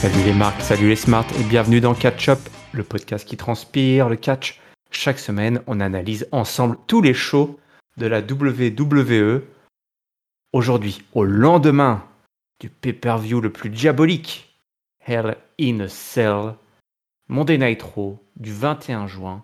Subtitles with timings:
[0.00, 2.38] Salut les marques, salut les smarts et bienvenue dans Catch Up,
[2.70, 4.60] le podcast qui transpire le catch.
[4.92, 7.58] Chaque semaine, on analyse ensemble tous les shows
[7.96, 9.42] de la WWE.
[10.52, 12.04] Aujourd'hui, au lendemain
[12.60, 14.56] du pay-per-view le plus diabolique,
[15.04, 16.54] Hell in a Cell,
[17.26, 19.42] Monday Night Raw du 21 juin.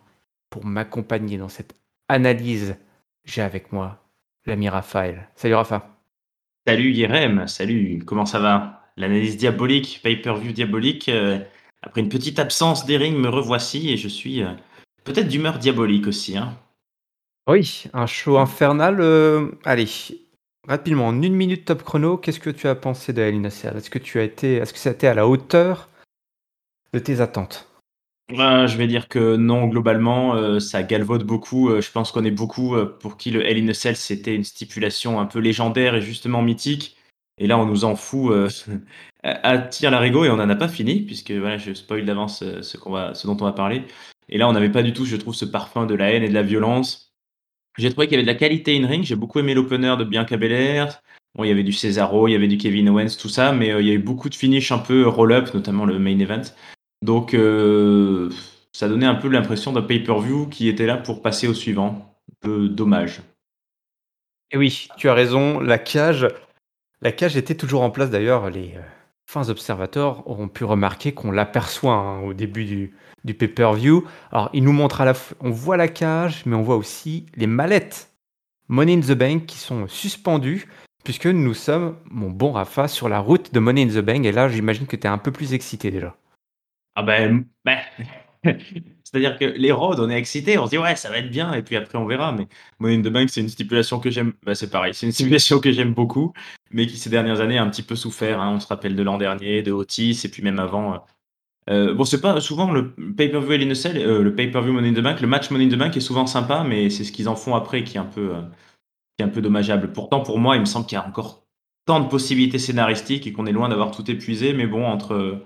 [0.50, 1.74] Pour m'accompagner dans cette
[2.08, 2.76] analyse,
[3.24, 4.04] j'ai avec moi
[4.46, 5.28] l'ami Raphaël.
[5.34, 5.98] Salut Rapha.
[6.64, 8.83] Salut Yerem, salut, comment ça va?
[8.96, 11.08] L'analyse diabolique, pay-per-view diabolique.
[11.08, 11.38] euh,
[11.82, 14.52] après une petite absence des rings, me revoici et je suis euh,
[15.04, 16.36] peut-être d'humeur diabolique aussi.
[16.36, 16.56] Hein.
[17.46, 19.00] Oui, un show infernal.
[19.00, 19.88] euh, allez,
[20.66, 23.76] rapidement, en une minute top chrono, qu'est-ce que tu as pensé de Cell?
[23.76, 25.90] Est-ce que tu as été, est-ce que ça a été à la hauteur
[26.94, 27.68] de tes attentes?
[28.30, 31.68] Euh, je vais dire que non, globalement, euh, ça galvaude beaucoup.
[31.68, 34.44] Euh, je pense qu'on est beaucoup pour qui le Hell in a Cell, c'était une
[34.44, 36.96] stipulation un peu légendaire et justement mythique.
[37.38, 38.48] Et là, on nous en fout euh,
[39.22, 42.62] à tir l'arigot et on n'en a pas fini, puisque voilà, je spoil d'avance euh,
[42.62, 43.82] ce, ce dont on va parler.
[44.28, 46.28] Et là, on n'avait pas du tout, je trouve, ce parfum de la haine et
[46.28, 47.12] de la violence.
[47.76, 49.02] J'ai trouvé qu'il y avait de la qualité in ring.
[49.04, 51.02] J'ai beaucoup aimé l'opener de Bianca Belair.
[51.34, 53.72] Bon, il y avait du Cesaro, il y avait du Kevin Owens, tout ça, mais
[53.72, 56.42] euh, il y a eu beaucoup de finish un peu roll-up, notamment le main event.
[57.02, 57.32] Donc,
[58.72, 62.16] ça donnait un peu l'impression d'un pay-per-view qui était là pour passer au suivant.
[62.30, 63.20] Un peu dommage.
[64.50, 66.28] Et oui, tu as raison, la cage,
[67.02, 68.50] la cage était toujours en place d'ailleurs.
[68.50, 68.80] Les euh,
[69.26, 72.94] fins observateurs auront pu remarquer qu'on l'aperçoit hein, au début du,
[73.34, 74.06] pay-per-view.
[74.32, 77.26] Alors, il nous montre à la f- on voit la cage, mais on voit aussi
[77.36, 78.10] les mallettes
[78.68, 80.66] Money in the Bank qui sont suspendues,
[81.04, 84.24] puisque nous sommes, mon bon Rafa, sur la route de Money in the Bank.
[84.24, 86.16] Et là, j'imagine que tu es un peu plus excité déjà.
[86.96, 87.78] Ah ben, ben,
[89.14, 91.52] c'est-à-dire que les roads, on est excité, on se dit ouais, ça va être bien,
[91.54, 92.32] et puis après on verra.
[92.32, 92.48] Mais
[92.80, 94.32] Money in the Bank, c'est une stipulation que j'aime.
[94.44, 96.32] Bah, c'est pareil, c'est une stipulation que j'aime beaucoup,
[96.72, 98.40] mais qui ces dernières années a un petit peu souffert.
[98.40, 98.52] hein.
[98.56, 100.94] On se rappelle de l'an dernier, de Otis, et puis même avant.
[100.94, 100.98] euh.
[101.70, 105.20] Euh, bon, c'est pas souvent le pay-per-view Cell, euh, le pay-per-view Money in the Bank,
[105.20, 107.54] le match Money in the Bank est souvent sympa, mais c'est ce qu'ils en font
[107.54, 108.04] après qui est un
[109.28, 109.92] peu dommageable.
[109.92, 111.46] Pourtant, pour moi, il me semble qu'il y a encore
[111.86, 115.42] tant de possibilités scénaristiques et qu'on est loin d'avoir tout épuisé, mais bon, entre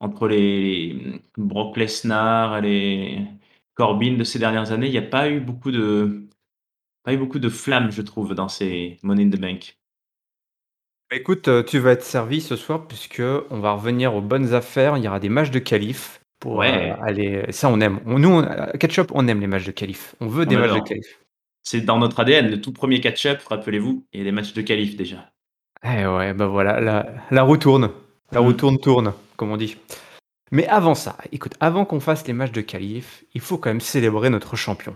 [0.00, 3.20] entre les Brock Lesnar, les
[3.74, 6.26] Corbin de ces dernières années, il n'y a pas eu beaucoup de
[7.04, 9.78] pas eu beaucoup de flammes, je trouve, dans ces Money in the Bank.
[11.10, 14.54] Bah, Écoute, euh, tu vas être servi ce soir, puisque on va revenir aux bonnes
[14.54, 14.96] affaires.
[14.96, 16.90] Il y aura des matchs de qualif pour Ouais.
[16.92, 17.50] euh, aller.
[17.52, 18.00] Ça, on aime.
[18.06, 20.14] On- nous, on- à Ketchup, on aime les matchs de qualif.
[20.20, 21.18] On veut des On matchs de qualif.
[21.62, 24.62] C'est dans notre ADN, le tout premier catch-up, rappelez-vous, il y a des matchs de
[24.62, 25.30] qualif déjà.
[25.84, 27.90] Eh ouais, bah voilà, la, la roue tourne.
[28.32, 28.56] La roue Mm.
[28.56, 29.78] tourne, tourne, comme on dit.
[30.52, 33.80] Mais avant ça, écoute, avant qu'on fasse les matchs de qualif, il faut quand même
[33.80, 34.94] célébrer notre champion.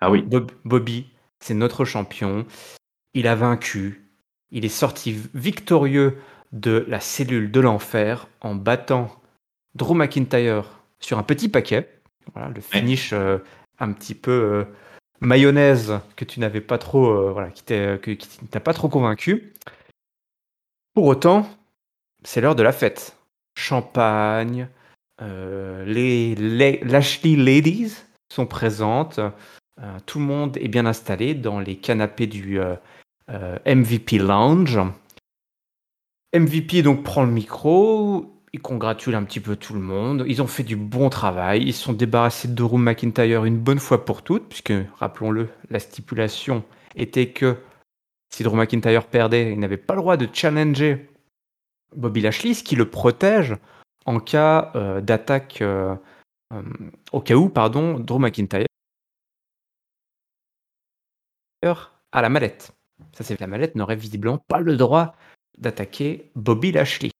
[0.00, 0.22] Ah oui.
[0.22, 1.10] Bob- Bobby,
[1.40, 2.46] c'est notre champion.
[3.12, 4.08] Il a vaincu.
[4.50, 6.16] Il est sorti victorieux
[6.52, 9.14] de la cellule de l'enfer en battant
[9.74, 10.64] Drew McIntyre
[11.00, 12.00] sur un petit paquet.
[12.32, 13.38] Voilà, le finish euh,
[13.78, 14.64] un petit peu euh,
[15.20, 19.52] mayonnaise que tu n'avais pas trop, euh, voilà, qui t'a pas trop convaincu.
[20.94, 21.46] Pour autant,
[22.22, 23.16] c'est l'heure de la fête.
[23.54, 24.68] Champagne,
[25.20, 26.34] euh, les,
[26.82, 27.94] Lashley Ladies
[28.32, 29.18] sont présentes.
[29.18, 32.76] Euh, tout le monde est bien installé dans les canapés du euh,
[33.66, 34.78] MVP Lounge.
[36.34, 40.24] MVP donc prend le micro, il congratule un petit peu tout le monde.
[40.26, 44.04] Ils ont fait du bon travail, ils sont débarrassés de Drew McIntyre une bonne fois
[44.04, 46.64] pour toutes, puisque, rappelons-le, la stipulation
[46.96, 47.56] était que
[48.30, 51.10] si Drew McIntyre perdait, il n'avait pas le droit de challenger
[51.94, 53.56] Bobby Lashley, ce qui le protège
[54.06, 55.94] en cas euh, d'attaque, euh,
[56.52, 56.62] euh,
[57.12, 58.66] au cas où, pardon, Drew McIntyre
[62.12, 62.72] à la mallette.
[63.12, 65.14] Ça, c'est que la mallette n'aurait visiblement pas le droit
[65.58, 67.10] d'attaquer Bobby Lashley.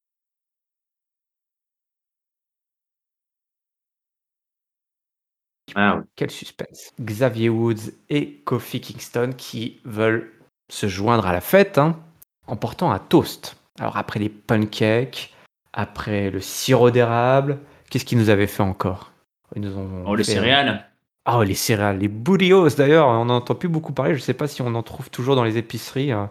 [5.74, 6.02] Ah.
[6.16, 6.92] Quel suspense.
[7.00, 10.30] Xavier Woods et Kofi Kingston qui veulent
[10.68, 11.98] se joindre à la fête hein,
[12.46, 13.61] en portant un toast.
[13.78, 15.32] Alors après les pancakes,
[15.72, 17.58] après le sirop d'érable,
[17.90, 19.12] qu'est-ce qu'ils nous avaient fait encore?
[19.56, 20.88] Ils nous ont Oh, le fait, euh, céréales.
[21.30, 24.12] Oh, les céréales, les Bootios d'ailleurs, on n'en entend plus beaucoup parler.
[24.14, 26.12] Je ne sais pas si on en trouve toujours dans les épiceries.
[26.12, 26.24] euh.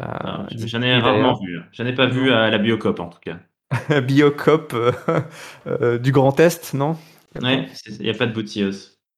[0.00, 1.60] Euh, Ah, J'en ai rarement vu.
[1.72, 3.38] J'en ai pas vu à la Biocop en tout cas.
[4.00, 4.92] Biocop euh,
[5.66, 6.96] euh, du Grand Est, non?
[7.40, 8.72] Ouais, il n'y a pas de boutillos.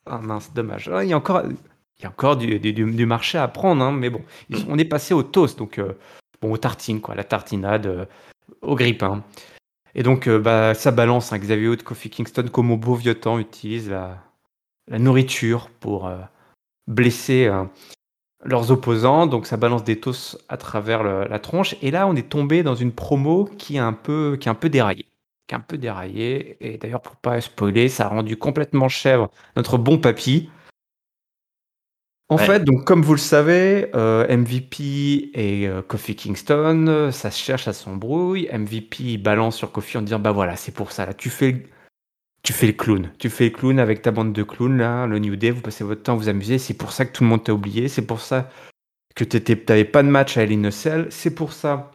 [0.07, 0.91] Ah mince, dommage.
[0.93, 3.47] Ah, Il y a encore, il y a encore du, du- du- du marché à
[3.47, 5.93] prendre, hein, mais bon, sont- on est passé au toast, donc euh,
[6.43, 8.05] bon, aux tartines, quoi, la tartinade, euh,
[8.63, 9.25] au grippin.
[9.95, 13.15] Et donc, euh, bah, ça balance, hein, Xavier Hood, Kofi Kingston, comme au beau vieux
[13.15, 14.19] temps, utilise la,
[14.89, 16.19] la nourriture pour euh,
[16.87, 17.51] blesser
[18.45, 21.77] leurs opposants, donc ça balance des tosses à travers la tronche.
[21.83, 24.55] Et là, on est tombé dans une promo qui est un peu, qui est un
[24.55, 25.07] peu déraillée.
[25.47, 26.57] Qui un peu déraillée.
[26.61, 30.49] Et d'ailleurs, pour pas spoiler, ça a rendu complètement chèvre notre bon papy.
[32.31, 37.43] En fait, donc comme vous le savez, euh, MVP et euh, Kofi Kingston, ça se
[37.43, 38.49] cherche, à s'embrouille.
[38.53, 41.65] MVP balance sur Kofi en disant bah voilà, c'est pour ça là, tu fais
[42.43, 43.13] tu fais le clown.
[43.19, 45.85] Tu fais le clown avec ta bande de clowns, là, le New Day, vous passez
[45.85, 46.59] votre temps à vous amuser.
[46.59, 47.89] C'est pour ça que tout le monde t'a oublié.
[47.89, 48.51] C'est pour ça
[49.15, 51.93] que t'avais pas de match à Hell C'est pour ça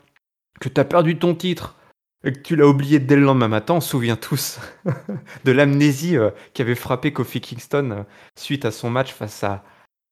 [0.60, 1.76] que t'as perdu ton titre
[2.24, 3.76] et que tu l'as oublié dès le lendemain matin.
[3.76, 4.60] On se souvient tous
[5.46, 8.04] de l'amnésie euh, qui avait frappé Kofi Kingston euh,
[8.38, 9.64] suite à son match face à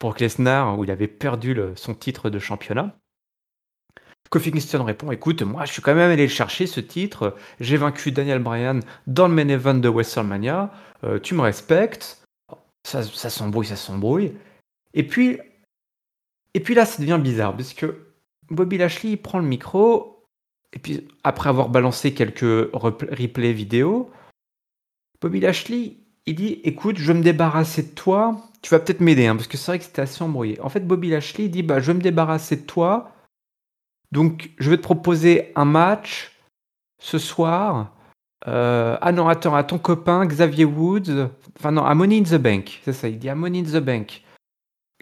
[0.04, 2.94] Brock Lesnar où il avait perdu son titre de championnat.
[4.30, 7.38] Kofi Kingston répond Écoute, moi, je suis quand même allé chercher ce titre.
[7.62, 10.74] J'ai vaincu Daniel Bryan dans le main event de WrestleMania.
[11.06, 12.22] Euh, tu me respectes.
[12.86, 14.34] Ça, s'embrouille, ça s'embrouille.
[14.94, 15.40] Et puis,
[16.54, 17.74] et puis là, ça devient bizarre parce
[18.50, 20.26] Bobby Lashley prend le micro.
[20.74, 24.12] Et puis, après avoir balancé quelques replays vidéo,
[25.22, 25.96] Bobby Lashley,
[26.26, 28.50] il dit Écoute, je veux me débarrasser de toi.
[28.64, 30.60] Tu vas peut-être m'aider, hein, parce que c'est vrai que c'était assez embrouillé.
[30.62, 33.14] En fait, Bobby Lashley dit bah, Je veux me débarrasser de toi
[34.14, 36.38] donc, je vais te proposer un match
[37.02, 37.94] ce soir.
[38.48, 41.30] Euh, ah non, attends, à ton copain Xavier Woods.
[41.58, 42.80] Enfin, non, à Money in the Bank.
[42.86, 44.22] C'est ça, il dit à Money in the Bank.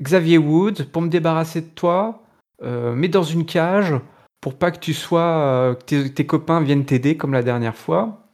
[0.01, 2.23] Xavier Woods, pour me débarrasser de toi,
[2.63, 3.93] euh, mets dans une cage
[4.39, 5.19] pour pas que tu sois.
[5.19, 8.29] Euh, que tes, copains viennent t'aider comme la dernière fois.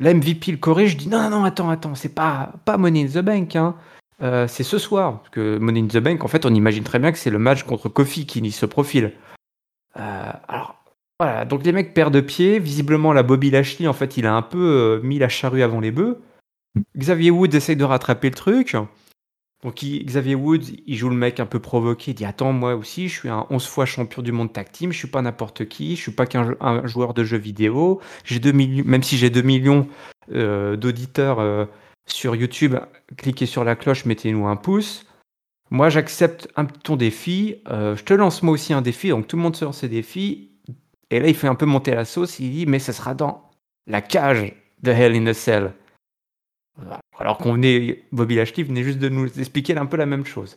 [0.00, 3.20] La MVP le corrige, je dis non, non, attends, attends, c'est pas, pas Money in
[3.20, 3.76] the Bank, hein.
[4.20, 5.18] C'est ce soir.
[5.18, 7.38] Parce que Money in the Bank, en fait, on imagine très bien que c'est le
[7.38, 9.12] match contre Kofi qui se profile.
[9.96, 10.82] Euh, alors,
[11.20, 12.58] voilà, donc les mecs perdent pied.
[12.58, 15.80] Visiblement, la Bobby Lashley, en fait, il a un peu euh, mis la charrue avant
[15.80, 16.20] les bœufs.
[16.96, 18.76] Xavier Woods essaye de rattraper le truc.
[19.64, 23.08] Donc Xavier Woods, il joue le mec un peu provoqué, il dit Attends, moi aussi,
[23.08, 25.96] je suis un 11 fois champion du monde tag team, je suis pas n'importe qui,
[25.96, 26.56] je suis pas qu'un
[26.86, 28.00] joueur de jeux vidéo.
[28.24, 29.88] J'ai 2 millions, même si j'ai 2 millions
[30.30, 31.40] euh, d'auditeurs
[32.12, 32.76] sur YouTube,
[33.16, 35.04] cliquez sur la cloche, mettez-nous un pouce.
[35.70, 37.56] Moi, j'accepte un, ton défi.
[37.68, 39.10] Euh, je te lance moi aussi un défi.
[39.10, 40.50] Donc, tout le monde se lance ses défis.
[41.10, 42.38] Et là, il fait un peu monter la sauce.
[42.38, 43.50] Il dit, mais ce sera dans
[43.86, 45.72] la cage de Hell in a Cell.
[47.18, 50.56] Alors qu'on venait, Bobby Lashley venait juste de nous expliquer un peu la même chose.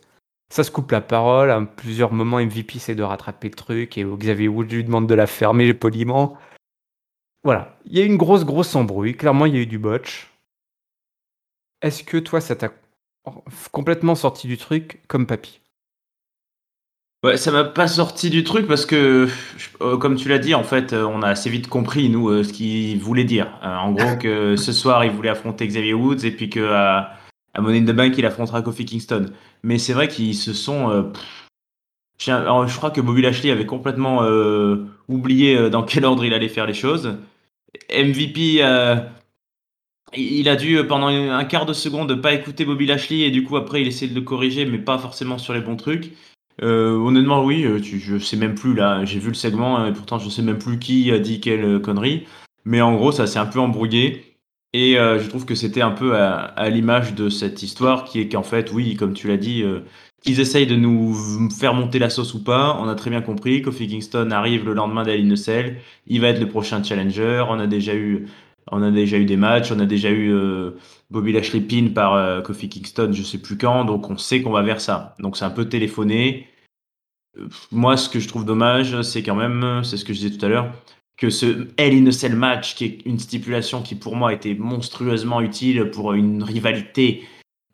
[0.50, 1.50] Ça se coupe la parole.
[1.50, 3.98] À plusieurs moments, MVP essaie de rattraper le truc.
[3.98, 6.38] Et Xavier Wood lui demande de la fermer poliment.
[7.44, 7.76] Voilà.
[7.86, 9.16] Il y a eu une grosse, grosse embrouille.
[9.16, 10.31] Clairement, il y a eu du botch.
[11.82, 12.72] Est-ce que toi, ça t'a
[13.72, 15.60] complètement sorti du truc comme papy?
[17.24, 19.28] Ouais, ça m'a pas sorti du truc parce que,
[19.80, 22.42] euh, comme tu l'as dit, en fait, euh, on a assez vite compris, nous, euh,
[22.42, 23.46] ce qu'il voulait dire.
[23.62, 27.12] en gros, que ce soir, il voulait affronter Xavier Woods et puis que à,
[27.58, 29.26] Money in the Bank, il affrontera Kofi Kingston.
[29.62, 31.12] Mais c'est vrai qu'ils se sont.
[32.18, 34.26] je crois que Bobby Lashley avait complètement
[35.08, 37.18] oublié dans quel ordre il allait faire les choses.
[37.90, 38.62] MVP
[40.16, 43.44] il a dû, euh, pendant un quart de seconde, pas écouter Bobby Lashley et du
[43.44, 46.12] coup, après, il essaie de le corriger, mais pas forcément sur les bons trucs.
[46.62, 49.04] Euh, honnêtement, oui, euh, je sais même plus là.
[49.04, 52.26] J'ai vu le segment et pourtant, je sais même plus qui a dit quelle connerie.
[52.64, 54.36] Mais en gros, ça s'est un peu embrouillé.
[54.74, 58.42] Et je trouve que c'était un peu à, l'image de cette histoire qui est qu'en
[58.42, 59.62] fait, oui, comme tu l'as dit,
[60.22, 62.78] qu'ils essayent de nous faire monter la sauce ou pas.
[62.80, 63.60] On a très bien compris.
[63.60, 65.76] Kofi Kingston arrive le lendemain d'Ali Cell.
[66.06, 67.44] Il va être le prochain challenger.
[67.50, 68.26] On a déjà eu
[68.70, 70.72] on a déjà eu des matchs, on a déjà eu euh,
[71.10, 74.52] Bobby Lashley pin par euh, Kofi Kingston, je sais plus quand, donc on sait qu'on
[74.52, 75.14] va vers ça.
[75.18, 76.46] Donc c'est un peu téléphoné.
[77.38, 80.38] Euh, moi, ce que je trouve dommage, c'est quand même, c'est ce que je disais
[80.38, 80.72] tout à l'heure,
[81.16, 84.54] que ce Hell in a Cell match, qui est une stipulation qui pour moi était
[84.54, 87.24] monstrueusement utile pour une rivalité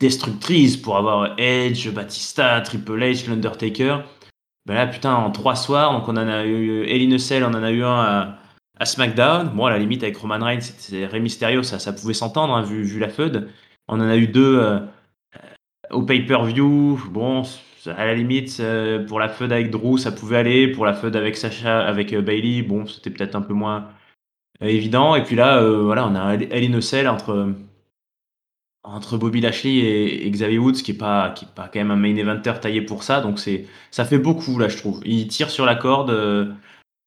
[0.00, 3.99] destructrice, pour avoir Edge, Batista, Triple H, l'Undertaker.
[4.66, 7.42] Ben là, putain, en trois soirs, donc on en a eu Hell in a Cell,
[7.42, 8.38] on en a eu un à
[8.80, 12.14] à SmackDown, bon, à la limite, avec Roman Reigns, c'était Rey Mysterio, ça, ça pouvait
[12.14, 13.49] s'entendre, hein, vu, vu la feud.
[13.88, 14.80] On en a eu deux euh,
[15.90, 17.00] au pay-per-view.
[17.11, 17.42] Bon,
[17.87, 20.68] à la limite, euh, pour la feud avec Drew, ça pouvait aller.
[20.68, 23.88] Pour la feud avec Sacha, avec euh, Bailey, bon, c'était peut-être un peu moins
[24.61, 25.16] évident.
[25.16, 27.54] Et puis là, voilà, on a Hell in entre,
[28.85, 29.78] entre Bobby Lashley
[30.25, 32.82] et, Xavier Woods, qui est pas, qui est pas quand même un main eventer taillé
[32.82, 33.20] pour ça.
[33.20, 33.40] Donc
[33.90, 35.00] ça fait beaucoup, là, je trouve.
[35.04, 36.56] Il tire sur la corde.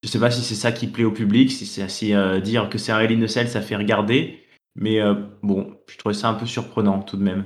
[0.04, 2.78] Je sais pas si c'est ça qui plaît au public, si c'est euh, dire que
[2.78, 4.40] c'est un Hell in ça fait regarder.
[4.76, 7.46] Mais euh, bon, je trouvais ça un peu surprenant tout de même.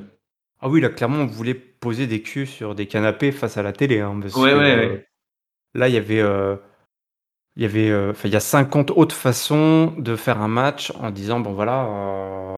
[0.62, 3.74] Ah oui, là, clairement, on voulait poser des culs sur des canapés face à la
[3.74, 4.00] télé.
[4.00, 5.08] Hein, ouais, ouais, ouais.
[5.74, 6.24] Là, il y avait.
[7.56, 11.12] il y avait, enfin, il y a 50 autres façons de faire un match en
[11.12, 12.56] disant bon voilà,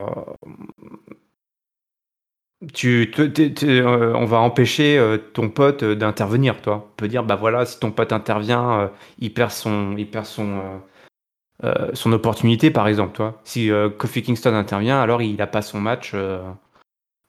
[2.74, 6.88] Tu, te- te- te- euh, on va empêcher euh, ton pote euh, d'intervenir, toi.
[6.92, 10.82] On peut dire, bah voilà, si ton pote intervient, il perd son, il perd son,
[11.94, 13.42] son opportunité, par exemple, toi.
[13.44, 16.16] Si Kofi Kingston intervient, alors il n'a pas son match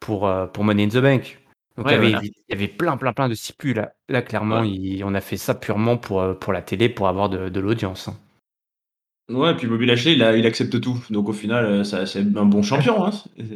[0.00, 1.38] pour, pour Money in the Bank.
[1.76, 2.25] Donc il, y avait, voilà.
[2.25, 3.76] il y avait plein, plein, plein de stipus.
[3.76, 4.68] Là, là clairement, Ouais.
[4.70, 8.08] il- on a fait ça purement pour, pour la télé, pour avoir de, de l'audience.
[8.08, 8.16] hein.
[9.30, 10.99] Ouais, puis Bobby Lashley, il, a- il accepte tout.
[11.11, 13.04] Donc au final, euh, ça, c'est un bon champion.
[13.04, 13.11] Hein.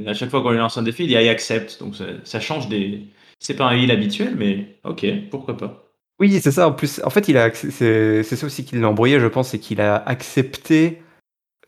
[0.07, 1.79] À chaque fois qu'on lui lance un défi, il, y a- il accepte.
[1.81, 3.01] Donc ça, ça change des.
[3.39, 5.85] C'est pas un heel habituel, mais ok, pourquoi pas.
[6.21, 6.69] Oui, c'est ça.
[6.69, 9.27] En plus, en fait, il a, acc- c'est c'est ça aussi qui l'a embrouillé, je
[9.27, 11.03] pense, c'est qu'il a accepté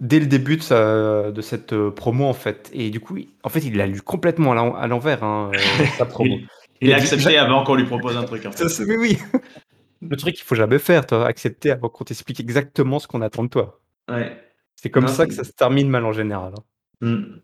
[0.00, 2.70] dès le début de, sa- de cette euh, promo, en fait.
[2.75, 5.50] Et du coup, il- en fait, il l'a lu complètement à l'en- à l'envers, hein,
[5.54, 5.58] euh,
[5.99, 6.37] sa promo.
[6.82, 8.44] Il, a accepté avant qu'on lui propose un truc.
[8.44, 8.58] En fait.
[8.58, 9.16] Ça, c'est- mais oui,
[10.02, 13.44] le truc qu'il faut jamais faire, toi, accepter avant qu'on t'explique exactement ce qu'on attend
[13.44, 13.80] de toi.
[14.11, 14.40] Ouais.
[14.76, 16.52] C'est comme Non, ça que ça se termine mal en général.
[16.56, 17.06] hein.
[17.06, 17.40] Mm.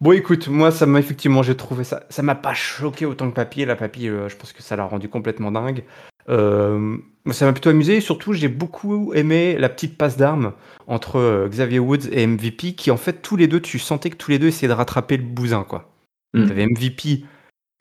[0.00, 3.34] Bon, écoute, moi, ça m'a effectivement, j'ai trouvé ça, ça m'a pas choqué autant que
[3.34, 3.64] Papy.
[3.64, 5.84] La Papy, euh, je pense que ça l'a rendu complètement dingue.
[6.28, 7.96] Euh, moi, ça m'a plutôt amusé.
[7.96, 10.52] Et surtout, j'ai beaucoup aimé la petite passe d'armes
[10.86, 14.16] entre euh, Xavier Woods et MVP, qui en fait, tous les deux, tu sentais que
[14.16, 15.90] tous les deux essayaient de rattraper le bousin, quoi.
[16.34, 16.46] Mm.
[16.46, 17.24] T'avais MVP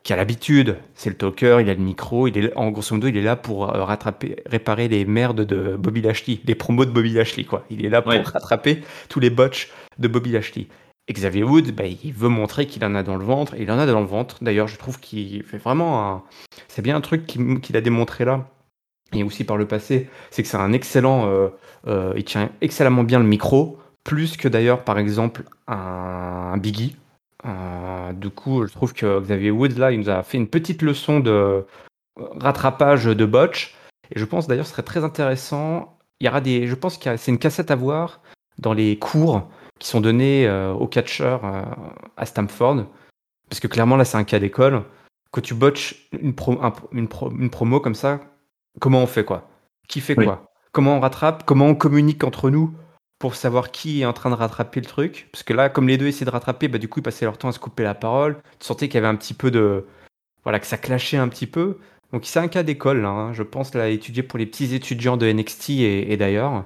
[0.05, 3.07] qui a l'habitude, c'est le talker, il a le micro, il est en grosso modo,
[3.07, 6.91] il est là pour euh, rattraper, réparer les merdes de Bobby Lashley, les promos de
[6.91, 7.65] Bobby Lashley, quoi.
[7.71, 8.21] Il est là pour Ouais.
[8.21, 10.67] rattraper tous les botches de Bobby Lashley.
[11.07, 13.71] Et Xavier Woods, bah, il veut montrer qu'il en a dans le ventre, et il
[13.71, 14.38] en a dans le ventre.
[14.43, 16.24] D'ailleurs, je trouve qu'il fait vraiment un...
[16.67, 18.47] C'est bien un truc qu'il qu'il a démontré là,
[19.12, 21.25] et aussi par le passé, c'est que c'est un excellent...
[21.27, 21.47] euh,
[21.88, 26.95] euh, il tient excellemment bien le micro, plus que d'ailleurs, par exemple, un, un Biggie.
[27.45, 30.81] Euh, du coup, je trouve que Xavier Woods, là, il nous a fait une petite
[30.81, 31.65] leçon de
[32.17, 33.75] rattrapage de botch.
[34.11, 35.97] Et je pense d'ailleurs, ce serait très intéressant.
[36.19, 38.21] Il y aura des, je pense que c'est une cassette à voir
[38.57, 39.49] dans les cours
[39.79, 41.63] qui sont donnés euh, aux catcheurs euh,
[42.17, 42.85] à Stamford.
[43.49, 44.83] Parce que clairement, là, c'est un cas d'école.
[45.31, 48.21] Quand tu botches une, pro- un- une, pro- une promo comme ça,
[48.79, 49.49] comment on fait quoi?
[49.87, 50.25] Qui fait Oui.
[50.25, 50.45] quoi?
[50.71, 51.43] Comment on rattrape?
[51.45, 52.73] Comment on communique entre nous?
[53.25, 55.98] Pour savoir qui est en train de rattraper le truc Parce que là, comme les
[55.98, 57.96] deux essayaient de rattraper, bah, du coup, ils passaient leur temps à se couper la
[57.96, 58.39] parole.
[58.60, 59.88] Tu sentais qu'il y avait un petit peu de.
[60.44, 61.79] Voilà, que ça clashait un petit peu.
[62.13, 63.34] Donc, c'est un cas d'école, là, hein.
[63.34, 66.65] je pense, là, à étudier pour les petits étudiants de NXT et, et d'ailleurs.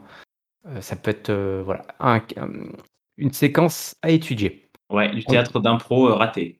[0.67, 2.49] Euh, ça peut être euh, voilà, un- un-
[3.17, 4.69] une séquence à étudier.
[4.89, 6.59] Ouais, du théâtre d'impro euh, raté.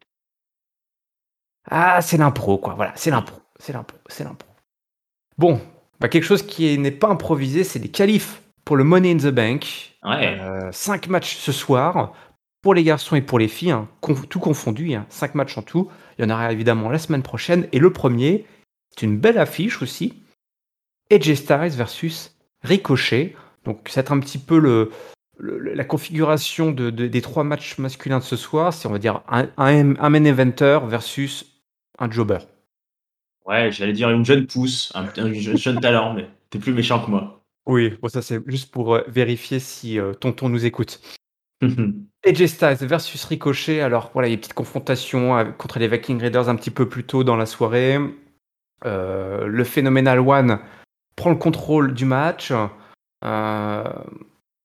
[1.70, 2.74] Ah, c'est l'impro, quoi.
[2.75, 3.38] Voilà, c'est l'impro.
[3.60, 3.98] C'est l'impro.
[4.08, 4.48] C'est l'impro.
[5.38, 5.60] Bon,
[6.00, 9.17] bah, quelque chose qui est- n'est pas improvisé, c'est les qualifs pour le Money in
[9.17, 9.95] the Bank.
[10.03, 10.38] Ouais.
[10.39, 12.13] Euh, cinq matchs ce soir
[12.61, 13.88] pour les garçons et pour les filles, hein,
[14.29, 14.93] tout confondu.
[14.93, 15.89] hein, cinq matchs en tout.
[16.19, 17.67] Il y en aura évidemment la semaine prochaine.
[17.71, 18.45] Et le premier,
[18.95, 20.21] c'est une belle affiche aussi.
[21.09, 23.35] AJ Styles versus Ricochet.
[23.65, 24.91] Donc, c'est un petit peu le,
[25.39, 28.71] le- la configuration de- de- des trois matchs masculins de ce soir.
[28.71, 31.59] C'est, on va dire, un, un, un main eventer versus
[31.97, 32.38] un jobber.
[33.47, 37.03] Ouais, j'allais dire une jeune pousse, un, un jeune, jeune talent, mais t'es plus méchant
[37.03, 37.38] que moi.
[37.69, 40.99] Oui, bon, ça, c'est juste pour euh, vérifier si euh, Tonton nous écoute.
[42.25, 43.81] AJ Styles versus Ricochet.
[43.81, 46.71] Alors voilà, il y a une petite confrontation avec- contre les Viking Raiders un petit
[46.71, 47.99] peu plus tôt dans la soirée.
[48.85, 50.59] Euh, le Phenomenal One
[51.15, 52.51] prend le contrôle du match.
[53.23, 53.83] Euh,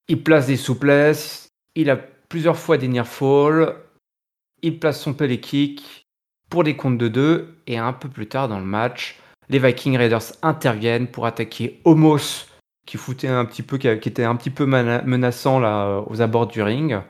[0.07, 1.49] il place des souplesses.
[1.75, 3.75] Il a plusieurs fois des near fall.
[4.63, 6.07] Il place son pellet kick
[6.49, 7.55] pour des comptes de deux.
[7.67, 9.19] Et un peu plus tard dans le match,
[9.49, 12.47] les Viking Raiders interviennent pour attaquer Homos
[12.85, 16.47] qui foutait un petit peu, qui était un petit peu menaçant là euh, aux abords
[16.47, 17.01] du ring.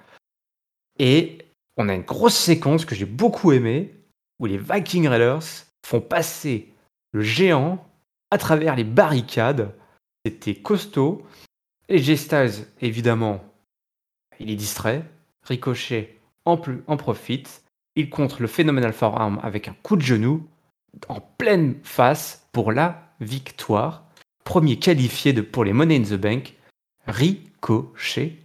[0.99, 1.39] Et
[1.77, 3.93] on a une grosse séquence que j'ai beaucoup aimée
[4.39, 5.43] où les Viking Raiders
[5.85, 6.73] font passer
[7.11, 7.85] le géant
[8.31, 9.73] à travers les barricades.
[10.25, 11.23] C'était costaud.
[11.87, 12.17] Et J
[12.81, 13.43] évidemment,
[14.39, 15.03] il est distrait.
[15.43, 17.63] Ricochet en, plus, en profite.
[17.95, 20.47] Il contre le Phenomenal Forearm avec un coup de genou
[21.07, 24.04] en pleine face pour la victoire.
[24.45, 26.53] Premier qualifié de, pour les Money in the Bank,
[27.07, 28.37] Ricochet.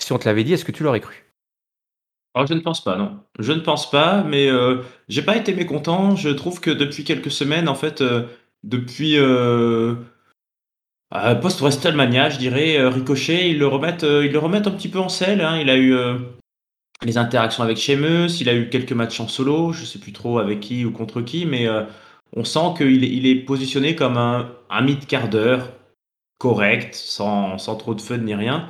[0.00, 1.24] Si on te l'avait dit, est-ce que tu l'aurais cru?
[2.46, 3.18] Je ne pense pas, non.
[3.38, 6.14] Je ne pense pas, mais euh, j'ai pas été mécontent.
[6.14, 8.26] Je trouve que depuis quelques semaines, en fait, euh,
[8.62, 9.94] depuis euh,
[11.14, 15.08] euh, post-WrestleMania, je dirais, Ricochet, ils le remettent, ils le remettent un petit peu en
[15.08, 15.40] selle.
[15.40, 15.58] hein.
[15.58, 15.96] Il a eu
[17.02, 20.38] les interactions avec Sheamus, il a eu quelques matchs en solo, je sais plus trop
[20.38, 21.66] avec qui ou contre qui, mais
[22.34, 25.58] on sent qu'il est, il est positionné comme un, un mid-carder
[26.38, 28.68] correct, sans, sans trop de fun ni rien.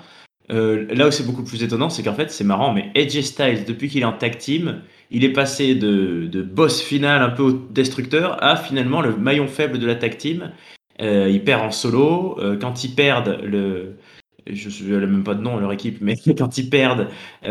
[0.51, 3.65] Euh, là où c'est beaucoup plus étonnant, c'est qu'en fait, c'est marrant, mais AJ Styles,
[3.67, 7.61] depuis qu'il est en tag team, il est passé de, de boss final un peu
[7.71, 10.53] destructeur à finalement le maillon faible de la tag team.
[11.01, 12.39] Euh, il perd en solo.
[12.41, 13.99] Euh, quand ils perdent, le,
[14.47, 17.09] je ne même pas de nom, leur équipe, mais quand ils perdent,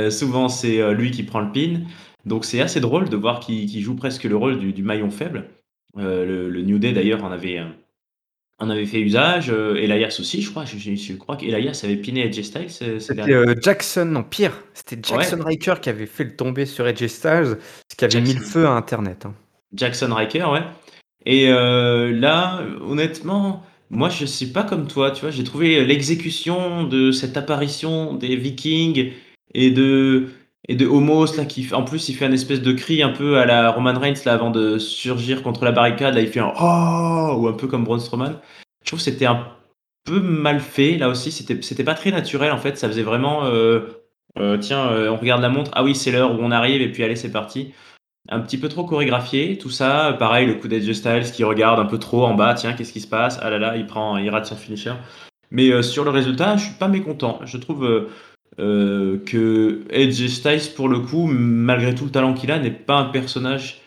[0.09, 1.81] souvent c'est lui qui prend le pin.
[2.25, 5.49] Donc c'est assez drôle de voir qu'il joue presque le rôle du, maillon faible.
[5.97, 7.59] Euh, le, New Day d'ailleurs en avait,
[8.59, 9.49] en avait fait usage.
[9.49, 10.65] Elias aussi, je crois.
[10.65, 12.69] Je, crois qu'Elias avait piné Edge Styles.
[12.69, 14.53] C'était Jackson, non pire.
[14.73, 17.57] C'était Jackson Riker qui avait fait le tomber sur Edge Styles,
[17.91, 19.25] ce qui avait mis le feu à Internet.
[19.25, 19.33] Hein.
[19.73, 20.63] Jackson Riker, ouais.
[21.25, 25.31] Et là, honnêtement, moi, je suis pas comme toi, tu vois.
[25.31, 29.13] J'ai trouvé l'exécution de cette apparition des Vikings
[29.53, 30.27] et de
[30.67, 33.37] et de Homos là qui en plus il fait un espèce de cri un peu
[33.37, 36.53] à la Roman Reigns là avant de surgir contre la barricade là il fait un
[36.59, 38.39] oh ou un peu comme Braun Strowman.
[38.83, 39.47] Je trouve que c'était un
[40.03, 43.45] peu mal fait là aussi c'était c'était pas très naturel en fait ça faisait vraiment
[43.45, 43.81] euh,
[44.39, 46.91] euh, tiens euh, on regarde la montre ah oui c'est l'heure où on arrive et
[46.91, 47.73] puis allez c'est parti
[48.29, 50.13] un petit peu trop chorégraphié, tout ça.
[50.19, 52.99] Pareil, le coup d'Edge Styles qui regarde un peu trop en bas, tiens, qu'est-ce qui
[52.99, 53.39] se passe?
[53.41, 54.91] Ah là là, il prend, il rate son finisher.
[55.49, 57.39] Mais sur le résultat, je suis pas mécontent.
[57.45, 58.09] Je trouve
[58.59, 62.95] euh, que Edge Styles, pour le coup, malgré tout le talent qu'il a, n'est pas
[62.95, 63.81] un personnage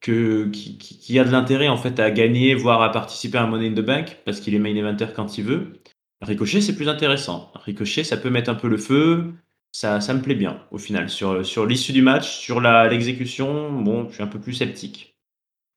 [0.00, 3.72] que, qui, a de l'intérêt en fait à gagner, voire à participer à Money in
[3.72, 5.80] the Bank, parce qu'il est main eventer quand il veut.
[6.20, 7.52] Ricochet, c'est plus intéressant.
[7.54, 9.34] Ricochet, ça peut mettre un peu le feu
[9.74, 11.10] ça, ça me plaît bien au final.
[11.10, 15.16] Sur, sur l'issue du match, sur l'exécution, bon, je suis un peu plus sceptique.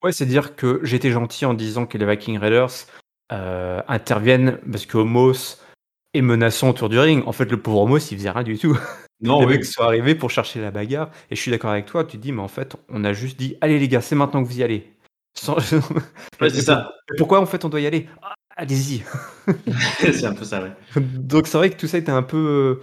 [0.04, 2.86] Ouais, c'est dire que j'étais gentil en disant que les Viking Raiders
[3.32, 5.58] euh, interviennent parce que Homos
[6.18, 7.24] est menaçant autour du ring.
[7.26, 8.78] En fait, le pauvre Homos, il faisait rien du tout.
[9.20, 11.10] Non, les mecs sont arrivés pour chercher la bagarre.
[11.32, 13.58] Et je suis d'accord avec toi, tu dis, mais en fait, on a juste dit,
[13.62, 14.94] allez les gars, c'est maintenant que vous y allez.
[15.48, 16.94] ouais, c'est ça.
[17.18, 18.08] Pourquoi en fait on doit y aller?
[18.22, 19.04] Ah, Allez-y.
[20.00, 20.72] c'est un peu ça, ouais.
[21.02, 22.82] Donc c'est vrai que tout ça était un peu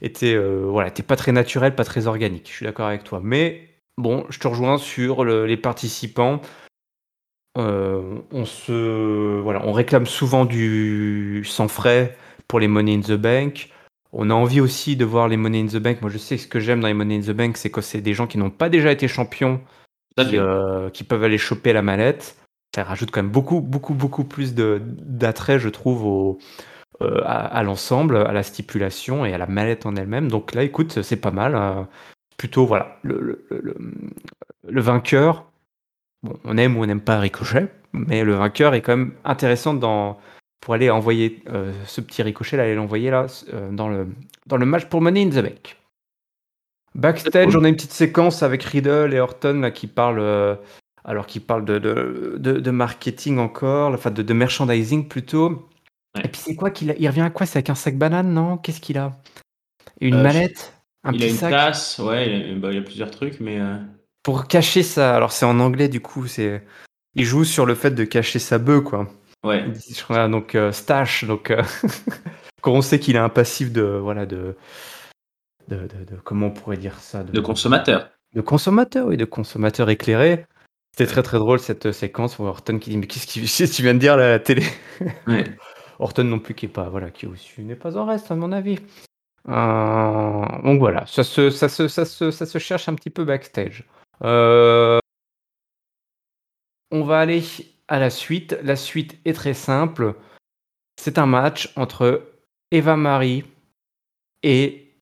[0.00, 2.48] était, euh, voilà, était pas très naturel, pas très organique.
[2.48, 3.20] Je suis d'accord avec toi.
[3.22, 6.40] Mais bon, je te rejoins sur les participants.
[7.56, 12.16] Euh, on se, voilà, on réclame souvent du sans frais
[12.48, 13.70] pour les Money in the Bank.
[14.12, 16.00] On a envie aussi de voir les Money in the Bank.
[16.00, 17.80] Moi, je sais que ce que j'aime dans les Money in the Bank, c'est que
[17.80, 19.60] c'est des gens qui n'ont pas déjà été champions,
[20.16, 22.36] qui, euh, qui, peuvent aller choper la mallette.
[22.74, 26.38] Ça rajoute quand même beaucoup, beaucoup, beaucoup plus d'attrait, je trouve, au,
[27.02, 30.30] euh, à, l'ensemble, à la stipulation et à la mallette en elle-même.
[30.30, 31.56] Donc là, écoute, c'est pas mal.
[31.56, 31.88] Hein.
[32.36, 35.50] plutôt, voilà, le, le, vainqueur,
[36.22, 39.74] bon, on aime ou on n'aime pas Ricochet, mais le vainqueur est quand même intéressant
[39.74, 40.20] dans,
[40.64, 44.08] pour aller envoyer euh, ce petit Ricochet, là, aller l'envoyer là, euh, dans, le,
[44.46, 45.76] dans le match pour Money in the Bank.
[46.94, 50.58] Backstage, on a une petite séquence avec Riddle et Orton là, qui parlent,
[51.04, 55.68] alors qui parlent de, de, de, marketing encore, enfin de, de merchandising plutôt.
[56.22, 58.56] Et puis c'est quoi qu'il il revient à quoi C'est avec un sac banane, non?
[58.56, 59.12] Qu'est-ce qu'il a?
[60.00, 60.74] Une euh, mallette?
[61.02, 63.60] Un Il a une tasse, ouais, bah, il, a, plusieurs trucs, mais.
[63.60, 63.76] Euh,
[64.22, 66.64] Pour cacher ça, alors c'est en anglais du coup, c'est.
[67.16, 69.08] Il joue sur le fait de cacher sa bœuf, quoi.
[69.44, 69.64] Ouais.
[70.28, 71.52] donc euh, stash, donc
[72.62, 74.56] quand on sait qu'il a un passif de voilà de
[75.68, 78.10] de, de, comment on pourrait dire ça de, consommateur.
[78.34, 80.46] De consommateur, oui, de consommateur éclairé.
[80.92, 83.94] C'était très très drôle cette séquence où Horton qui dit mais qu'est-ce que tu viens
[83.94, 84.64] de dire à la télé?
[85.26, 85.44] Ouais.
[85.98, 88.50] Orton non plus qui est pas voilà qui aussi n'est pas en reste à mon
[88.50, 88.78] avis.
[89.48, 93.24] Euh, donc voilà, ça se, ça, se, ça, se, ça se cherche un petit peu
[93.24, 93.84] backstage.
[94.22, 94.98] Euh,
[96.90, 97.42] on va aller
[97.88, 98.58] à la suite.
[98.62, 100.14] La suite est très simple.
[101.00, 102.22] C'est un match entre
[102.70, 103.44] Eva Marie
[104.42, 104.98] et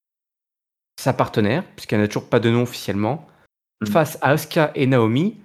[0.98, 3.26] sa partenaire, puisqu'elle n'a toujours pas de nom officiellement,
[3.80, 3.86] mm.
[3.86, 5.36] face à Asuka et Naomi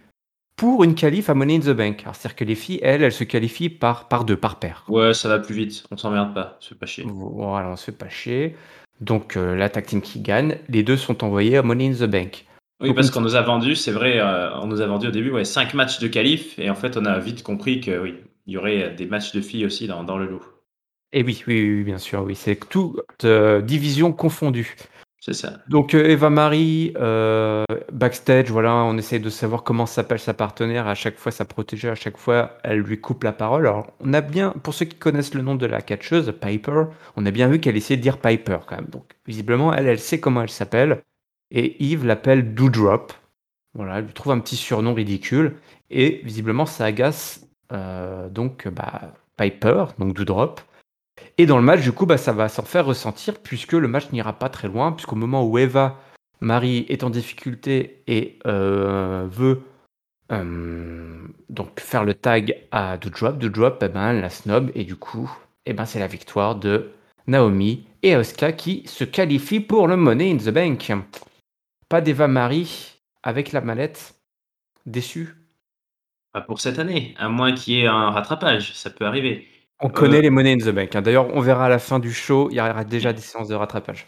[0.56, 2.04] pour une qualif à Money in the Bank.
[2.13, 4.84] C'est-à-dire que les filles, elles, elles se qualifient par, par deux, par paire.
[4.88, 5.84] Ouais, ça va plus vite.
[5.91, 6.58] On s'emmerde pas.
[6.60, 7.06] Se fait pas chier.
[7.08, 8.56] Voilà, on se fait pas chier.
[9.00, 12.10] Donc euh, la tag team qui gagne, les deux sont envoyés à Money in the
[12.10, 12.46] Bank.
[12.80, 15.32] Oui, parce qu'on nous a vendu, c'est vrai, euh, on nous a vendu au début
[15.32, 18.54] ouais, 5 matchs de qualif, et en fait, on a vite compris que oui, il
[18.54, 20.44] y aurait des matchs de filles aussi dans, dans le lot.
[21.12, 24.76] Et oui, oui, oui, bien sûr, oui, c'est toute euh, division confondue.
[25.20, 25.58] C'est ça.
[25.68, 26.94] Donc euh, Eva Marie,
[27.92, 30.88] backstage, voilà, on essaie de savoir comment s'appelle sa partenaire.
[30.88, 33.66] À chaque fois, sa protégée, à chaque fois, elle lui coupe la parole.
[33.66, 36.84] Alors, on a bien, pour ceux qui connaissent le nom de la catcheuse, Piper,
[37.16, 38.90] on a bien vu qu'elle essayait de dire Piper quand même.
[38.90, 41.02] Donc, visiblement, elle, elle sait comment elle s'appelle.
[41.51, 43.13] Et Yves l'appelle Doudrop.
[43.73, 45.57] Voilà, elle lui trouve un petit surnom ridicule.
[45.89, 50.62] Et visiblement, ça agace euh, donc bah, Piper, donc Doudrop.
[51.38, 54.12] Et dans le match, du coup, bah, ça va s'en faire ressentir puisque le match
[54.12, 55.99] n'ira pas très loin, puisqu'au moment où Eva,
[56.41, 59.62] Marie, est en difficulté et euh, veut
[60.31, 65.31] euh, donc faire le tag à Doudrop, Doudrop, eh ben, la snob, et du coup,
[65.65, 66.91] eh ben, c'est la victoire de
[67.27, 70.91] Naomi et Asuka qui se qualifient pour le Money in the Bank.
[71.89, 74.15] Pas d'Eva Marie avec la mallette.
[74.86, 75.36] Déçu
[76.34, 79.47] Pas pour cette année, à moins qu'il y ait un rattrapage, ça peut arriver.
[79.80, 80.95] On connaît euh, les monnaies in the bank.
[80.95, 81.02] Hein.
[81.02, 83.56] D'ailleurs, on verra à la fin du show, il y aura déjà des séances de
[83.56, 84.06] rattrapage.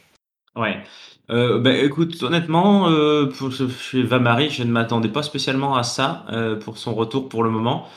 [0.58, 0.84] Ouais.
[1.30, 5.84] Heu, bah, écoute, honnêtement, heu, pour chez Eva Marie, je ne m'attendais pas spécialement à
[5.84, 6.26] ça,
[6.66, 7.88] pour son retour pour le moment.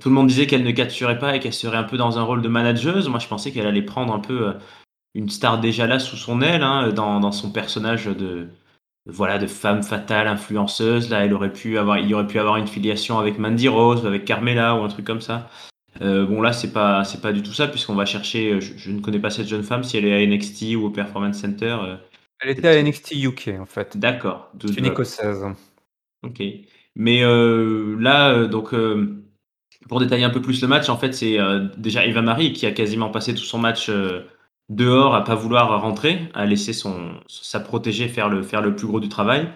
[0.00, 2.22] Tout le monde disait qu'elle ne capturait pas et qu'elle serait un peu dans un
[2.22, 3.08] rôle de manageuse.
[3.08, 4.54] Moi, je pensais qu'elle allait prendre un peu,
[5.14, 8.48] une star déjà là sous son aile, hein, dans dans son personnage de
[9.06, 11.10] voilà, de femme fatale, influenceuse.
[11.10, 14.24] Là, elle aurait pu avoir il aurait pu avoir une filiation avec Mandy Rose, avec
[14.24, 15.50] Carmela ou un truc comme ça.
[16.00, 18.90] Heu, bon là, c'est pas c'est pas du tout ça puisqu'on va chercher, je je
[18.90, 21.76] ne connais pas cette jeune femme, si elle est à NXT ou au Performance Center,
[21.82, 21.96] heu,
[22.40, 23.96] Elle était à NXT UK en fait.
[23.96, 25.44] d'accord, de C'est une écossaise.
[26.22, 26.42] OK.
[26.96, 28.74] Mais là, donc
[29.88, 31.36] pour détailler un peu plus le match, en fait, c'est,
[31.76, 33.90] déjà Eva Marie qui a quasiment passé tout son match,
[34.70, 38.86] dehors à pas vouloir rentrer, à laisser son sa protégée faire le faire le plus
[38.86, 39.48] gros du travail.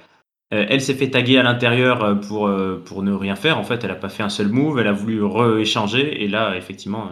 [0.54, 3.58] Heu, elle s'est fait taguer à l'intérieur, heu, pour, heu, pour ne rien faire.
[3.58, 6.56] En fait, elle a pas fait un seul move, elle a voulu re-échanger et là,
[6.56, 7.10] effectivement,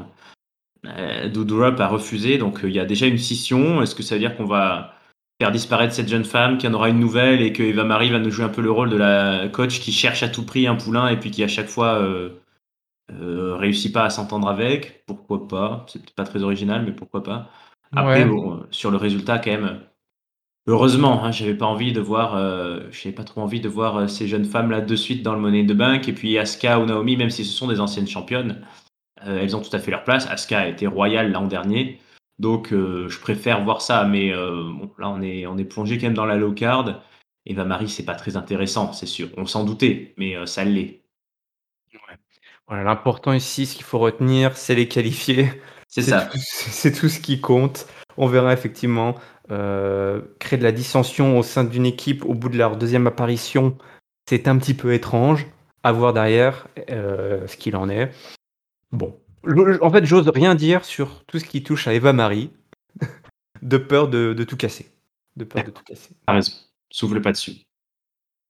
[1.32, 3.82] Doudrop a refusé donc il y a déjà une scission.
[3.82, 4.94] Est-ce que ça veut dire qu'on va
[5.40, 8.10] faire disparaître cette jeune femme, qu'il y en aura une nouvelle et que Eva Marie
[8.10, 10.66] va nous jouer un peu le rôle de la coach qui cherche à tout prix
[10.66, 12.00] un poulain et puis qui à chaque fois,
[13.10, 15.04] réussit pas à s'entendre avec?
[15.06, 15.86] Pourquoi pas?
[15.88, 17.50] C'est peut-être pas très original, mais pourquoi pas?
[17.92, 18.30] Après Ouais.
[18.30, 19.80] bon, heu, sur le résultat quand même,
[20.66, 24.28] heureusement, hein, j'avais pas envie de voir, heu, j'avais pas trop envie de voir, ces
[24.28, 27.30] jeunes femmes-là de suite dans le Money the Bank et puis Asuka ou Naomi, même
[27.30, 28.66] si ce sont des anciennes championnes,
[29.22, 30.26] elles ont tout à fait leur place.
[30.28, 32.00] Asuka a été royale l'an dernier,
[32.38, 34.04] donc je préfère voir ça.
[34.04, 37.02] Mais bon, là, on est on est plongé quand même dans la low card.
[37.46, 39.28] Eva Marie, c'est pas très intéressant, c'est sûr.
[39.36, 41.02] On s'en doutait, mais ça l'est.
[42.68, 45.48] Voilà, l'important ici, ce qu'il faut retenir, c'est les qualifiés.
[45.88, 46.30] C'est ça.
[46.34, 47.86] c'est tout ce qui compte.
[48.16, 49.14] On verra effectivement,
[49.50, 53.76] heu, créer de la dissension au sein d'une équipe au bout de leur deuxième apparition,
[54.28, 55.46] c'est un petit peu étrange.
[55.82, 58.10] À voir derrière, heu, ce qu'il en est.
[58.90, 59.16] Bon,
[59.80, 62.50] en fait, j'ose rien dire sur tout ce qui touche à Eva Marie,
[63.62, 64.90] de peur de de tout casser.
[65.36, 66.10] De peur de tout casser.
[66.10, 66.52] tu raison.
[66.90, 67.65] Souffle pas dessus.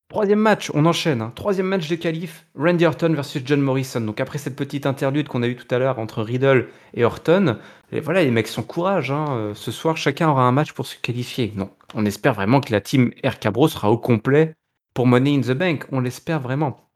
[0.09, 1.33] Troisième match, on enchaîne, hein.
[1.35, 4.01] 3 match de qualif, Randy Orton versus John Morrison.
[4.01, 7.59] Donc après cette petite interlude qu'on a eue tout à l'heure entre Riddle et Orton,
[7.91, 9.11] et voilà, les mecs sont courage.
[9.11, 9.27] Hein.
[9.31, 11.53] Euh, ce soir, chacun aura un match pour se qualifier.
[11.57, 14.55] Non, on espère vraiment que la team Air Cabro sera au complet
[14.95, 15.87] pour Money in the Bank.
[15.91, 16.89] On l'espère vraiment.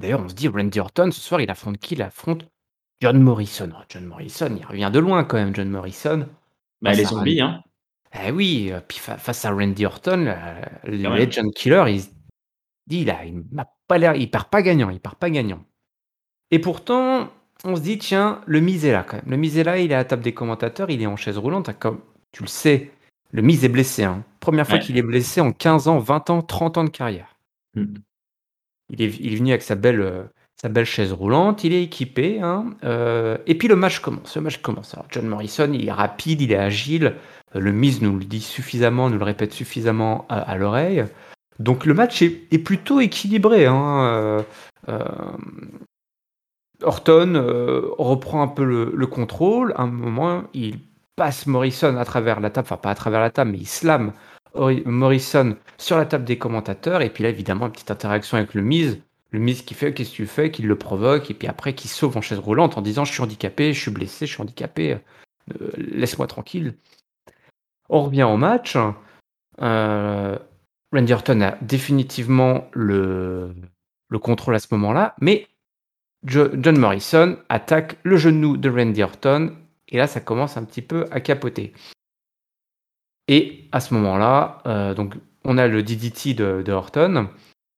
[0.00, 1.94] D'ailleurs, on se dit, Randy Orton, ce soir, il affronte qui?
[1.94, 2.46] Il affronte
[3.02, 3.70] John Morrison.
[3.74, 6.26] Oh, John Morrison, il revient de loin quand même, John Morrison.
[6.80, 7.62] Bah, les zombies, hein,
[8.26, 10.34] Eh oui, euh, puis fa- face à Randy Orton,
[10.84, 11.14] le même.
[11.14, 12.08] Legend Killer, il se
[12.86, 15.64] dit, il a, il m'a pas l'air, il part pas gagnant, il part pas gagnant.
[16.50, 17.28] Et pourtant,
[17.64, 19.24] on se dit, tiens, le Miz est là quand même.
[19.28, 21.38] Le Miz est là, il est à la table des commentateurs, il est en chaise
[21.38, 21.70] roulante.
[21.78, 22.00] Comme
[22.32, 22.90] tu le sais,
[23.32, 24.04] le Miz est blessé.
[24.04, 24.24] Hein.
[24.40, 24.84] Première fois Ouais.
[24.84, 27.34] qu'il est blessé en 15 ans, 20 ans, 30 ans de carrière.
[27.74, 27.94] Mmh.
[28.90, 30.22] Il est, il est venu avec sa belle, euh,
[30.60, 32.40] sa belle chaise roulante, il est équipé.
[32.40, 34.36] Hein, euh, et puis le match commence.
[34.36, 34.94] Le match commence.
[34.94, 37.16] Alors, John Morrison, il est rapide, il est agile.
[37.56, 41.04] Euh, le Miz nous le dit suffisamment, nous le répète suffisamment à, à l'oreille.
[41.58, 43.66] Donc le match est, plutôt équilibré.
[43.66, 44.42] Hein, euh,
[44.88, 45.32] euh,
[46.82, 49.72] Orton euh, reprend un peu le, le contrôle.
[49.76, 50.78] À un moment, il
[51.16, 54.12] passe Morrison à travers la table, enfin pas à travers la table, mais il slam
[54.54, 57.00] Ori- Morrison sur la table des commentateurs.
[57.00, 59.00] Et puis là, évidemment, une petite interaction avec le Miz.
[59.30, 61.30] Le Miz qui fait Qu'est-ce que tu fais Qui le provoque.
[61.30, 63.90] Et puis après, qui sauve en chaise roulante en disant Je suis handicapé, je suis
[63.90, 64.98] blessé, je suis handicapé,
[65.60, 66.74] euh, laisse-moi tranquille.
[67.88, 68.76] On revient au match.
[70.96, 73.54] Randy Orton a définitivement le,
[74.08, 75.46] le contrôle à ce moment-là, mais
[76.26, 79.52] Jo- John Morrison attaque le genou de Randy Orton,
[79.88, 81.74] et là ça commence un petit peu à capoter.
[83.28, 87.28] Et à ce moment-là, euh, donc on a le DDT de, Orton,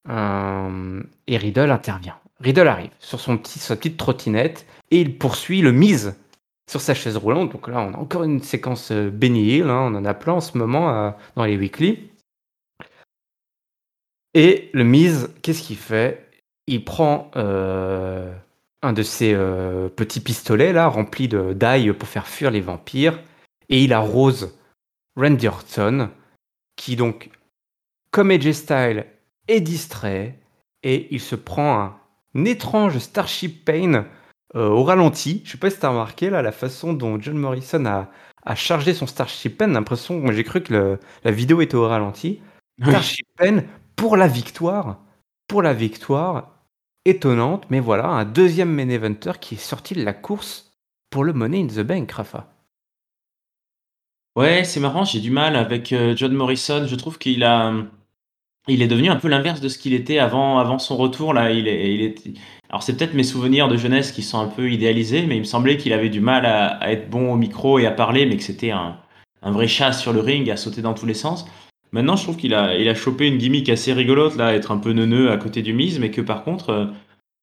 [0.09, 2.17] euh, et Riddle intervient.
[2.41, 6.17] Riddle arrive sur son petit, sa petite trottinette, et il poursuit le mise
[6.71, 7.51] sur sa chaise roulante.
[7.53, 10.41] Donc là, on a encore une séquence euh, Benny hein, on en a plein en
[10.41, 12.08] ce moment dans les weekly.
[14.39, 16.31] Et le Miz, qu'est-ce qu'il fait?
[16.69, 18.33] Il prend euh,
[18.83, 23.19] un de ces euh, petits pistolets là, remplis d'ail pour faire fuir les vampires,
[23.69, 24.57] et il arrose
[25.17, 26.11] Randy Orton,
[26.77, 27.31] qui donc,
[28.13, 29.07] comme AJ Styles,
[29.49, 30.39] est distrait,
[30.85, 31.97] et il se prend un,
[32.37, 34.07] un étrange Starship Pain
[34.55, 35.43] euh, au ralenti.
[35.45, 38.09] Je sais pas si t'as remarqué là la façon dont John Morrison a,
[38.47, 39.67] a chargé son Starship Pain.
[39.67, 42.41] L'impression, j'ai cru que le- la vidéo était au ralenti.
[42.81, 43.65] Starship Pain
[43.99, 45.01] pour la victoire.
[45.49, 46.55] Pour la victoire.
[47.05, 50.73] Étonnante, mais voilà, un deuxième main eventer qui est sorti de la course
[51.11, 52.47] pour le Money in the Bank, Rafa.
[54.37, 56.87] Ouais, c'est marrant, j'ai du mal avec, heu, John Morrison.
[56.87, 57.45] Je trouve qu'il
[58.69, 61.51] il est devenu un peu l'inverse de ce qu'il était avant son retour là.
[61.51, 62.15] Il est
[62.69, 65.45] alors c'est peut-être mes souvenirs de jeunesse qui sont un peu idéalisés, mais il me
[65.45, 68.37] semblait qu'il avait du mal à à être bon au micro et à parler, mais
[68.37, 68.99] que c'était un
[69.43, 71.47] un vrai chat sur le ring, à sauter dans tous les sens.
[71.93, 74.79] Maintenant, je trouve qu'il a, il a chopé une gimmick assez rigolote, là, être un
[74.79, 76.87] peu neuneux à côté du Miz, mais que par contre, euh,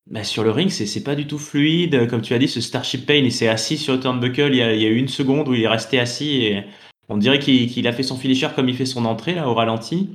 [0.10, 2.08] bah, sur le ring, c'est, pas du tout fluide.
[2.08, 4.62] Comme tu as dit, ce Starship Pain, il s'est assis sur le turnbuckle il y
[4.62, 6.64] a, une seconde où il est resté assis et
[7.10, 9.54] on dirait qu'il, qu'il a fait son finisher comme il fait son entrée, là, au
[9.56, 10.10] ralenti.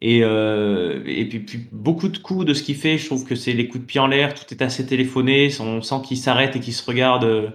[0.00, 3.34] Et, euh, et puis, puis, beaucoup de coups de ce qu'il fait, je trouve que
[3.34, 6.54] c'est les coups de pied en l'air, tout est assez téléphoné, on sent qu'il s'arrête
[6.54, 7.48] et qu'il se regarde euh,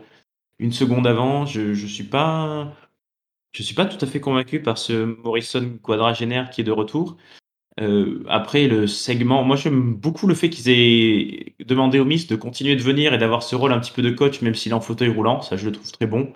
[0.60, 1.45] une seconde avant.
[1.45, 2.74] Je, je suis pas,
[3.52, 7.18] je suis pas tout à fait convaincu par ce Morrison quadragénaire qui est de retour.
[7.80, 12.36] Euh, après le segment, moi j'aime beaucoup le fait qu'ils aient demandé au Miss de
[12.36, 14.76] continuer de venir et d'avoir ce rôle un petit peu de coach, même s'il est
[14.76, 16.34] en fauteuil roulant, ça je le trouve très bon.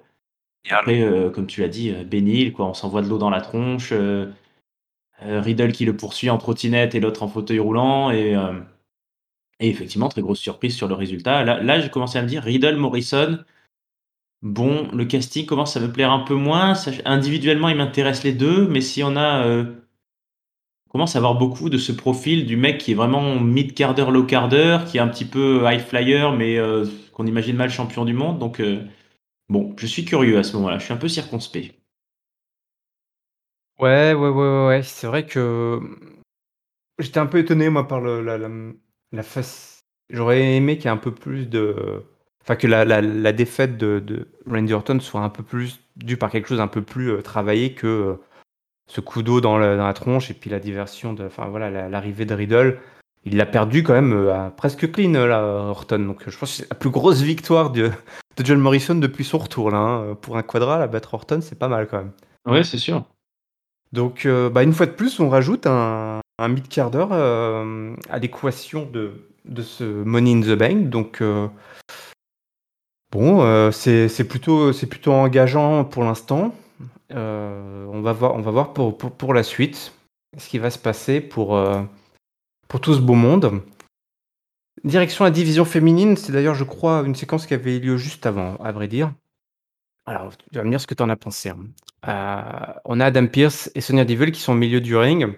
[0.66, 3.30] Et après, euh, comme tu l'as dit, euh, Benil, quoi, on s'envoie de l'eau dans
[3.30, 3.90] la tronche.
[3.92, 4.32] Euh,
[5.22, 8.12] Riddle qui le poursuit en trottinette et l'autre en fauteuil roulant.
[8.12, 8.34] Et,
[9.60, 11.44] et effectivement, très grosse surprise sur le résultat.
[11.44, 13.40] Là, là j'ai commencé à me dire Riddle, Morrison,
[14.42, 16.74] Bon, le casting commence à me plaire un peu moins.
[17.06, 19.66] Individuellement, il m'intéresse les deux, mais si on a, euh,
[20.88, 24.80] on commence à avoir beaucoup de ce profil du mec qui est vraiment mid-carder, low-carder,
[24.88, 28.40] qui est un petit peu high flyer, mais euh, qu'on imagine mal champion du monde.
[28.40, 28.84] Donc, euh,
[29.50, 30.80] bon, je suis curieux à ce moment-là.
[30.80, 31.76] Je suis un peu circonspect.
[33.80, 35.80] Ouais, ouais, ouais, ouais, c'est vrai que
[37.00, 38.50] j'étais un peu étonné, moi, par le, la, la,
[39.12, 39.80] la face.
[40.10, 42.04] J'aurais aimé qu'il y ait un peu plus de.
[42.46, 46.16] Enfin, que la, la, la défaite de, de Randy Orton soit un peu plus due
[46.16, 48.14] par quelque chose un peu plus euh, travaillé que euh,
[48.88, 51.26] ce coup d'eau dans, la- dans la tronche et puis la diversion de.
[51.26, 52.78] Enfin, voilà, la- l'arrivée de Riddle.
[53.24, 55.98] Il l'a perdu quand même euh, à presque clean, là, Orton.
[55.98, 57.90] Donc, je pense que c'est la plus grosse victoire de,
[58.38, 59.78] de John Morrison depuis son retour, là.
[59.78, 60.16] hein.
[60.22, 62.12] Pour un quadra, la battre Orton, c'est pas mal quand même.
[62.46, 63.04] Ouais, c'est sûr.
[63.92, 69.14] Donc, bah, une fois de plus, on rajoute un, un mid euh, à l'équation de,
[69.46, 70.90] de ce Money in the Bank.
[70.90, 71.24] Donc,
[73.16, 76.54] bon, euh, c'est plutôt, plutôt engageant pour l'instant.
[77.12, 79.94] Euh, on va voir, on va voir pour, pour, la suite
[80.38, 81.82] ce qui va se passer pour, euh,
[82.68, 83.62] pour tout ce beau monde.
[84.84, 88.26] Direction la division féminine, c'est d'ailleurs, je crois, une séquence qui avait eu lieu juste
[88.26, 89.14] avant, à vrai dire.
[90.06, 91.50] Alors, tu vas me dire ce que tu en as pensé.
[91.50, 92.76] hein.
[92.84, 95.34] On a Adam Pierce et Sonia Deville qui sont au milieu du ring.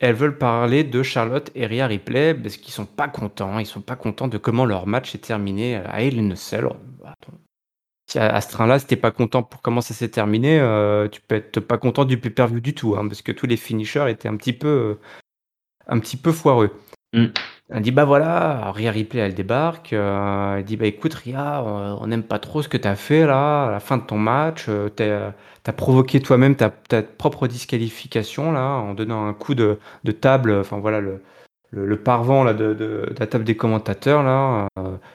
[0.00, 3.58] Elles veulent parler de Charlotte et Rhea Ripley parce qu'ils sont pas contents.
[3.58, 6.68] Ils sont pas contents de comment leur match est terminé à Hell Cell.
[8.06, 11.20] Si à, ce train-là, si t'es pas content pour comment ça s'est terminé, euh, tu
[11.22, 14.28] peux être pas content du pay-per-view du tout, hein, parce que tous les finishers étaient
[14.28, 14.98] un petit peu,
[15.86, 16.70] un petit peu foireux.
[17.14, 17.26] Mm.
[17.70, 19.94] Elle dit bah voilà, Rhea Ripley elle débarque.
[19.94, 23.26] euh, elle dit bah écoute Rhea, euh, on n'aime pas trop ce que t'as fait
[23.26, 24.66] là, à la fin de ton match.
[24.68, 25.32] euh, t'as
[25.66, 29.78] as provoqué toi-même ta, propre disqualification là, en donnant un coup de,
[30.20, 30.52] table.
[30.60, 31.22] Enfin voilà le,
[32.02, 34.68] parvent là de, la table des commentateurs là.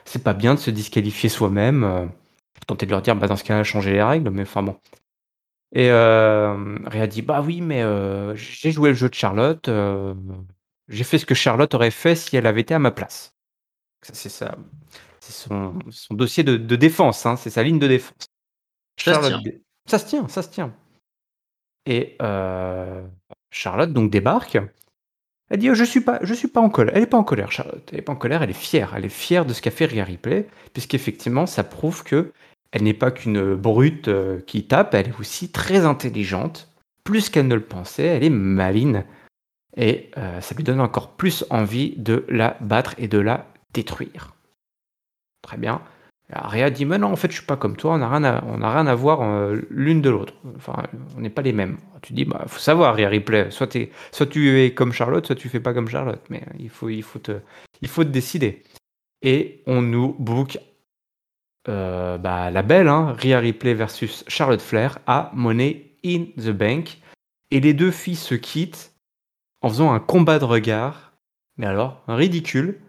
[0.05, 2.09] c'est pas bien de se disqualifier soi-même.
[2.67, 4.75] Tentais de leur dire bah dans ce cas-là changer les règles, mais enfin bon.
[5.73, 7.83] Et Rhea dit bah oui mais
[8.35, 9.69] j'ai joué le jeu de Charlotte.
[10.89, 13.36] J'ai fait ce que Charlotte aurait fait si elle avait été à ma place.
[14.02, 14.58] C'est ça,
[15.19, 18.28] c'est son, son dossier de, de défense, hein, c'est sa ligne de défense.
[18.97, 20.73] Ça se Charlotte dé- ça se tient, ça se tient.
[21.86, 23.02] Et euh,
[23.52, 24.58] Charlotte donc débarque.
[25.49, 26.95] Elle dit oh, je suis pas, je suis pas en colère.
[26.95, 27.88] Elle est pas en colère, Charlotte.
[27.91, 28.43] Elle est pas en colère.
[28.43, 28.93] Elle est fière.
[28.95, 32.32] Elle est fière de ce qu'a fait Rhea Ripley, puisqu'effectivement ça prouve que
[32.71, 34.93] elle n'est pas qu'une brute euh, qui tape.
[34.93, 36.69] Elle est aussi très intelligente,
[37.04, 38.06] plus qu'elle ne le pensait.
[38.06, 39.06] Elle est maline.
[39.81, 44.35] Et euh, ça lui donne encore plus envie de la battre et de la détruire.
[45.41, 45.81] Très bien.
[46.31, 48.71] Rhea dit, mais non, en fait, je suis pas comme toi, on n'a rien, à-
[48.71, 50.33] rien à voir euh, l'une de l'autre.
[50.57, 50.83] Enfin,
[51.17, 51.77] on n'est pas les mêmes.
[52.03, 53.75] Tu dis, bah, faut savoir, Rhea Ripley, soit,
[54.11, 56.21] soit tu es comme Charlotte, soit tu fais pas comme Charlotte.
[56.29, 57.39] Mais il faut, il faut, te,
[57.81, 58.63] il faut te décider.
[59.23, 60.59] Et on nous book
[61.67, 66.99] euh, bah, la belle, hein, Rhea Ripley versus Charlotte Flair à Money in the Bank.
[67.49, 68.93] Et les deux filles se quittent
[69.61, 71.13] en faisant un combat de regard,
[71.57, 72.79] mais alors ridicule,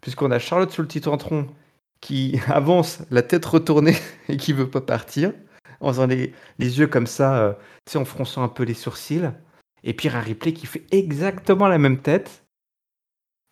[0.00, 1.46] puisqu'on a Charlotte sur le petit tronc
[2.00, 3.96] qui avance la tête retournée
[4.28, 5.32] et qui veut pas partir,
[5.80, 7.52] en faisant les, yeux comme ça, euh,
[7.94, 9.30] en fronçant un peu les sourcils,
[9.84, 12.44] et puis un replay qui fait exactement la même tête,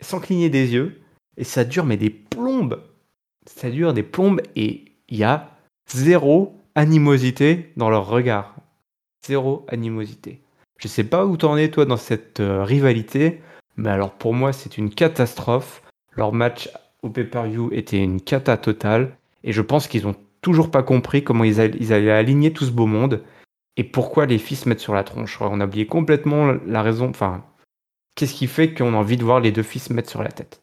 [0.01, 1.01] sans cligner des yeux,
[1.37, 2.81] et ça dure mais des plombes,
[3.45, 5.51] ça dure des plombes, et il y a
[5.89, 8.55] zéro animosité dans leur regard,
[9.25, 10.44] zéro animosité.
[10.77, 13.41] Je sais pas où t'en es toi dans cette euh, rivalité,
[13.77, 15.81] mais alors pour moi c'est une catastrophe.
[16.11, 16.69] Leur match
[17.01, 21.43] au pay-per-view était une cata totale, et je pense qu'ils ont toujours pas compris comment
[21.43, 23.23] ils, all- ils allaient aligner tout ce beau monde
[23.77, 25.39] et pourquoi les filles se mettent sur la tronche.
[25.41, 27.09] On a oublié complètement la raison.
[27.09, 27.43] Enfin,
[28.15, 30.31] qu'est-ce qui fait qu'on a envie de voir les deux filles se mettre sur la
[30.31, 30.61] tête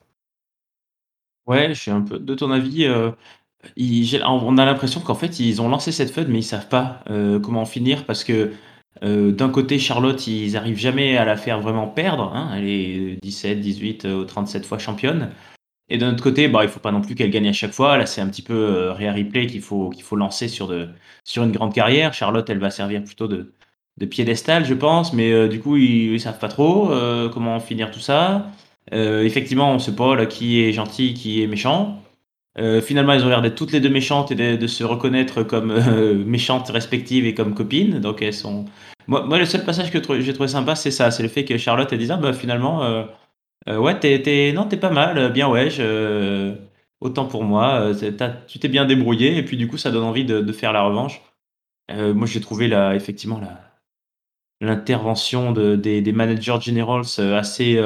[1.46, 2.84] Ouais, je suis un peu de ton avis.
[2.86, 3.10] euh,
[3.76, 7.38] on a l'impression qu'en fait, ils ont lancé cette feud, mais ils savent pas euh,
[7.38, 8.52] comment finir parce que
[9.02, 12.32] euh, d'un côté, Charlotte, ils arrivent jamais à la faire vraiment perdre.
[12.34, 12.52] Hein.
[12.56, 15.30] elle est 17, 18 ou 37 fois championne.
[15.88, 17.96] Et d'un autre côté, bah, il faut pas non plus qu'elle gagne à chaque fois.
[17.98, 20.88] Là, c'est un petit peu euh, Rhea Ripley qu'il faut, faut lancer sur, de,
[21.24, 22.14] sur une grande carrière.
[22.14, 23.52] Charlotte, elle va servir plutôt de,
[23.98, 25.12] de piédestal, je pense.
[25.12, 26.90] Mais du coup, ils, ne savent pas trop
[27.32, 28.50] comment finir tout ça.
[28.92, 32.01] effectivement, on sait pas là, qui est gentil, qui est méchant.
[32.58, 35.70] Euh, finalement, elles ont l'air d'être toutes les deux méchantes et de, se reconnaître comme
[35.70, 37.98] euh, méchantes respectives et comme copines.
[38.00, 38.66] Donc elles sont.
[39.06, 41.56] Moi, moi le seul passage que j'ai trouvé sympa, c'est ça, c'est le fait que
[41.56, 43.04] Charlotte elle dise ah, bah finalement euh,
[43.66, 45.68] ouais t'es, non t'es pas mal, bien ouais,
[47.00, 47.90] autant pour moi,
[48.46, 51.20] tu t'es bien débrouillé et puis du coup ça donne envie de, faire la revanche.
[51.90, 53.58] moi j'ai trouvé la, effectivement la,
[54.60, 57.82] l'intervention de, des, managers generals assez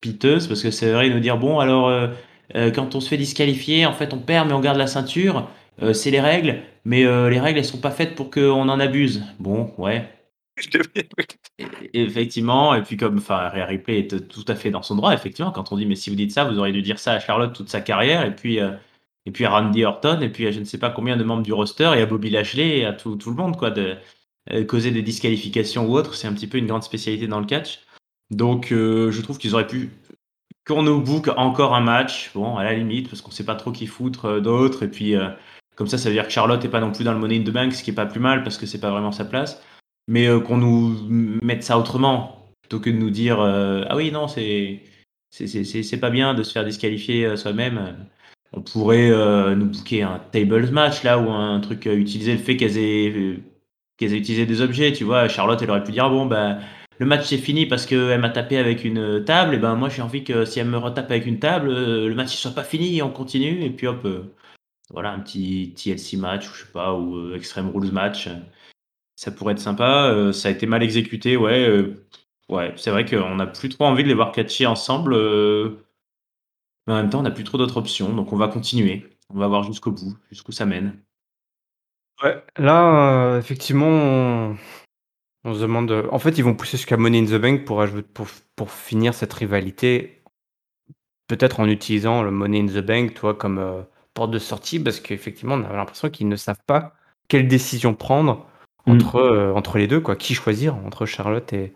[0.00, 2.10] piteuse parce que c'est vrai de nous dire bon alors
[2.52, 5.48] quand on se fait disqualifier, en fait, on perd, mais on garde la ceinture.
[5.82, 8.80] Euh, c'est les règles, mais euh, les règles, elles sont pas faites pour qu'on en
[8.80, 9.24] abuse.
[9.38, 10.08] Bon, ouais.
[11.92, 15.72] effectivement, et puis comme enfin, Ripley est tout à fait dans son droit, effectivement, quand
[15.72, 17.68] on dit mais si vous dites ça, vous auriez dû dire ça à Charlotte toute
[17.68, 18.58] sa carrière, et puis
[19.26, 21.42] et puis à Randy Orton, et puis à je ne sais pas combien de membres
[21.42, 23.96] du roster, et à Bobby Lashley, et à tout, tout le monde, quoi, de
[24.68, 27.80] causer des disqualifications ou autre, c'est un petit peu une grande spécialité dans le catch.
[28.30, 29.90] Donc je trouve qu'ils auraient pu
[30.66, 33.72] qu'on nous book encore un match, bon, à la limite, parce qu'on sait pas trop
[33.72, 35.28] qui foutre euh, d'autres, et puis euh,
[35.76, 37.42] comme ça, ça veut dire que Charlotte est pas non plus dans le Money in
[37.42, 39.62] the Bank, ce qui est pas plus mal, parce que c'est pas vraiment sa place,
[40.08, 40.96] mais euh, qu'on nous
[41.42, 44.82] mette ça autrement, plutôt que de nous dire ah oui, non, c'est
[45.30, 47.96] c'est pas bien de se faire disqualifier soi-même.
[48.52, 49.10] On pourrait
[49.56, 53.36] nous booker un tables match là, ou un truc, utiliser le fait qu'elles aient,
[54.00, 55.28] utilisé des objets, tu vois.
[55.28, 56.60] Charlotte, elle aurait pu dire ah bon, ben
[56.98, 60.02] le match c'est fini parce qu'elle m'a tapé avec une table, et ben moi j'ai
[60.02, 62.64] envie que si elle me retape avec une table, euh, le match ne soit pas
[62.64, 64.22] fini on continue, et puis hop, euh,
[64.90, 68.28] voilà, un petit TLC match, ou je sais pas, ou euh, Extreme Rules match.
[69.16, 70.32] Ça pourrait être sympa.
[70.32, 71.94] ça a été mal exécuté, ouais.
[72.48, 75.14] ouais, c'est vrai qu'on n'a plus trop envie de les voir catcher ensemble.
[76.86, 79.06] mais en même temps, on n'a plus trop d'autres options, donc on va continuer.
[79.30, 80.98] On va voir jusqu'au bout, jusqu'où ça mène.
[82.22, 84.54] Ouais, là, effectivement,
[85.52, 88.26] se demande, en fait, ils vont pousser jusqu'à Money in the Bank pour pour
[88.56, 90.22] pour finir cette rivalité,
[91.28, 93.82] peut-être en utilisant le Money in the Bank, toi, comme, euh,
[94.14, 96.94] porte de sortie parce qu'effectivement, on a l'impression qu'ils ne savent pas
[97.28, 98.46] quelle décision prendre
[98.86, 98.92] mmh.
[98.92, 100.16] entre, euh, entre les deux, quoi.
[100.16, 101.74] Qui choisir entre Charlotte et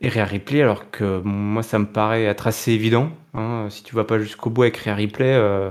[0.00, 3.66] et Rhea Ripley alors que moi, ça me paraît être assez évident, hein.
[3.70, 5.70] Si tu vas pas jusqu'au bout avec Rhea Ripley, euh,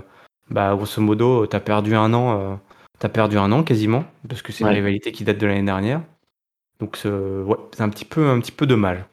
[0.49, 2.59] bah, grosso modo, tu as perdu un an,
[2.99, 6.01] tu perdu un an quasiment parce que c'est une rivalité qui date de l'année dernière.
[6.79, 9.03] Donc ouais, c'est un petit peu un petit peu dommage.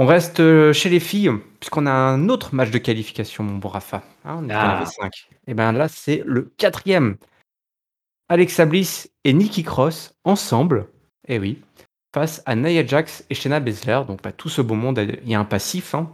[0.00, 3.66] On reste euh, chez les filles, puisqu'on a un autre match de qualification, mon bon
[3.66, 4.04] Rafa.
[4.24, 4.84] Hein, on est ah.
[4.86, 5.12] 5.
[5.48, 7.16] Et bien là, c'est le quatrième.
[8.28, 10.86] Alexa Bliss et Nikki Cross ensemble,
[11.26, 11.62] et eh oui,
[12.14, 14.02] face à Nia Jax et Shayna Baszler.
[14.06, 15.96] Donc pas tout ce beau monde, il y a un passif.
[15.96, 16.12] Hein.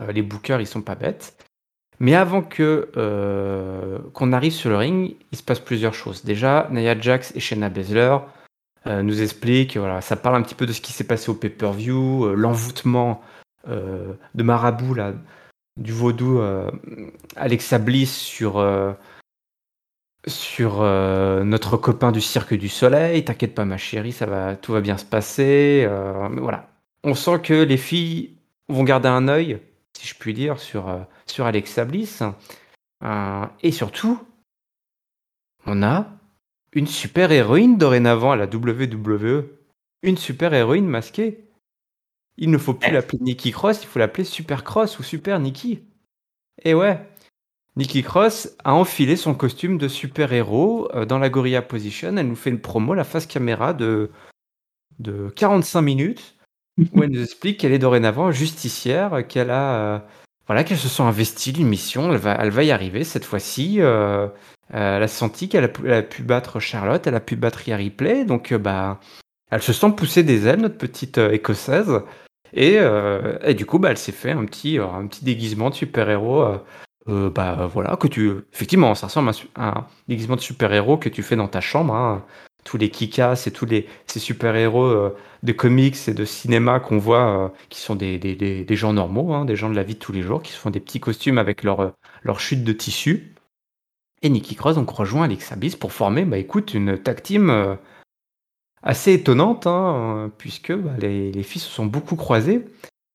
[0.00, 1.36] Euh, les bookers, ils sont pas bêtes.
[2.00, 6.24] Mais avant que euh, qu'on arrive sur le ring, il se passe plusieurs choses.
[6.24, 8.16] Déjà, Nia Jax et Shayna Baszler
[8.86, 11.34] euh, nous explique, voilà, ça parle un petit peu de ce qui s'est passé au
[11.34, 13.22] pay-per-view, euh, l'envoûtement
[13.66, 15.14] euh, de Marabout, là,
[15.76, 16.40] du vaudou
[17.34, 18.64] Alexa Bliss sur,
[20.24, 23.24] sur notre copain du Cirque du Soleil.
[23.24, 25.88] T'inquiète pas, ma chérie, ça va, tout va bien se passer.
[26.30, 26.68] mais voilà.
[27.02, 28.36] On sent que les filles
[28.68, 29.58] vont garder un œil,
[29.98, 32.22] si je puis dire, sur, sur Alexa Bliss.
[33.60, 34.22] et surtout,
[35.66, 36.06] on a
[36.74, 39.44] une super héroïne dorénavant à la WWE.
[40.02, 41.44] Une super héroïne masquée.
[42.36, 45.84] Il ne faut plus l'appeler Nikki Cross, il faut l'appeler Super Cross ou Super Nikki.
[46.64, 47.00] Et ouais,
[47.76, 52.16] Nikki Cross a enfilé son costume de super-héros euh, dans la Gorilla Position.
[52.16, 54.10] Elle nous fait une promo, la face caméra de,
[54.98, 56.34] de 45 minutes,
[56.92, 60.06] où elle nous explique qu'elle est dorénavant justicière, qu'elle a.
[60.46, 63.80] Voilà, qu'elle se sent investie d'une mission, elle va, elle va y arriver cette fois-ci.
[63.80, 64.26] Euh,
[64.74, 68.24] euh, elle a senti qu'elle a, pu battre Charlotte, elle a pu battre Harry Play,
[68.24, 69.00] donc euh, bah,
[69.50, 72.02] elle se sent pousser des ailes, notre petite écossaise.
[72.52, 72.78] Et,
[73.42, 76.60] et, du coup, bah, elle s'est fait un petit, un petit déguisement de super-héros.
[77.06, 78.32] bah voilà, que tu.
[78.52, 81.94] Effectivement, ça ressemble à un, déguisement de super-héros que tu fais dans ta chambre.
[81.94, 82.24] Hein.
[82.64, 85.12] Tous les kikas et tous les, ces super-héros
[85.42, 89.68] de comics et de cinéma qu'on voit, qui sont des, gens normaux, hein, des gens
[89.68, 91.92] de la vie de tous les jours, qui se font des petits costumes avec leur,
[92.22, 93.34] leur chute de tissu.
[94.22, 97.74] Et Nikki Cross donc rejoint Alexa Bliss pour former, bah écoute, une tag team euh,
[98.82, 102.64] assez étonnante, hein, puisque bah, les, les, filles se sont beaucoup croisées.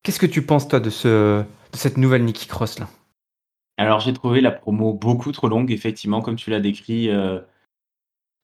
[0.03, 2.87] Qu'est-ce que tu penses toi de, ce, de cette nouvelle Nikki Cross là?
[3.77, 7.09] Alors j'ai trouvé la promo beaucoup trop longue, effectivement, comme tu l'as décrit,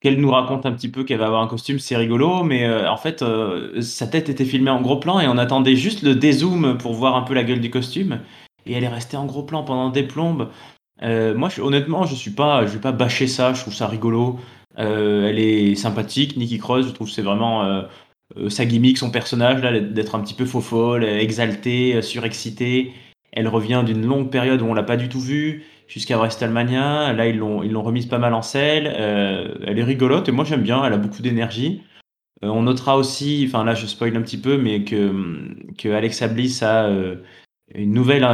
[0.02, 2.88] qu'elle nous raconte un petit peu qu'elle va avoir un costume, c'est rigolo, mais heu,
[2.88, 6.16] en fait, heu, sa tête était filmée en gros plan et on attendait juste le
[6.16, 8.20] dézoom pour voir un peu la gueule du costume
[8.66, 10.50] et elle est restée en gros plan pendant des plombes.
[11.04, 14.40] Heu, moi je honnêtement, je suis pas vais pas bâcher ça, je trouve ça rigolo.
[14.78, 17.84] Elle est sympathique, Nikki Cross, je trouve c'est vraiment,
[18.50, 22.92] sa gimmick, son personnage là, d'être un petit peu faux-folle, exaltée, surexcitée.
[23.32, 27.14] Elle revient d'une longue période où on l'a pas du tout vue, jusqu'à WrestleMania.
[27.14, 28.88] Là, ils l'ont ils l'ont remise pas mal en selle.
[28.88, 31.84] Heu, elle est rigolote et moi j'aime bien, elle a beaucoup d'énergie.
[32.44, 35.12] Heu, on notera aussi, enfin là je spoil un petit peu, mais que,
[35.78, 37.24] que Alexa Bliss a, heu,
[37.74, 38.26] une nouvelle,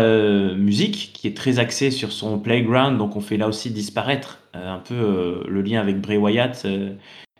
[0.57, 4.79] musique qui est très axée sur son playground, donc on fait là aussi disparaître, un
[4.79, 6.67] peu, le lien avec Bray Wyatt,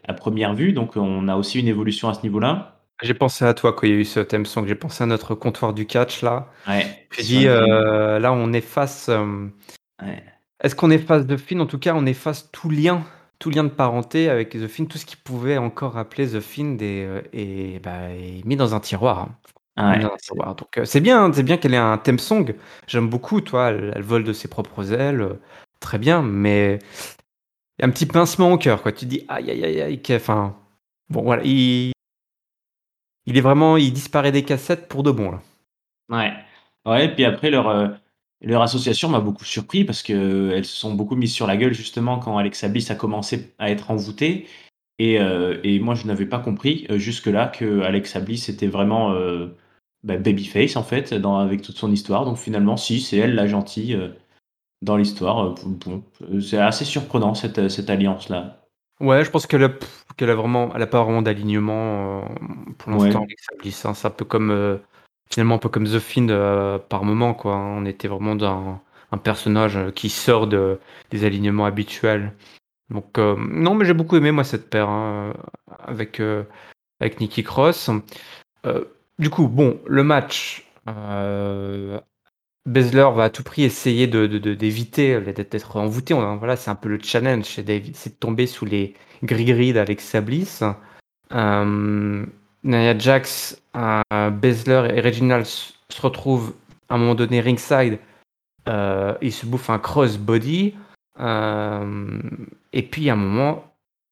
[0.08, 2.80] à première vue, donc on a aussi une évolution à ce niveau-là.
[3.02, 5.08] J'ai pensé à toi quand il y a eu ce theme song, j'ai pensé à
[5.08, 6.48] notre comptoir du catch là.
[6.68, 7.48] Ouais, thème.
[7.48, 9.52] heu, là on efface, hem
[10.02, 10.24] Ouais.
[10.64, 11.60] est-ce qu'on efface The Fiend?
[11.62, 13.04] En tout cas, on efface tout lien
[13.40, 16.78] tout lien de parenté avec The Fiend, tout ce qui pouvait encore rappeler The Fiend
[16.80, 19.36] et et bah, est mis dans un tiroir, hein.
[19.78, 22.54] Ouais, tiroir, donc heu, c'est bien, hein, c'est bien qu'elle ait un theme song.
[22.88, 23.70] J'aime beaucoup, tu vois?
[23.70, 25.40] Elle elle vole de ses propres ailes, heu,
[25.80, 26.78] très bien, mais
[27.80, 28.92] il y a un petit pincement au cœur, quoi.
[28.94, 30.56] Tu dis: «Aïe, aïe, aïe, aïe», enfin,
[31.10, 31.92] bon voilà, il
[33.28, 35.42] il est vraiment il disparaît des cassettes pour de bon, là.
[36.10, 36.34] Ouais.
[36.86, 37.96] Ouais, puis après leur, heu,
[38.42, 42.20] leur association m'a beaucoup surpris parce qu'elles se sont beaucoup mises sur la gueule justement
[42.20, 44.48] quand Alexa Bliss a commencé à être envoûtée
[45.00, 49.14] et heu et moi je n'avais pas compris, heu, jusque-là qu'Alexa Bliss était vraiment,
[50.04, 53.48] bah, babyface en fait dans avec toute son histoire, donc finalement si, c'est elle la
[53.48, 53.98] gentille,
[54.82, 56.04] dans l'histoire, bon
[56.42, 58.58] c'est assez surprenant cette, cette alliance-là.
[59.00, 59.72] Ouais, je pense qu'elle a
[60.18, 62.22] qu'elle a vraiment elle a pas vraiment d'alignement,
[62.78, 63.26] pour l'instant Ouais.
[63.26, 63.94] Alexa Bliss, hein.
[63.94, 64.80] C'est un peu comme,
[65.32, 67.56] finalement un peu comme The Fiend, heu, par moment, quoi.
[67.58, 70.80] On était vraiment dans un personnage, heu, qui sort de
[71.12, 72.34] des alignements habituels,
[72.92, 75.34] donc heu, non, mais j'ai beaucoup aimé moi cette paire, hein,
[75.88, 76.48] avec, heu,
[77.02, 77.92] avec Nikki Cross.
[79.20, 82.00] Du coup, bon, le match, heu,
[82.68, 86.72] Baszler va à tout prix essayer de de de d'éviter d'être envoûté, on voilà, c'est
[86.72, 90.64] un peu le challenge, c'est de tomber sous les gris-gris d'Alexa Bliss.
[91.32, 92.32] Hem,
[92.64, 96.54] Nia Jax, Baszler et Reginald se retrouvent
[96.90, 98.00] à un moment donné ringside,
[98.68, 100.76] heu, ils se bouffent un cross-body,
[101.20, 103.64] hem et puis à un moment,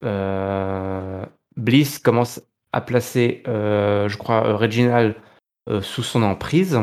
[0.04, 1.26] heu,
[1.58, 2.42] Bliss commence
[2.72, 5.16] à placer, je crois, Reginald,
[5.82, 6.80] sous son emprise.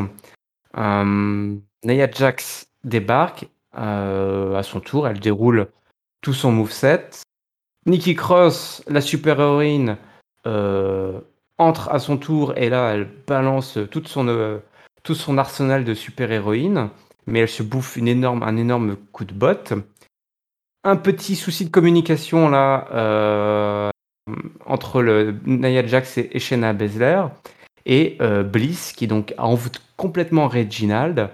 [0.75, 5.67] Nia Jax débarque, à son tour, elle déroule
[6.21, 7.09] tout son moveset.
[7.85, 9.97] Nikki Cross, la super héroïne,
[10.45, 11.23] heu,
[11.57, 14.61] entre à son tour et là, elle balance heu,
[15.03, 16.89] tout son arsenal de super héroïne,
[17.25, 19.73] mais elle se bouffe énorme un énorme coup de botte.
[20.83, 23.91] Un petit souci de communication là,
[24.27, 25.35] hem, entre le
[25.87, 27.23] Jax et et Shayna Baszler
[27.85, 31.29] et heu, Bliss qui donc envoûte complètement Reginald,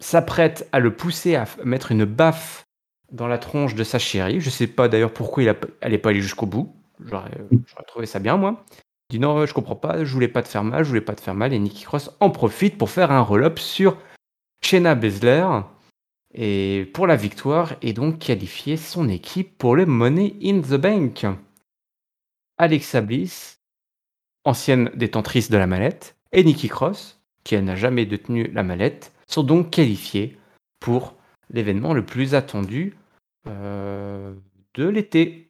[0.00, 2.64] s'apprête à le pousser à mettre une baffe
[3.12, 4.40] dans la tronche de sa chérie.
[4.40, 6.74] Je sais pas d'ailleurs pourquoi il a elle est pas allée jusqu'au bout.
[7.04, 7.58] Mmh.
[7.66, 8.64] j'aurais trouvé ça bien moi.
[9.08, 11.14] Il dit: «Non, je comprends pas, je voulais pas te faire mal, je voulais pas
[11.14, 13.96] te faire mal» et Nikki Cross en profite pour faire un roll-up sur
[14.62, 15.46] Shayna Baszler
[16.32, 21.26] et pour la victoire et donc qualifier son équipe pour le Money in the Bank.
[22.58, 23.58] Alexa Bliss,
[24.44, 29.42] ancienne détentrice de la mallette et Nikki Cross, qui n'a jamais détenu la mallette, sont
[29.42, 30.38] donc qualifiées
[30.78, 31.16] pour
[31.50, 32.96] l'événement le plus attendu,
[33.48, 34.40] heu,
[34.74, 35.49] de l'été.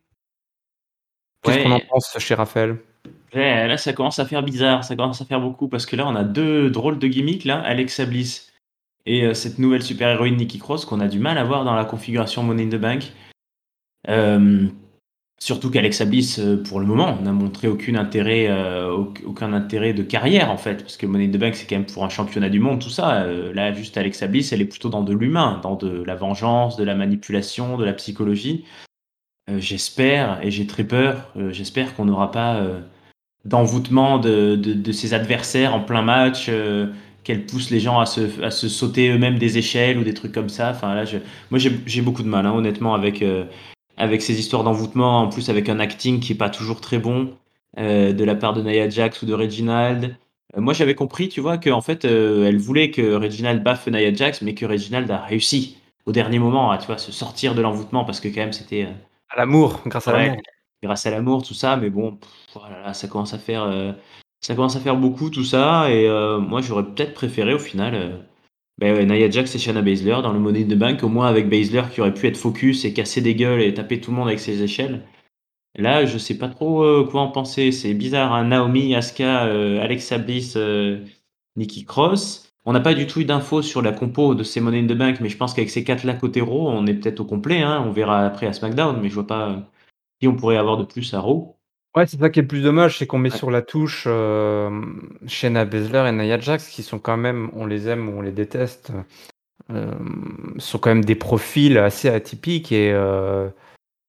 [1.42, 2.76] Qu'est-ce qu'on en pense, cher Raphaël?
[3.34, 6.06] Ouais, là ça commence à faire bizarre, ça commence à faire beaucoup parce que là
[6.06, 8.52] on a 2 drôles de gimmicks là, Alexa Bliss
[9.06, 11.74] et heu, cette nouvelle super héroïne Nikki Cross qu'on a du mal à voir dans
[11.74, 13.12] la configuration Money in the Bank.
[14.08, 14.72] Hem,
[15.40, 18.50] surtout qu'Alexa Bliss, heu, pour le moment, n'a montré aucune intérêt,
[19.24, 21.86] aucun intérêt de carrière en fait, parce que Money in the Bank c'est quand même
[21.86, 25.02] pour un championnat du monde tout ça, là juste Alexa Bliss elle est plutôt dans
[25.02, 28.64] de l'humain, dans de la vengeance, de la manipulation, de la psychologie.
[29.48, 32.82] Heu, j'espère et j'ai très peur, heu, j'espère qu'on n'aura pas, heu,
[33.44, 36.50] d'envoûtement de de ses adversaires en plein match,
[37.24, 40.32] qu'elle pousse les gens à se à se sauter eux-mêmes des échelles ou des trucs
[40.32, 40.70] comme ça.
[40.72, 41.04] Enfin là
[41.50, 43.24] moi j'ai beaucoup de mal, hein, honnêtement avec,
[43.96, 47.34] avec ces histoires d'envoûtement, en plus avec un acting qui est pas toujours très bon,
[47.78, 50.16] de la part de Nia Jax ou de Reginald.
[50.56, 54.54] Moi j'avais compris, tu vois, qu'en fait, elle voulait que Reginald baffe Nia Jax, mais
[54.54, 58.20] que Reginald a réussi au dernier moment à, tu vois, se sortir de l'envoûtement parce
[58.20, 58.88] que quand même c'était,
[59.30, 60.42] À l'amour, grâce à l'amour.
[60.82, 62.18] grâce à l'amour tout ça, mais bon,
[62.54, 63.94] oh là là, ça commence à faire, heu,
[64.40, 67.94] ça commence à faire beaucoup tout ça et heu, moi j'aurais peut-être préféré au final,
[67.94, 68.18] heu,
[68.78, 71.84] Ben ouais, Nia Jax et Baszler dans le Money the Bank, au moins avec Baszler
[71.92, 74.40] qui aurait pu être focus et casser des gueules et taper tout le monde avec
[74.40, 75.06] ses échelles.
[75.76, 77.72] Là, je sais pas trop euh, quoi en penser.
[77.72, 78.46] C'est bizarre, hein.
[78.46, 81.04] Naomi, Asuka, euh, Alexa Bliss, euh,
[81.56, 82.49] Nikki Cross.
[82.66, 84.96] On n'a pas du tout eu d'infos sur la compo de ces Money in the
[84.96, 87.62] Bank, mais je pense qu'avec ces quatre-là côté Raw, on est peut-être au complet.
[87.62, 87.82] Hein.
[87.86, 89.56] On verra après à SmackDown, mais je vois pas
[90.20, 91.56] qui on pourrait avoir de plus à Raw.
[91.96, 94.70] Ouais, c'est ça qui est le plus dommage, c'est qu'on met sur la touche euh,
[95.26, 98.30] Shayna Baszler et Nia Jax, qui sont quand même, on les aime ou on les
[98.30, 98.92] déteste,
[99.70, 99.92] euh,
[100.58, 103.48] sont quand même des profils assez atypiques et euh,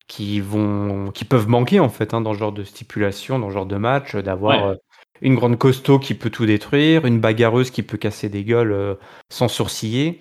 [0.08, 3.54] qui vont, qui peuvent manquer en fait hein, dans ce genre de stipulation, dans ce
[3.54, 4.78] genre de match, d'avoir Ouais.
[5.22, 8.96] Une grande costaud qui peut tout détruire, une bagarreuse qui peut casser des gueules euh,
[9.30, 10.20] sans sourciller.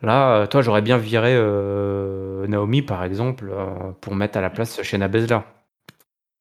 [0.00, 4.50] Là, euh, toi, j'aurais bien viré euh, Naomi par exemple euh, pour mettre à la
[4.50, 5.40] place Shayna Baszler.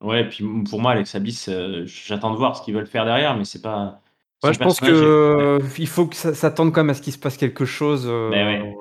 [0.04, 3.06] Ouais, puis m- pour moi, Alexa Bliss, euh, j'attends de voir ce qu'ils veulent faire
[3.06, 4.00] derrière, mais c'est pas.
[4.44, 7.02] Ouais, je pense que est- il faut que ça, ça tende quand même à ce
[7.02, 8.06] qu'il se passe quelque chose.
[8.08, 8.76] euh, Ben ouais.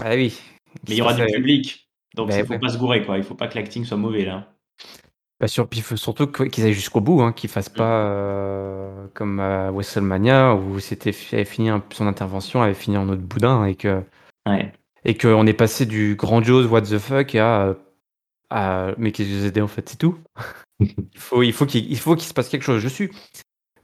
[0.00, 0.40] Ah oui.
[0.88, 2.58] Mais il y aura du public, donc Ben il faut ouais.
[2.58, 3.16] pas se gourer, quoi.
[3.16, 4.52] Il faut pas que l'acting soit mauvais, là.
[5.40, 7.76] Bah, sur, puis il faut surtout que- qu'ils aillent jusqu'au bout, hein, qu'ils fassent Mm.
[7.76, 12.96] pas euh, comme à WrestleMania où c'était fi- avait fini un- son intervention avait fini
[12.98, 14.02] en autre boudin et que
[14.46, 14.72] Ouais.
[15.04, 17.74] et qu'on est passé du grandiose what the fuck à,
[18.50, 20.18] à mais que vous aidez en fait c'est tout.
[20.80, 22.80] il faut il faut qu'il il faut qu'il se passe quelque chose.
[22.82, 23.10] Je suis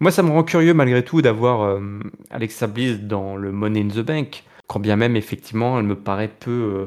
[0.00, 2.00] moi ça me rend curieux malgré tout d'avoir euh,
[2.30, 6.28] Alexa Bliss dans le Money in the Bank quand bien même effectivement elle me paraît
[6.28, 6.86] peu euh,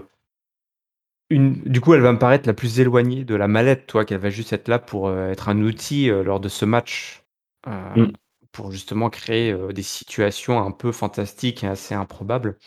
[1.30, 4.20] une, du coup, elle va me paraître la plus éloignée de la mallette, toi, qu'elle
[4.20, 7.24] va juste être là pour euh, être un outil euh, lors de ce match,
[7.68, 8.12] euh, Mm.
[8.52, 12.58] pour justement créer des situations un peu fantastiques et assez improbables.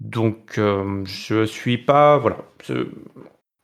[0.00, 2.88] Donc, je suis pas, voilà, je,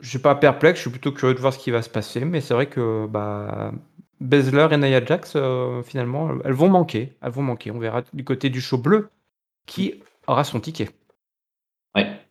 [0.03, 2.41] suis pas perplexe, je suis plutôt curieux de voir ce qui va se passer, mais
[2.41, 3.72] c'est vrai que bah,
[4.20, 5.37] Baszler et Nia Jax,
[5.85, 7.70] finalement, elles vont manquer, elles vont manquer.
[7.70, 9.11] On verra du côté du show bleu
[9.66, 10.91] qui aura son ticket.
[11.95, 12.25] Ouais.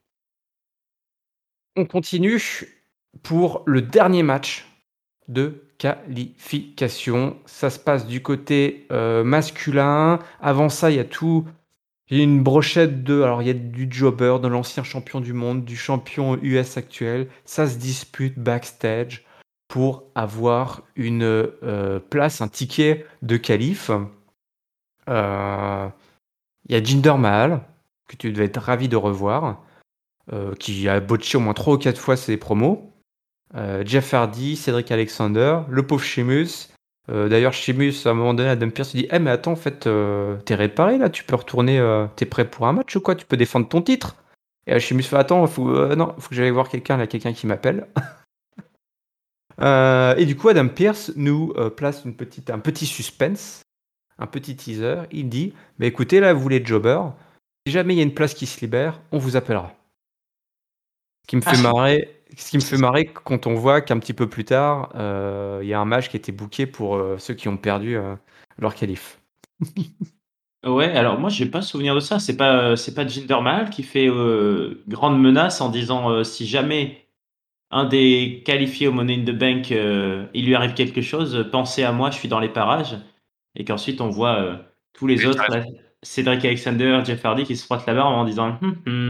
[1.76, 2.40] On continue
[3.24, 4.68] pour le dernier match
[5.28, 7.38] de qualification.
[7.46, 10.20] Ça se passe du côté euh, masculin.
[10.40, 11.46] Avant ça, il y a tout.
[12.10, 13.22] Il y a une brochette de.
[13.22, 17.28] Alors, il y a du jobber, de l'ancien champion du monde, du champion US actuel.
[17.46, 19.26] Ça se dispute backstage
[19.68, 23.90] pour avoir une euh, place, un ticket de qualif.
[25.10, 25.90] Euh,
[26.70, 27.62] Il y a Jinder Mahal,
[28.08, 29.64] que tu devais être ravi de revoir,
[30.32, 32.94] euh, qui a botché au moins 3 ou 4 fois ses promos.
[33.56, 36.70] Euh, Jeff Hardy, Cédric Alexander, le pauvre Sheamus.
[37.12, 39.90] Euh, D'ailleurs, Sheamus, à un moment donné, Adam Pierce dit Eh, mais attends, en fait,
[40.46, 41.82] t'es réparé là, tu peux retourner,
[42.16, 43.16] t'es prêt pour un match ou quoi?
[43.16, 44.16] Tu peux défendre ton titre
[44.66, 47.88] Et Sheamus fait Attends, faut, non, faut que j'aille voir quelqu'un, là, quelqu'un qui m'appelle.
[49.62, 53.62] Et du coup, Adam Pierce nous place un petit suspense,
[54.18, 55.02] un petit teaser.
[55.12, 57.12] Il dit Bah écoutez, là, vous les jobbers,
[57.68, 59.74] si jamais il y a une place qui se libère, on vous appellera.
[61.24, 61.62] Ce qui me fait Ah.
[61.74, 65.60] marrer, ce qui me fait marrer quand on voit qu'un petit peu plus tard, euh,
[65.64, 68.16] il y a un match qui était booké pour euh, ceux qui ont perdu euh,
[68.58, 69.20] leur qualif.
[70.66, 72.20] Ouais, alors moi j'ai pas souvenir de ça.
[72.20, 76.48] C'est pas c'est pas Jinder Mahal qui fait euh, grande menace en disant euh, si
[76.48, 77.06] jamais
[77.70, 81.84] un des qualifiés au Money in the Bank euh, il lui arrive quelque chose, pensez
[81.84, 82.96] à moi, je suis dans les parages.
[83.56, 84.56] Et qu'ensuite on voit euh,
[84.94, 85.66] tous les autres, là,
[86.02, 89.08] Cédric Alexander, Jeff Hardy qui se frottent la barbe en disant Hum, hum,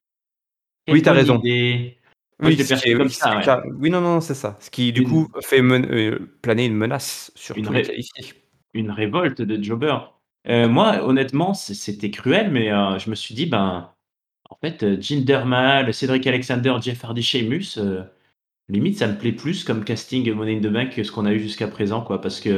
[0.89, 1.38] Oui, t'as raison.
[1.38, 1.99] idée.
[2.44, 3.38] Oui, est- comme ça.
[3.38, 3.72] ouais.
[3.80, 4.58] Oui, non, non, c'est ça.
[4.60, 7.84] Ce qui, du Une- coup, fait euh, planer une menace sur Une ré-
[8.91, 9.96] révolte de Jobber.
[10.48, 13.91] Euh, moi, honnêtement, c'était cruel, mais euh, je me suis dit, ben,
[14.50, 18.04] en fait, euh, Jinder Mahal, Cédric Alexander, Jeff Hardy, Sheamus, euh,
[18.70, 21.34] limite, ça me plaît plus comme casting Money in the Bank que ce qu'on a
[21.34, 22.50] eu jusqu'à présent, quoi, parce que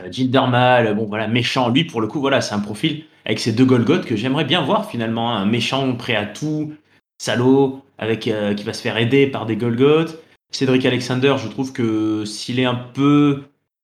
[0.00, 3.38] euh, Jinder Mahal, bon, voilà, méchant, lui, pour le coup, voilà, c'est un profil avec
[3.38, 6.72] ses deux Golgoth que j'aimerais bien voir, finalement, un méchant prêt à tout,
[7.20, 10.18] salaud, avec, euh, qui va se faire aider par des Golgoth.
[10.50, 13.42] Cédric Alexander, je trouve que s'il est un peu,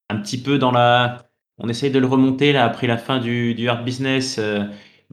[0.08, 1.26] un petit peu dans la,
[1.58, 4.40] on essaye de le remonter là après la fin du, du hard business,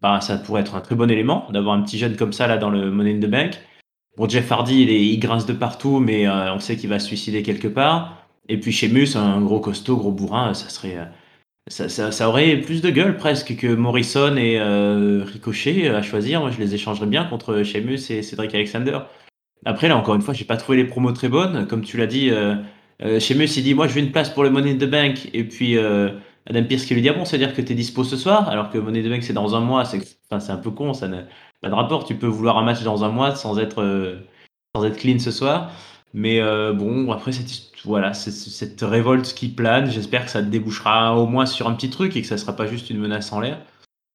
[0.02, 2.58] bah, ça pourrait être un très bon élément d'avoir un petit jeune comme ça là
[2.58, 3.60] dans le Money in the Bank.
[4.18, 7.42] Bon, Jeff Hardy, il, grince de partout, mais euh, on sait qu'il va se suicider
[7.42, 8.28] quelque part.
[8.48, 10.98] Et puis Sheamus, un gros costaud, gros bourrin, ça serait,
[11.68, 16.42] ça, aurait plus de gueule presque que Morrison et euh, Ricochet à choisir.
[16.42, 19.00] Moi, je les échangerais bien contre Sheamus et Cédric Alexander.
[19.66, 21.68] Après, là, encore une fois, j'ai pas trouvé les promos très bonnes.
[21.68, 22.56] Comme tu l'as dit, euh,
[23.04, 25.30] euh, il dit Moi, je veux une place pour le Money in the Bank.
[25.34, 26.10] Et puis, euh,
[26.50, 28.50] Adam Pierce qui lui dit Ah bon, c'est-à-dire que tu es dispo ce soir?
[28.50, 29.86] Alors que Money the Bank, c'est dans un mois.
[29.86, 31.24] C'est un peu con, ça n'a
[31.62, 32.06] pas de rapport.
[32.06, 34.20] Tu peux vouloir un match dans un mois sans être, euh,
[34.76, 35.72] sans être clean ce soir.
[36.14, 37.50] Mais euh, bon, après, cette,
[37.86, 42.16] voilà, cette révolte qui plane, j'espère que ça débouchera au moins sur un petit truc
[42.16, 43.60] et que ça sera pas juste une menace en l'air.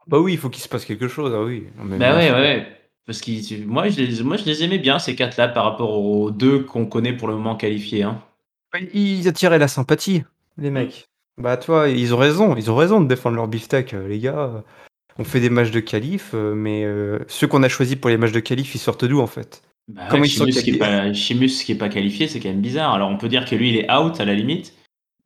[0.06, 1.64] Bah oui, il faut qu'il se passe quelque chose, ah oui.
[1.76, 2.66] Bah ouais, ouais.
[3.04, 5.98] Parce qu'ils moi je les moi je les aimais bien ces 4 là par rapport
[5.98, 8.22] aux 2 qu'on connaît pour le moment qualifiés, hein.
[8.72, 10.24] Bah, ils attiraient la sympathie,
[10.58, 10.74] les Mmh.
[10.74, 11.08] mecs.
[11.38, 14.18] Bah, tu vois, ils ont raison, ils ont raison de défendre leur beefsteak, heu, les
[14.18, 14.62] gars,
[15.18, 16.84] on fait des matchs de qualif, heu, mais
[17.28, 19.62] ceux qu'on a choisis pour les matchs de qualif, ils sortent d'où, en fait?
[19.88, 22.40] Bah ouais, Comment ils sont Sheamus qui est pas Sheamus qui est pas qualifié, c'est
[22.40, 22.92] quand même bizarre.
[22.92, 24.74] Alors on peut dire que lui, il est out à la limite,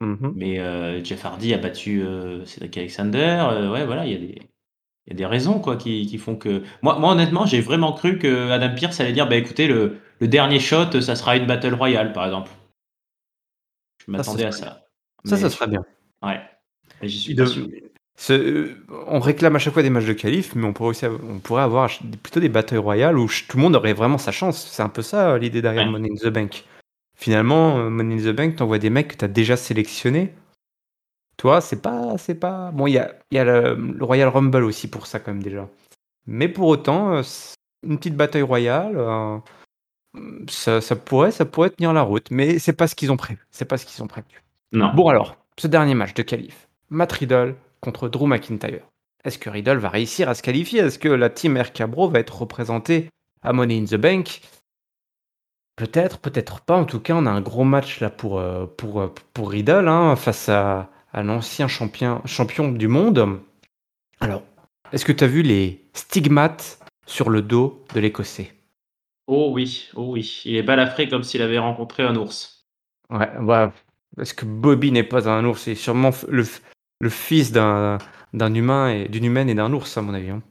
[0.01, 0.33] Mmh mh.
[0.35, 2.03] mais heu, Jeff Hardy a battu,
[2.47, 4.39] Cedric Alexander, heu, ouais, voilà, il y a des
[5.09, 7.93] il y a des raisons quoi qui qui font que moi moi honnêtement, j'ai vraiment
[7.93, 11.47] cru que Adam Pearce allait dire: «Bah écoutez, le le dernier shot, ça sera une
[11.47, 12.51] battle royale», par exemple.
[14.07, 14.87] Je m'attendais à ça,
[15.25, 15.85] Ça, ça serait bien.
[16.23, 16.41] ouais,
[17.07, 17.69] suis dev sûr.
[18.17, 18.77] Ce heu,
[19.09, 21.63] on réclame à chaque fois des matchs de qualif, mais on pourrait aussi on pourrait
[21.63, 21.91] avoir
[22.23, 24.67] plutôt des battle royale où tout le monde aurait vraiment sa chance.
[24.71, 25.91] C'est un peu ça, l'idée derrière Ouais.
[25.91, 26.65] Money in the Bank.
[27.19, 30.33] Finalement, heu, Money in the Bank, tu envoies des mecs que tu as déjà sélectionnés.
[31.39, 34.29] Tu vois, c'est pas c'est pas bon, il y a y a le, le Royal
[34.29, 35.69] Rumble aussi pour ça quand même déjà.
[36.27, 37.21] Mais pour autant,
[37.83, 38.97] une petite bataille royale,
[40.49, 43.41] ça ça pourrait ça pourrait tenir la route, mais c'est pas ce qu'ils ont prévu,
[43.51, 44.27] c'est pas ce qu'ils ont prévu.
[44.73, 45.09] Bon Non.
[45.09, 48.87] alors, ce dernier match de qualif, Matt Riddle contre Drew McIntyre.
[49.25, 50.81] Est-ce que Riddle va réussir à se qualifier?
[50.81, 53.09] Est-ce que la team RK Bro va être représentée
[53.43, 54.41] à Money in the Bank?
[55.77, 56.77] Peut-être, peut-être pas.
[56.77, 59.89] En tout cas, on a un gros match là pour, heu, pour, heu, pour Riddle,
[59.89, 63.41] hein, face à à l'ancien champion champion du monde.
[64.21, 64.43] Alors,
[64.93, 68.53] est-ce que tu as vu les stigmates sur le dos de l'Écossais?
[69.27, 72.67] Oh oui, oh oui, il est balafré comme s'il avait rencontré un ours.
[73.11, 73.73] Ouais, bah,
[74.19, 75.63] est-ce que Bobby n'est pas un ours?
[75.63, 76.45] C'est sûrement le
[77.03, 77.99] le fils d'un
[78.35, 80.43] d'un humain et d'une humaine et d'un ours, à mon avis, hein.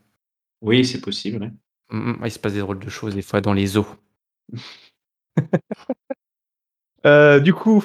[0.62, 1.52] Oui, c'est possible, ouais.
[1.92, 2.22] Mmh mh.
[2.22, 3.88] Ouais, il se passe des drôles de choses des fois dans les zoos.
[7.06, 7.84] Heu, du coup,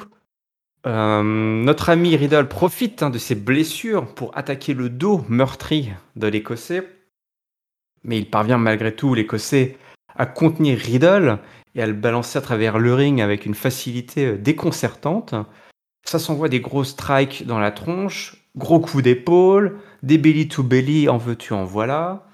[0.87, 6.29] hem, notre ami Riddle profite, hein, de ses blessures pour attaquer le dos meurtri de
[6.29, 6.89] l'Écossais.
[8.05, 9.77] Mais il parvient malgré tout, l'Écossais,
[10.17, 11.39] à contenir Riddle
[11.75, 15.35] et à le balancer à travers le ring avec une facilité, heu, déconcertante.
[16.05, 21.09] Ça s'envoie des gros strikes dans la tronche, gros coups d'épaule, des belly to belly,
[21.09, 22.27] en veux-tu, en voilà.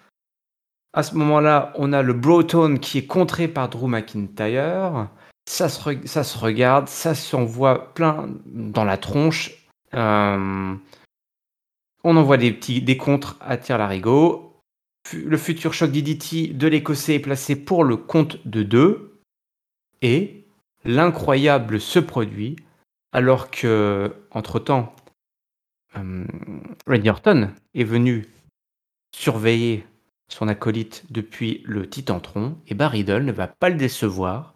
[0.93, 5.09] À ce moment-là, on a le Bro-Tone qui est contré par Drew McIntyre.
[5.47, 9.51] Ça se regarde, ça s'envoie plein dans la tronche.
[9.93, 10.79] Hem,
[12.05, 14.61] on envoie des petits des contres à tire-larigot.
[15.07, 19.21] Fu le futur choc DDT de l'Écossais est placé pour le compte de 2
[20.01, 20.47] et
[20.85, 22.57] l'incroyable se produit
[23.13, 24.95] alors qu'entre-temps,
[25.95, 26.27] hem,
[26.87, 27.11] Randy
[27.75, 28.27] est venu
[29.15, 29.87] surveiller
[30.29, 34.55] son acolyte depuis le Titantron et Riddle ne va pas le décevoir.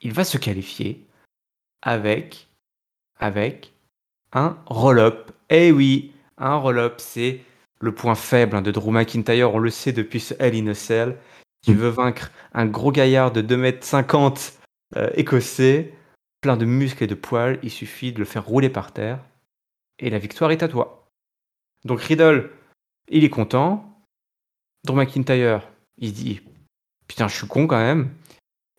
[0.00, 1.06] Il va se qualifier
[1.82, 2.48] avec
[3.18, 3.72] avec
[4.32, 5.30] un roll-up.
[5.50, 7.40] Eh oui, un roll-up, c'est
[7.80, 10.74] le point faible, hein, de Drew McIntyre, on le sait depuis ce Hell in a
[10.74, 11.16] Cell.
[11.64, 14.54] Tu veux vaincre un gros gaillard de 2 m 50,
[14.96, 15.94] heu, écossais,
[16.40, 19.20] plein de muscles et de poils, il suffit de le faire rouler par terre
[20.00, 21.08] et la victoire est à toi.
[21.84, 22.50] Donc Riddle,
[23.08, 23.86] il est content.
[24.84, 26.40] Drew McIntyre, il dit:
[27.08, 28.10] «Putain, je suis con quand même»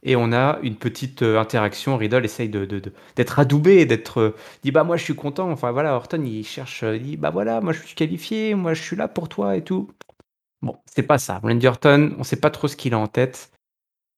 [0.04, 1.96] et on a une petite, heu, interaction.
[1.98, 2.82] Riddle essaye de de
[3.16, 5.52] d'être adoubé, d'être, il dit: «Bah, moi, je suis content».
[5.52, 8.74] Enfin voilà, Orton, il cherche, heu, il dit: «Bah, voilà, moi, je suis qualifié, moi,
[8.74, 9.92] je suis là pour toi et tout».
[10.64, 11.40] Bon, c'est pas ça.
[11.40, 13.52] Randy Orton, on sait pas trop ce qu'il a en tête.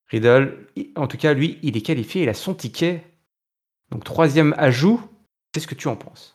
[0.09, 3.03] Riddle, en tout cas, lui, il est qualifié, il a son ticket.
[3.91, 5.01] Donc 3e ajout,
[5.51, 6.32] qu'est-ce que tu en penses?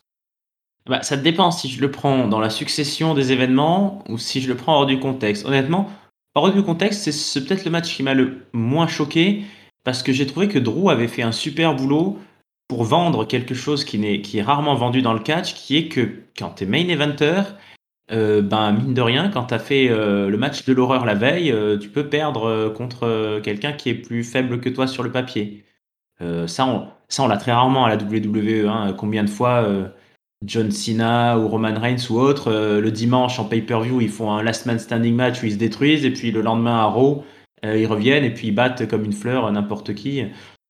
[0.89, 4.49] Bah, ça dépend si je le prends dans la succession des événements ou si je
[4.49, 5.45] le prends hors du contexte.
[5.47, 5.91] Honnêtement,
[6.34, 9.43] hors du contexte, c'est peut-être le match qui m'a le moins choqué
[9.84, 12.18] parce que j'ai trouvé que Drew avait fait un super boulot
[12.68, 15.89] pour vendre quelque chose qui n'est qui est rarement vendu dans le catch, qui est
[15.89, 17.43] que quand tu es main eventer,
[18.12, 21.14] heu, ben, mine de rien, quand tu as fait, heu, le match de l'horreur la
[21.14, 25.12] veille, heu, tu peux perdre, contre, quelqu'un qui est plus faible que toi sur le
[25.12, 25.64] papier.
[26.49, 28.95] Ça on ça on l'a très rarement à la WWE, hein.
[28.99, 29.64] Combien de fois,
[30.45, 34.43] John Cena ou Roman Reigns ou autres, heu, le dimanche en pay-per-view, ils font un
[34.43, 37.24] last man standing match où ils se détruisent et puis le lendemain à Raw,
[37.64, 40.24] heu, ils reviennent et puis ils battent comme une fleur n'importe qui.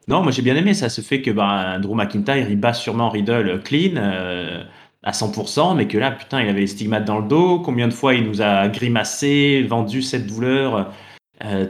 [0.09, 3.11] Non, moi j'ai bien aimé ça, ce fait que, ben, Drew McIntyre, il bat sûrement
[3.11, 4.65] Riddle, clean, heu,
[5.03, 7.61] à 100 mais que là, putain, il avait les stigmates dans le dos.
[7.61, 10.93] Combien de fois il nous a grimacé, vendu cette douleur,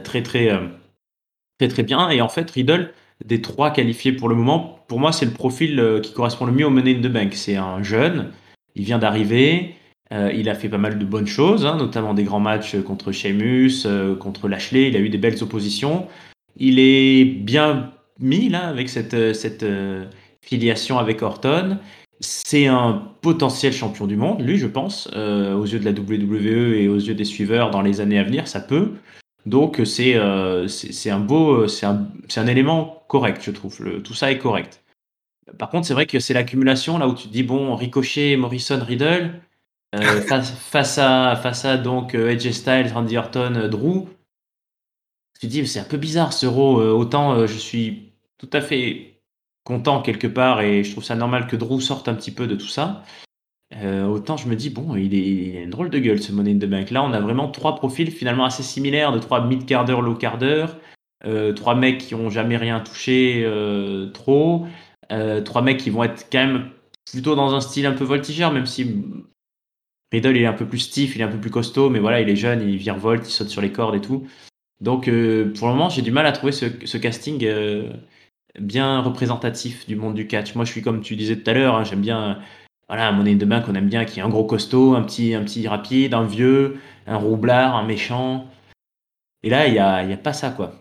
[0.03, 0.49] très, très,
[1.59, 2.91] très, très bien et en fait, Riddle,
[3.25, 6.51] des 3 qualifiés pour le moment, pour moi, c'est le profil, heu, qui correspond le
[6.51, 7.33] mieux au Money in the Bank.
[7.33, 8.31] C'est un jeune,
[8.75, 9.75] il vient d'arriver,
[10.13, 13.11] heu, il a fait pas mal de bonnes choses, hein, notamment des grands matchs, contre
[13.11, 16.07] Sheamus, heu, contre Lashley, il a eu des belles oppositions.
[16.57, 19.15] Il est bien mis là avec cette,
[20.41, 21.77] filiation avec Orton
[22.21, 26.73] C'est un potentiel champion du monde, lui, je pense, euh, aux yeux de la WWE
[26.75, 28.93] et aux yeux des suiveurs dans les années à venir, ça peut.
[29.45, 33.81] Donc c'est euh, c'est un beau, c'est un, un élément correct, je trouve.
[33.83, 34.83] Le- tout ça est correct.
[35.57, 38.79] Par contre, c'est vrai que c'est l'accumulation là où tu te dis bon, Ricochet, Morrison,
[38.83, 39.41] Riddle,
[39.95, 44.07] euh, face, face à face à donc euh, AJ Styles, Randy Orton, euh, Drew.
[45.39, 46.81] Tu te dis c'est un peu bizarre ce Raw.
[46.81, 49.21] euh, autant euh, je suis tout à fait
[49.63, 52.55] content quelque part et je trouve ça normal que Drew sorte un petit peu de
[52.55, 53.03] tout ça.
[53.75, 56.53] Euh, autant je me dis, bon, il, est, a une drôle de gueule ce Money
[56.53, 56.91] in the Bank.
[56.91, 60.65] Là, on a vraiment trois profils finalement assez similaires, de trois mid-carder, low-carder,
[61.25, 64.65] euh, trois mecs qui ont jamais rien touché euh, trop,
[65.11, 66.69] euh, trois mecs qui vont être quand même
[67.11, 69.03] plutôt dans un style un peu voltigeur, même si
[70.11, 72.21] Riddle il est un peu plus stiff, il est un peu plus costaud, mais voilà,
[72.21, 74.27] il est jeune, il virevolte, il saute sur les cordes et tout.
[74.81, 77.45] Donc euh, pour le moment, j'ai du mal à trouver ce, casting
[78.59, 80.55] bien représentatif du monde du catch.
[80.55, 82.39] Moi, je suis comme tu disais tout à l'heure, hein, j'aime bien
[82.89, 85.33] voilà, un monnaie de main qu'on aime bien, qui est un gros costaud, un petit,
[85.35, 86.77] un petit rapide, un vieux,
[87.07, 88.47] un roublard, un méchant.
[89.43, 90.73] Et là, il n'y a, y a pas ça, quoi.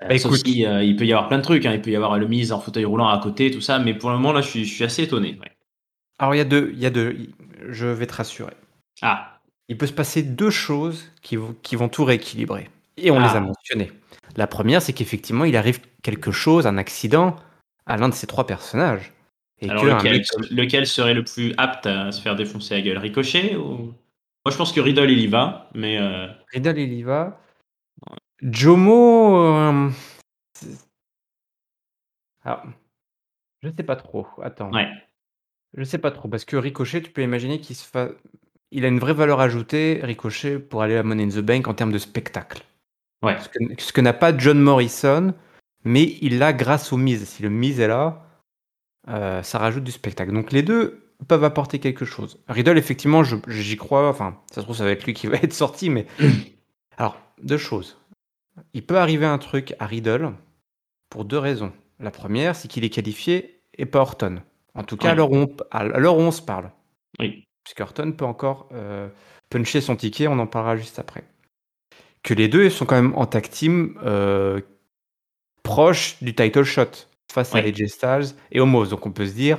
[0.00, 0.44] Bah, écoute.
[0.44, 1.72] si, euh, il peut y avoir plein de trucs, hein.
[1.72, 4.10] il peut y avoir le mise en fauteuil roulant à côté, tout ça, mais pour
[4.10, 5.38] le moment, là, je suis, je suis assez étonné.
[5.40, 5.50] ouais.
[6.18, 7.16] Alors il y a deux, il y a deux.
[7.70, 8.52] Je vais te rassurer.
[9.02, 12.68] Ah, Il peut se passer deux choses qui vont, qui vont tout rééquilibrer.
[12.98, 13.40] Et on les a Ah.
[13.40, 13.90] mentionnées.
[14.36, 17.34] La première, c'est qu'effectivement, il arrive quelque chose, un accident,
[17.86, 19.12] à l'un de ces trois personnages.
[19.64, 22.74] Et alors que lequel, mec comme- lequel serait le plus apte à se faire défoncer
[22.74, 22.98] la gueule?
[22.98, 23.94] Ricochet ou...
[24.46, 25.98] Moi, je pense que Riddle, il y va, mais...
[25.98, 27.40] euh, Riddle, il y va.
[28.42, 29.38] Jomo.
[29.38, 29.90] euh,
[32.44, 32.62] Ah,
[33.62, 34.26] je sais pas trop.
[34.42, 34.70] Attends.
[34.72, 34.88] ouais.
[35.76, 36.28] Je sais pas trop.
[36.28, 38.08] Parce que Ricochet, tu peux imaginer qu'il se fa...
[38.70, 41.74] Il a une vraie valeur ajoutée, Ricochet, pour aller à Money in the Bank en
[41.74, 42.62] termes de spectacle.
[43.22, 43.36] Ouais.
[43.40, 45.34] Ce que, que n'a pas John Morrison,
[45.84, 47.24] mais il l'a grâce au Miz.
[47.26, 48.26] Si le Miz est là,
[49.08, 50.32] euh, ça rajoute du spectacle.
[50.32, 52.38] Donc les deux peuvent apporter quelque chose.
[52.48, 54.08] Riddle, effectivement, j'y crois.
[54.08, 56.06] Enfin, ça se trouve, ça va être lui qui va être sorti, mais.
[56.96, 57.98] Alors, deux choses.
[58.72, 60.32] Il peut arriver un truc à Riddle
[61.10, 61.72] pour deux raisons.
[61.98, 64.42] La première, c'est qu'il est qualifié et pas Orton.
[64.74, 65.28] En tout cas, Ouais.
[65.30, 66.70] on- à l'heure où on se parle.
[67.18, 67.44] Oui.
[67.64, 69.08] Puisque Orton peut encore euh,
[69.50, 71.24] puncher son ticket, on en parlera juste après.
[72.22, 74.60] Que les deux sont quand même en tag team euh,
[75.62, 76.90] proche du title shot
[77.34, 77.58] face à.
[77.58, 78.86] AJ Styles et Homos.
[78.86, 79.58] Donc on peut se dire,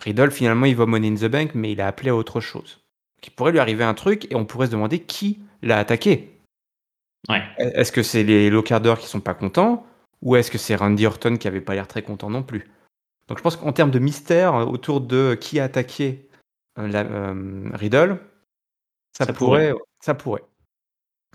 [0.00, 2.80] Riddle finalement il va Money in the Bank, mais il a appelé à autre chose.
[3.20, 6.38] Qui pourrait lui arriver un truc et on pourrait se demander qui l'a attaqué.
[7.28, 7.42] Ouais.
[7.58, 9.86] Est-ce que c'est les locardeurs qui sont pas contents
[10.22, 12.68] ou est-ce que c'est Randy Orton qui avait pas l'air très content non plus?
[13.28, 16.28] Donc je pense qu'en termes de mystère autour de qui a attaqué
[16.78, 18.18] euh, la- euh, Riddle,
[19.16, 20.42] ça, Ça pourrait, ça pourrait.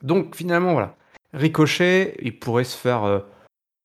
[0.03, 0.97] Donc finalement voilà,
[1.33, 3.19] Ricochet, il pourrait se faire euh,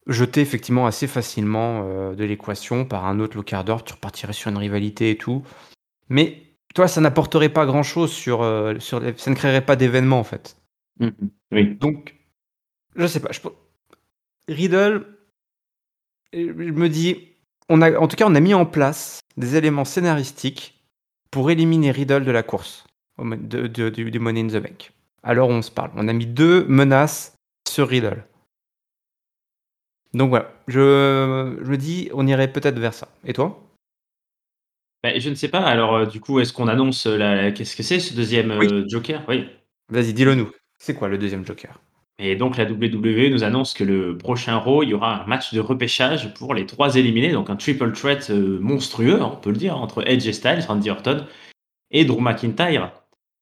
[0.06, 4.56] jeter effectivement assez facilement euh, de l'équation par un autre locardeur, tu repartirais sur une
[4.58, 5.42] rivalité et tout.
[6.08, 6.42] Mais
[6.74, 10.24] toi, ça n'apporterait pas grand-chose sur, euh, sur les- ça ne créerait pas d'événement en
[10.24, 10.56] fait.
[11.00, 11.12] Mhm.
[11.52, 11.74] Oui.
[11.76, 12.16] Donc,
[12.96, 13.30] je sais pas.
[13.32, 13.40] Je...
[14.48, 15.06] Riddle,
[16.32, 17.28] je me dis,
[17.68, 20.82] on a, en tout cas, on a mis en place des éléments scénaristiques
[21.30, 22.84] pour éliminer Riddle de la course
[23.18, 24.92] de, de- du Money in the Bank.
[25.22, 25.92] Alors on se parle.
[25.94, 27.34] On a mis deux menaces
[27.68, 28.24] sur Riddle.
[30.14, 33.08] Donc voilà, je, je me dis, on irait peut-être vers ça.
[33.24, 33.62] Et toi?
[35.02, 37.50] Ben, je ne sais pas, alors euh, du coup, est-ce qu'on annonce euh, la...
[37.50, 39.22] qu'est-ce que c'est ce deuxième euh, Joker?
[39.26, 39.48] Oui.
[39.88, 40.50] Vas-y, dis-le nous.
[40.78, 41.80] C'est quoi le deuxième Joker?
[42.18, 45.54] Et donc la WWE nous annonce que le prochain Raw, il y aura un match
[45.54, 49.56] de repêchage pour les trois éliminés, donc un triple threat euh, monstrueux, on peut le
[49.56, 51.26] dire, entre Edge et Styles, Randy Orton
[51.90, 52.92] et Drew McIntyre.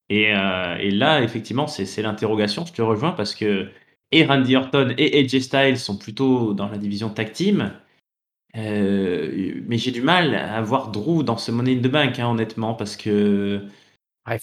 [0.09, 3.69] Et, et là, effectivement, c'est c'est l'interrogation, je te rejoins, parce que
[4.13, 7.73] et Randy Orton et Edge Styles sont plutôt dans la division tag team,
[8.57, 12.29] euh, mais j'ai du mal à voir Drew dans ce Money in the Bank, hein,
[12.29, 13.65] honnêtement, parce que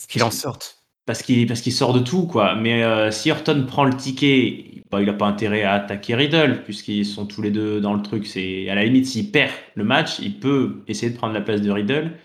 [0.07, 0.84] qu'il en sorte.
[1.05, 2.55] parce qu'il parce qu'il sort de tout quoi.
[2.55, 6.63] Mais euh, si Orton prend le ticket, bah, il a pas intérêt à attaquer Riddle
[6.63, 8.26] puisqu'ils sont tous les deux dans le truc.
[8.28, 11.61] C'est à la limite s'il perd le match, il peut essayer de prendre la place
[11.61, 12.18] de Riddle.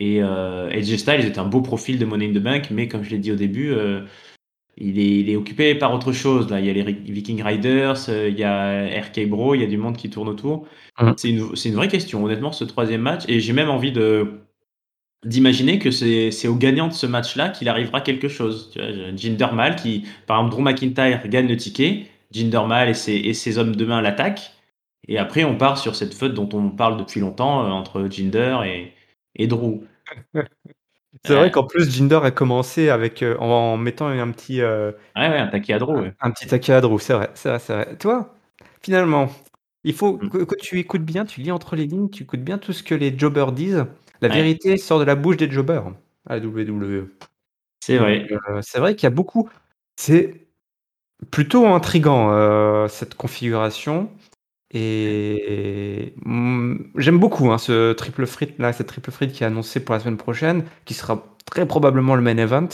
[0.00, 3.04] Et euh, AJ Styles est un beau profil de Money in the Bank, mais comme
[3.04, 4.04] je l'ai dit au début, euh,
[4.76, 6.50] il, est, il est occupé par autre chose.
[6.50, 9.64] Là, il y a les Viking Riders, euh, il y a RK Bro, il y
[9.64, 10.66] a du monde qui tourne autour.
[11.00, 11.14] Mhm.
[11.16, 13.22] C'est une, vraie question, honnêtement, ce troisième match.
[13.28, 14.40] Et j'ai même envie de
[15.24, 18.70] d'imaginer que c'est au gagnant de ce match-là qu'il arrivera quelque chose.
[18.72, 23.32] Tu vois, qui, par exemple, Drew McIntyre gagne le ticket, Jinder Mahal et ses, et
[23.32, 24.52] ses hommes de main l'attaquent,
[25.08, 28.58] et après on part sur cette feud dont on parle depuis longtemps euh, entre Jinder
[28.66, 28.92] et,
[29.36, 29.80] et Drew.
[31.26, 34.92] C'est vrai qu'en plus, Jinder a commencé avec, euh, en, en mettant un petit, euh,
[35.16, 36.12] Ouais, ouais, ouais.
[36.20, 36.46] un petit
[36.80, 37.96] Drew, c'est vrai, c'est vrai, c'est vrai.
[37.96, 38.34] Toi,
[38.82, 39.30] finalement,
[39.84, 40.28] il faut Mm.
[40.28, 42.82] que, que tu écoutes bien, tu lis entre les lignes, tu écoutes bien tout ce
[42.82, 43.86] que les jobbers disent.
[44.20, 44.34] La Ouais.
[44.34, 45.86] vérité sort de la bouche des jobbers
[46.28, 47.10] à la WWE.
[47.80, 48.26] C'est vrai.
[48.30, 49.48] Heu, c'est vrai qu'il y a beaucoup
[49.96, 50.48] c'est
[51.32, 54.10] plutôt intriguant, heu, cette configuration
[54.74, 59.80] et mmh, j'aime beaucoup, hein, ce triple threat là, cette triple threat qui est annoncé
[59.84, 62.68] pour la semaine prochaine, qui sera très probablement le main event.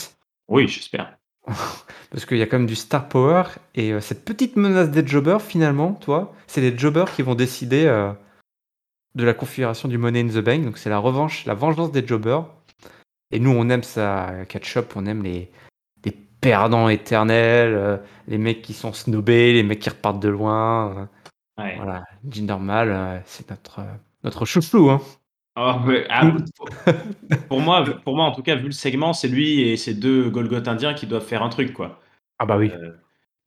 [0.47, 1.17] Oui, j'espère.
[2.11, 3.43] Parce qu'il y a quand même du star power
[3.75, 6.33] et heu, cette petite menace des jobbers finalement, tu vois?
[6.47, 8.11] C'est les jobbers qui vont décider, heu,
[9.15, 12.05] de la configuration du Money in the Bank, donc c'est la revanche, la vengeance des
[12.05, 12.45] jobbers
[13.31, 15.51] et nous on aime ça à Catch Up, on aime les
[16.05, 21.09] les perdants éternels, heu, les mecs qui sont snobés, les mecs qui repartent de loin,
[21.63, 21.75] Ouais.
[21.75, 22.03] voilà.
[22.29, 23.85] Jinder Mahal, heu, c'est notre, heu,
[24.23, 25.01] notre chouchou, hein.
[25.57, 25.73] Oh
[26.09, 26.69] ah, pour
[27.49, 30.29] pour moi pour moi en tout cas, vu le segment, c'est lui et ces 2
[30.29, 31.99] Golgoth indiens qui doivent faire un truc, quoi.
[32.39, 32.71] Ah bah oui.
[32.73, 32.97] Heu,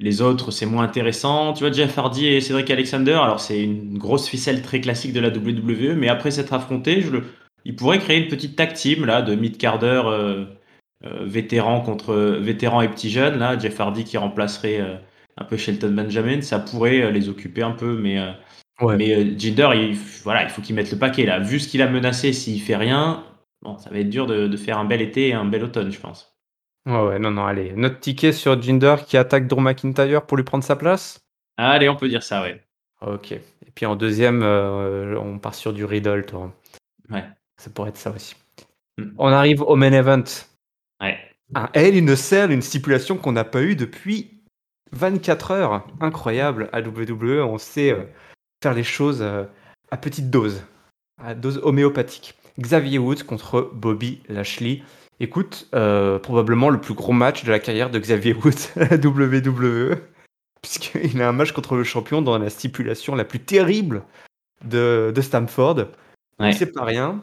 [0.01, 1.55] les autres, c'est moins intéressant.
[1.55, 5.21] Tu vois, Jeff Hardy et Cedric Alexander, alors c'est une grosse ficelle très classique de
[5.21, 7.25] la WWE, mais après s'être affrontés, je le
[7.65, 10.49] ils pourraient créer une petite tag team là de mid-carder, heu
[11.07, 13.59] heu, vétéran contre vétéran et petits jeunes là.
[13.59, 14.81] Jeff Hardy qui remplacerait,
[15.39, 18.32] un peu Shelton Benjamin, ça pourrait, heu, les occuper un peu, mais heu
[18.80, 18.97] Ouais.
[18.97, 21.39] mais heu, Jinder, il voilà, il faut qu'il mette le paquet là.
[21.41, 23.24] Vu ce qu'il a menacé, s'il fait rien,
[23.62, 25.93] bon, ça va être dur de de faire un bel été et un bel automne,
[25.93, 26.37] je pense.
[26.87, 30.45] Ouais, ouais, non, non, allez, notre ticket sur Jinder qui attaque Drew McIntyre pour lui
[30.45, 31.20] prendre sa place?
[31.57, 32.61] Allez, on peut dire ça, ouais.
[33.03, 36.53] OK et puis en 2e, heu, on part sur du Riddle, toi.
[37.11, 37.24] Ouais.
[37.57, 38.37] Ça pourrait être ça aussi.
[38.99, 39.05] Mmh.
[39.18, 40.24] On arrive au main event.
[41.01, 41.18] Ouais.
[41.55, 44.34] Un Hell in a Cell, une stipulation qu'on n'a pas eue depuis
[44.95, 45.86] 24 heures.
[46.01, 48.09] Incroyable, à WWE, on sait, heu,
[48.62, 49.47] faire les choses, heu,
[49.90, 50.62] à petite dose,
[51.22, 52.34] à dose homéopathique.
[52.59, 54.82] Xavier Woods contre Bobby Lashley.
[55.20, 58.97] Écoute, heu, probablement le plus gros match de la carrière de Xavier Woods à la
[58.97, 59.97] WWE,
[60.62, 64.03] puisqu'il a un match contre le champion dans la stipulation la plus terrible
[64.64, 65.88] de de Stamford.
[66.40, 66.53] Ouais.
[66.53, 67.22] C'est pas rien.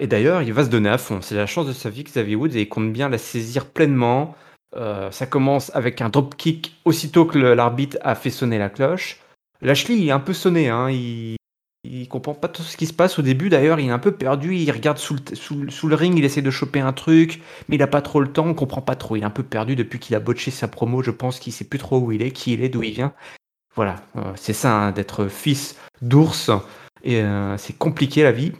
[0.00, 1.20] Et d'ailleurs, il va se donner à fond.
[1.22, 4.34] C'est la chance de sa vie, Xavier Woods et il compte bien la saisir pleinement.
[4.74, 9.20] Heu, ça commence avec un drop kick aussitôt que l'arbitre a fait sonner la cloche.
[9.60, 11.36] Lashley, il est un peu sonné, hein, il
[11.88, 13.48] il comprend pas tout ce qui se passe au début.
[13.48, 15.16] D'ailleurs, il est un peu perdu, il regarde sous
[15.88, 18.46] le ring, il essaie de choper un truc, mais il a pas trop le temps,
[18.46, 19.16] on comprend pas trop.
[19.16, 21.64] Il est un peu perdu depuis qu'il a botché sa promo, je pense qu'il sait
[21.64, 23.12] plus trop où il est, qui il est, d'où il vient.
[23.74, 26.50] Voilà, heu, c'est ça, hein, d'être fils d'ours
[27.04, 28.52] et heu, c'est compliqué la vie.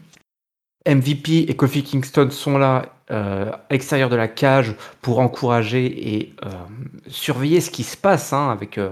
[0.85, 3.15] MVP et Kofi Kingston sont là, heu,
[3.51, 8.49] à l'extérieur de la cage pour encourager et hem, surveiller ce qui se passe, hein,
[8.51, 8.91] avec, heu,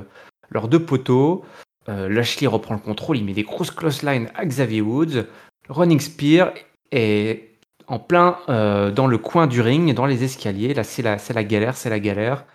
[0.50, 1.44] leurs 2 poteaux.
[1.90, 5.26] Heu, Lashley reprend le contrôle, il met des grosses clotheslines à Xavier Woods.
[5.68, 6.54] Running Spear
[6.92, 7.52] et
[7.88, 10.74] en plein, dans le coin du ring, dans les escaliers.
[10.76, 12.46] Là, c'est la galère, c'est la galère.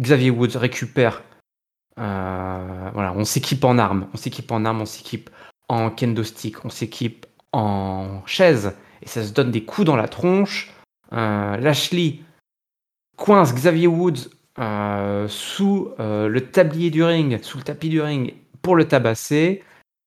[0.00, 1.22] Xavier Woods récupère,
[1.96, 5.28] voilà, on s'équipe en armes, on s'équipe en armes, on s'équipe
[5.68, 10.06] en kendo stick, on s'équipe en chaise et ça se donne des coups dans la
[10.06, 10.72] tronche.
[11.12, 12.20] Heu, Lashley
[13.16, 18.34] coince Xavier Woods, heu, sous, heu, le tablier du ring, sous le tapis du ring
[18.62, 19.62] pour le tabasser.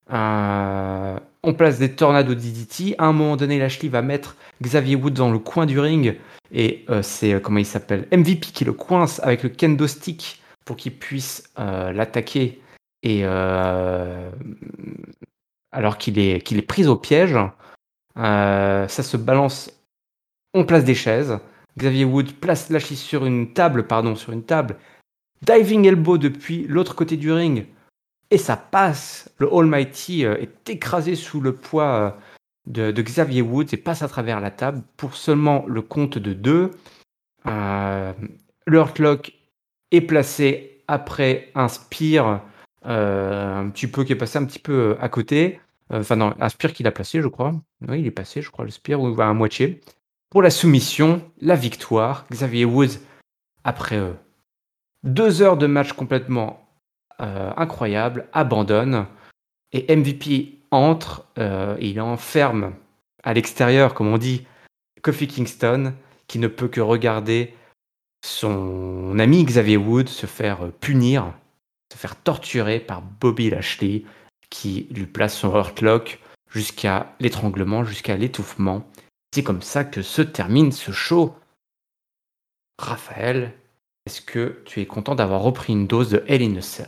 [0.10, 2.96] On place des tornado DDT.
[2.98, 6.18] À un moment donné, Lashley va mettre Xavier Woods dans le coin du ring
[6.52, 8.08] et c'est, heu, comment il s'appelle?
[8.12, 12.60] MVP qui le coince avec le kendo stick pour qu'il puisse, l'attaquer
[13.04, 13.24] et
[15.72, 17.38] alors qu'il est qu'il est pris au piège.
[18.16, 19.72] Ça se balance.
[20.58, 21.38] On place des chaises.
[21.78, 24.78] Xavier Woods place Lashley sur une table, pardon, sur une table.
[25.42, 27.66] Diving elbow depuis l'autre côté du ring
[28.32, 29.30] et ça passe.
[29.38, 32.18] Le Almighty, heu, est écrasé sous le poids,
[32.68, 36.32] heu, de Xavier Woods et passe à travers la table pour seulement le compte de
[36.32, 36.72] 2.
[37.46, 38.16] Hem,
[38.66, 39.34] le Hurt Lock
[39.92, 42.42] est placé après un spear,
[42.84, 45.60] un petit peu qui est passé un petit peu, à côté.
[45.90, 47.54] Enfin non, un spear qu'il a placé, je crois.
[47.90, 49.82] Oui, il est passé, je crois, le spear ou à moitié.
[50.36, 52.26] Pour la soumission, la victoire.
[52.30, 53.00] Xavier Woods,
[53.64, 54.18] après, heu,
[55.04, 56.68] 2 heures de match complètement,
[57.22, 59.06] heu, incroyable, abandonne
[59.72, 62.74] et MVP entre, et il enferme
[63.24, 64.46] à l'extérieur, comme on dit,
[65.04, 65.94] Kofi Kingston,
[66.28, 67.54] qui ne peut que regarder
[68.26, 71.32] son ami Xavier Woods se faire, punir,
[71.94, 74.04] se faire torturer par Bobby Lashley,
[74.50, 76.20] qui lui place son Hurt Lock
[76.52, 78.86] jusqu'à l'étranglement, jusqu'à l'étouffement.
[79.36, 81.36] C'est comme ça que se termine ce show.
[82.80, 83.52] Raphaël,
[84.06, 86.88] est-ce que tu es content d'avoir repris une dose de Hell in a Cell?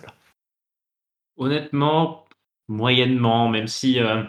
[1.36, 2.24] Honnêtement,
[2.70, 4.26] moyennement, même si, heu,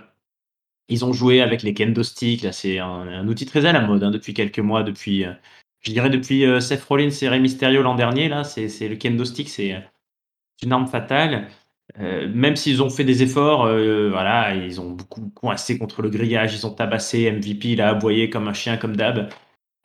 [0.88, 4.02] ils ont joué avec les kendo sticks, là, c'est un outil très à la mode,
[4.02, 5.36] hein, depuis quelques mois, depuis, heu,
[5.82, 9.24] je dirais depuis, heu, Seth Rollins et Rey Mysterio l'an dernier, là, c'est le kendo
[9.24, 9.80] stick, c'est,
[10.64, 11.48] une arme fatale.
[12.00, 16.10] Euh, même s'ils ont fait des efforts, euh, voilà, ils ont beaucoup coincé contre le
[16.10, 19.28] grillage, ils ont tabassé MVP, il a aboyé comme un chien, comme d'hab.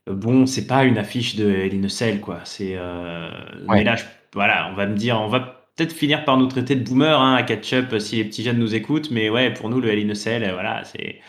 [0.09, 1.87] Euh, bon, c'est pas une affiche de Eline
[2.21, 2.41] quoi.
[2.43, 2.77] C'est,
[3.69, 3.95] mais là,
[4.33, 7.35] voilà, on va me dire, on va peut-être finir par nous traiter de boomer hein,
[7.35, 10.83] à catch-up si les petits jeunes nous écoutent, mais ouais, pour nous, le Hell voilà,
[10.83, 11.19] c'est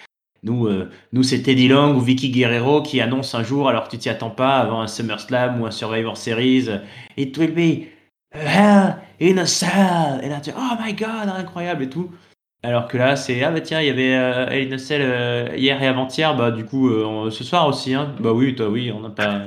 [0.42, 0.68] nous,
[1.12, 4.10] nous c'est Teddy Long ou Vicky Guerrero qui annonce un jour, alors que tu t'y
[4.10, 6.68] attends pas, avant un SummerSlam ou un Survivor Series,
[7.16, 7.86] It will be
[8.34, 10.20] Hell in a Cell.
[10.22, 12.10] Et là, tu oh my god, incroyable et tout.
[12.62, 15.48] Alors que là, c'est ah bah tiens, il y avait euh, in a Cell euh,
[15.54, 18.14] hier et avant-hier, bah du coup euh, ce soir aussi, hein.
[18.20, 19.44] Bah oui, toi oui, on n'a pas.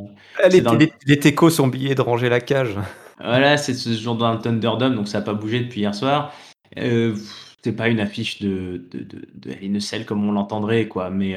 [0.51, 2.75] les, les, les techos sont billés de ranger la cage.
[3.19, 6.31] Voilà, c'est ce jour dans le Thunderdome, donc ça n'a pas bougé depuis hier soir.
[6.75, 11.09] c'est pas une affiche de, de, de, de in a Cell comme on l'entendrait, quoi.
[11.09, 11.35] Mais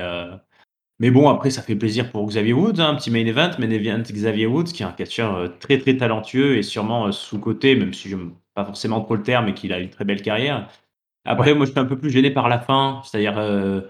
[1.00, 3.70] mais bon, après, ça fait plaisir pour Xavier Woods, hein, un petit main event, main
[3.70, 7.74] event Xavier Woods, qui est un catcheur euh, très très talentueux et sûrement euh, sous-côté,
[7.74, 10.20] même si je n'aime pas forcément trop le terme, et qu'il a une très belle
[10.20, 10.68] carrière.
[11.24, 13.80] Après, moi, je suis un peu plus gêné par la fin, c'est-à-dire, euh,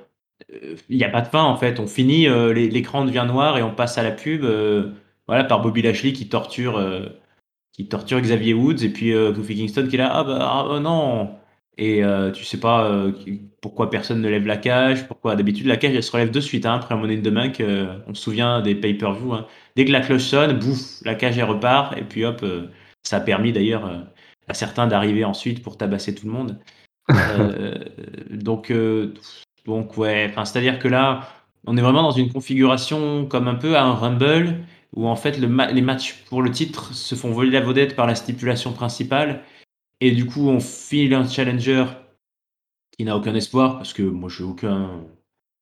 [0.88, 1.80] il n'y a pas de fin en fait.
[1.80, 4.44] On finit, l'écran devient noir et on passe à la pub,
[5.26, 6.82] voilà, par Bobby Lashley qui torture,
[7.72, 11.30] qui torture Xavier Woods, et puis Kofi Kingston qui est là, ah bah ah, non,
[11.80, 13.10] et euh, tu sais pas euh,
[13.62, 16.66] pourquoi personne ne lève la cage, pourquoi d'habitude la cage elle se relève de suite
[16.66, 19.32] hein, après un Money in the Bank, euh, on se souvient des pay-per-view.
[19.32, 19.46] Hein.
[19.76, 22.44] Dès que la cloche sonne, bouf, la cage elle repart et puis hop,
[23.02, 23.90] ça a permis d'ailleurs
[24.46, 26.58] à certains d'arriver ensuite pour tabasser tout le monde.
[28.30, 28.70] donc
[29.64, 31.28] donc ouais, enfin c'est-à-dire que là,
[31.66, 34.58] on est vraiment dans une configuration comme un peu à un Rumble
[34.94, 38.06] où en fait le les matchs pour le titre se font voler la vedette par
[38.06, 39.42] la stipulation principale
[40.00, 41.84] et du coup, on file un challenger
[42.96, 45.04] qui n'a aucun espoir, parce que moi, je n'ai aucun.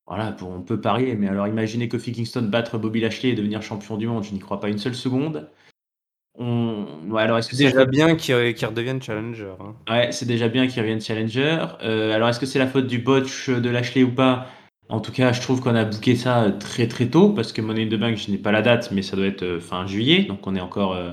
[0.07, 3.61] Voilà, pour, on peut parier, mais alors imaginez Kofi Kingston battre Bobby Lashley et devenir
[3.61, 5.47] champion du monde, je n'y crois pas une seule seconde.
[6.33, 6.87] On...
[7.15, 9.75] alors est-ce que c'est déjà bien qu'il redevienne challenger hein.
[9.89, 11.59] Ouais, c'est déjà bien qu'il revienne challenger.
[11.83, 14.47] Euh, alors est-ce que c'est la faute du botch de Lashley ou pas?
[14.87, 17.83] En tout cas, je trouve qu'on a booké ça très très tôt, parce que Money
[17.83, 20.23] in the Bank, je n'ai pas la date, mais ça doit être euh, fin juillet,
[20.23, 20.93] donc on est encore.
[20.93, 21.11] Euh,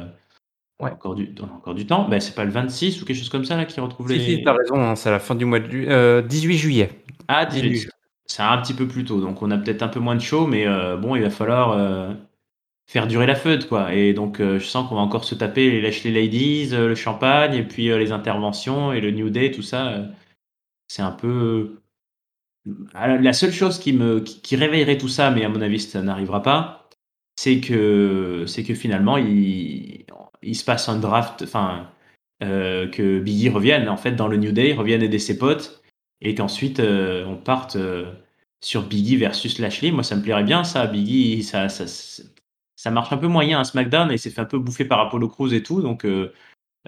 [0.78, 0.90] Ouais.
[0.90, 2.06] Encore du, encore du temps.
[2.08, 4.20] Ben, c'est pas le 26 ou quelque chose comme ça là qui retrouve les.
[4.20, 6.90] Si, t'as raison, hein, c'est la fin du mois de euh, 18 juillet.
[7.28, 7.88] Ah, 18.
[8.26, 10.46] C'est un petit peu plus tôt, donc on a peut-être un peu moins de chaud,
[10.46, 12.12] mais euh, bon, il va falloir euh,
[12.86, 13.94] faire durer la feud, quoi.
[13.94, 16.94] Et donc, euh, je sens qu'on va encore se taper les Lâche les Ladies, le
[16.96, 20.06] champagne, et puis les interventions et le New Day, tout ça.
[20.88, 21.80] c'est un peu.
[22.94, 26.42] La seule chose qui, me, qui réveillerait tout ça, mais à mon avis, ça n'arrivera
[26.42, 26.88] pas,
[27.36, 30.04] c'est que, c'est que finalement, il,
[30.42, 31.88] il se passe un draft, enfin,
[32.42, 35.82] euh, que Biggie revienne en fait dans le New Day, revienne aider ses potes,
[36.20, 38.12] et qu'ensuite euh, on parte euh,
[38.60, 39.90] sur Biggie versus Lashley.
[39.90, 40.86] Moi, ça me plairait bien ça.
[40.86, 41.84] Biggie, ça, ça,
[42.76, 45.28] ça marche un peu moyen à SmackDown et s'est fait un peu bouffer par Apollo
[45.28, 46.06] Crews et tout, donc.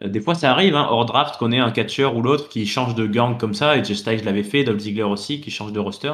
[0.04, 2.94] des fois, ça arrive, hein, hors draft, qu'on ait un catcheur ou l'autre qui change
[2.94, 5.80] de gang comme ça, et Just je l'avait fait, Dolph Ziggler aussi, qui change de
[5.80, 6.12] roster.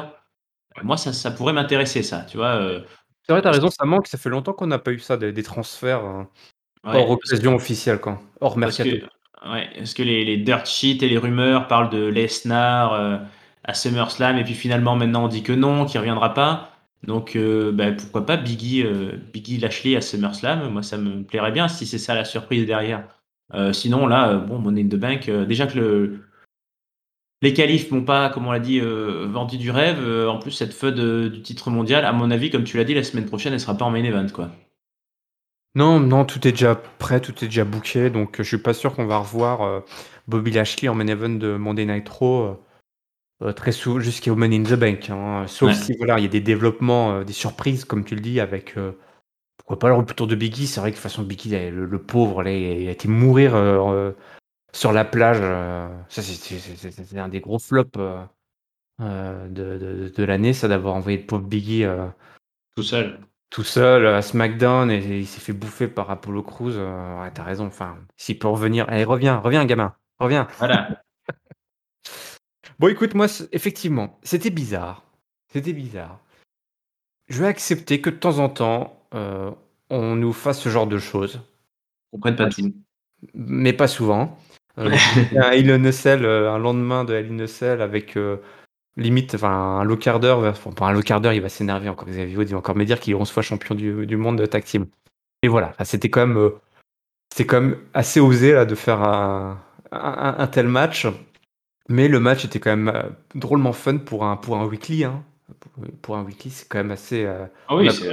[0.83, 2.81] Moi, ça, ça pourrait m'intéresser, ça, tu vois.
[3.25, 5.43] C'est vrai, t'as raison, ça manque, ça fait longtemps qu'on n'a pas eu ça, des,
[5.43, 6.03] transferts.
[6.03, 6.29] Hein.
[6.85, 8.21] Hors occasion officielle, quoi.
[8.41, 8.89] Hors mercato.
[9.45, 13.17] ouais, est-ce que les, les, dirt sheets et les rumeurs parlent de Lesnar euh,
[13.63, 16.71] à SummerSlam et puis finalement maintenant on dit que non, qu'il reviendra pas.
[17.03, 20.69] Donc euh, bah, pourquoi pas Biggie, euh, Biggie Lashley à SummerSlam?
[20.69, 23.07] Moi ça me plairait bien si c'est ça la surprise derrière.
[23.71, 26.19] sinon là, bon, Money in the Bank, déjà que le,
[27.41, 29.99] les qualifs m'ont pas, comme on l'a dit, vendu du rêve.
[30.27, 30.95] en plus, cette feud
[31.31, 33.77] du titre mondial, à mon avis, comme tu l'as dit, la semaine prochaine, elle sera
[33.77, 34.51] pas en main event, quoi.
[35.75, 38.95] Non, non, tout est déjà prêt, tout est déjà booké, donc je suis pas sûr
[38.95, 39.81] qu'on va revoir euh,
[40.27, 42.55] Bobby Lashley en main event de Monday Night Raw euh,
[43.43, 45.09] euh, très souvent jusqu'au Money in the Bank.
[45.09, 45.45] Hein.
[45.47, 48.75] Sauf si voilà, il y a des développements, des surprises, comme tu le dis, avec
[49.57, 50.67] pourquoi pas le retour de Biggie.
[50.67, 53.51] C'est vrai que de toute façon Biggie, le, pauvre, là, il a été mourir
[54.71, 55.41] sur la plage.
[56.07, 57.99] ça, c'est un des gros flops
[58.99, 61.83] de, de, de l'année, ça d'avoir envoyé le pauvre Biggie
[62.77, 63.19] tout seul
[63.55, 66.73] tout seul à SmackDown et il s'est fait bouffer par Apollo Crews.
[66.75, 67.67] Euh, ouais, t'as raison.
[67.67, 70.45] Enfin, s'il peut revenir, allez, reviens, reviens, gamin, reviens.
[70.57, 71.01] Voilà.
[72.79, 75.05] bon, écoute, moi, effectivement, c'était bizarre.
[75.53, 76.19] C'était bizarre.
[77.29, 79.51] Je vais accepter que de temps en temps, euh,
[79.89, 81.39] on nous fasse ce genre de choses.
[82.11, 82.73] On prenne pas de
[83.35, 84.37] Mais pas souvent.
[84.79, 84.91] Euh,
[85.37, 88.17] un un lendemain de Hell avec
[88.97, 92.07] limite, enfin, un low d'heure, enfin, pas d'heure, il va s'énerver encore.
[92.07, 94.63] Xavier il va encore me dire qu'il est 11 fois champion du, monde de tag
[94.63, 94.87] team.
[95.41, 96.49] Et voilà, c'était quand même, euh,
[97.31, 101.07] c'était quand même assez osé là de faire un, un, tel match.
[101.87, 103.03] Mais le match était quand même euh,
[103.35, 105.03] drôlement fun pour un, pour un weekly.
[105.03, 105.23] Hein.
[106.01, 107.25] Pour, un weekly, c'est quand même assez.
[107.25, 108.11] Euh, ah oui, c'est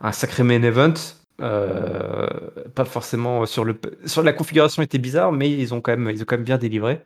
[0.00, 0.94] un, sacré main event.
[1.38, 6.22] pas forcément sur le sur la configuration était bizarre, mais ils ont quand même ils
[6.22, 7.04] ont quand même bien délivré.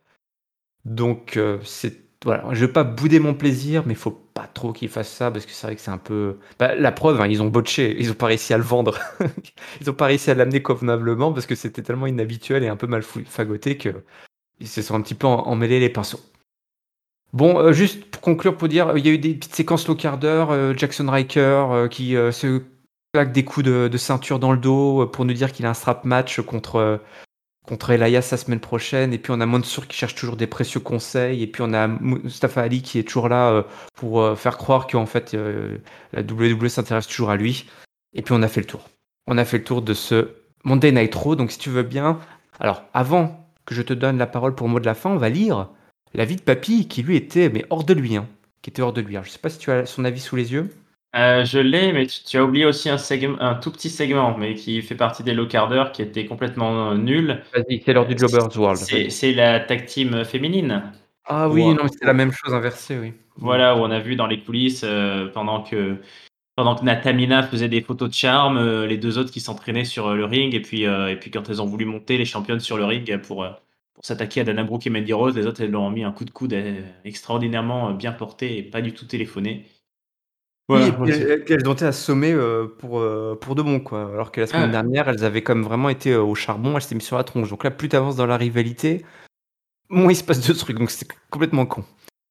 [0.89, 4.89] Donc, euh, c'est voilà, je vais pas bouder mon plaisir, mais faut pas trop qu'ils
[4.89, 6.39] fassent ça parce que c'est vrai que c'est un peu.
[6.59, 8.99] Bah, la preuve, hein, ils ont botché, ils ont pas réussi à le vendre,
[9.81, 12.89] ils ont pas réussi à l'amener convenablement parce que c'était tellement inhabituel et un peu
[12.89, 14.03] mal fagoté que
[14.59, 16.21] ils se sont un petit peu emmêlés les pinceaux.
[17.33, 19.95] Bon, euh, juste pour conclure, pour dire, il y a eu des petites séquences low
[19.95, 22.63] carder, euh, Jackson Riker qui se
[23.15, 26.05] claque des coups de, ceinture dans le dos pour nous dire qu'il a un strap
[26.05, 27.01] match contre
[27.69, 29.13] contre Elias la semaine prochaine.
[29.13, 31.43] Et puis on a Mansour qui cherche toujours des précieux conseils.
[31.43, 33.63] Et puis on a Mustafa Ali qui est toujours là euh,
[33.95, 35.77] pour euh, faire croire qu'en fait euh,
[36.13, 37.67] la WWE s'intéresse toujours à lui.
[38.15, 38.89] Et puis on a fait le tour.
[39.27, 40.31] On a fait le tour de ce
[40.65, 41.37] Monday Night Raw.
[41.37, 42.19] Donc si tu veux bien,
[42.59, 45.29] alors avant que je te donne la parole pour mot de la fin, on va
[45.29, 45.69] lire
[46.15, 48.27] la vie de Papy qui lui était mais hors de lui, hein,
[48.63, 49.17] qui était hors de lui.
[49.17, 50.71] Alors, je sais pas si tu as son avis sous les yeux.
[51.17, 54.55] Euh, je l'ai, mais tu, as oublié aussi un, segment, un tout petit segment, mais
[54.55, 57.43] qui fait partie des low carders, qui était complètement euh, nul.
[57.55, 58.79] Vas-y, c'est l'heure du Jobbers World.
[59.11, 60.93] C'est la tag team féminine.
[61.25, 63.15] Ah oui, non, c'est la même chose inversée, oui.
[63.37, 65.97] Voilà, où on a vu dans les coulisses, euh, pendant que
[66.57, 70.25] pendant que Natamina faisait des photos de charme, les deux autres qui s'entraînaient sur le
[70.25, 73.17] ring, et puis, et puis quand elles ont voulu monter les championnes sur le ring
[73.19, 73.47] pour,
[73.95, 76.11] pour s'attaquer à Dana Brooke et Mandy Rose, les autres, elles leur ont mis un
[76.11, 76.61] coup de coude
[77.05, 79.67] extraordinairement bien porté et pas du tout téléphoné.
[80.69, 84.11] Oui, et puis elles, ont été assommées euh, pour, euh, pour de bon, quoi.
[84.13, 84.83] Alors que la semaine ah.
[84.83, 87.25] dernière, elles avaient quand même vraiment été euh, au charbon, elles s'étaient mises sur la
[87.25, 87.49] tronche.
[87.49, 89.03] Donc là, plus tu avances dans la rivalité,
[89.89, 90.77] moins il se passe de trucs.
[90.77, 91.85] Donc c'est complètement con.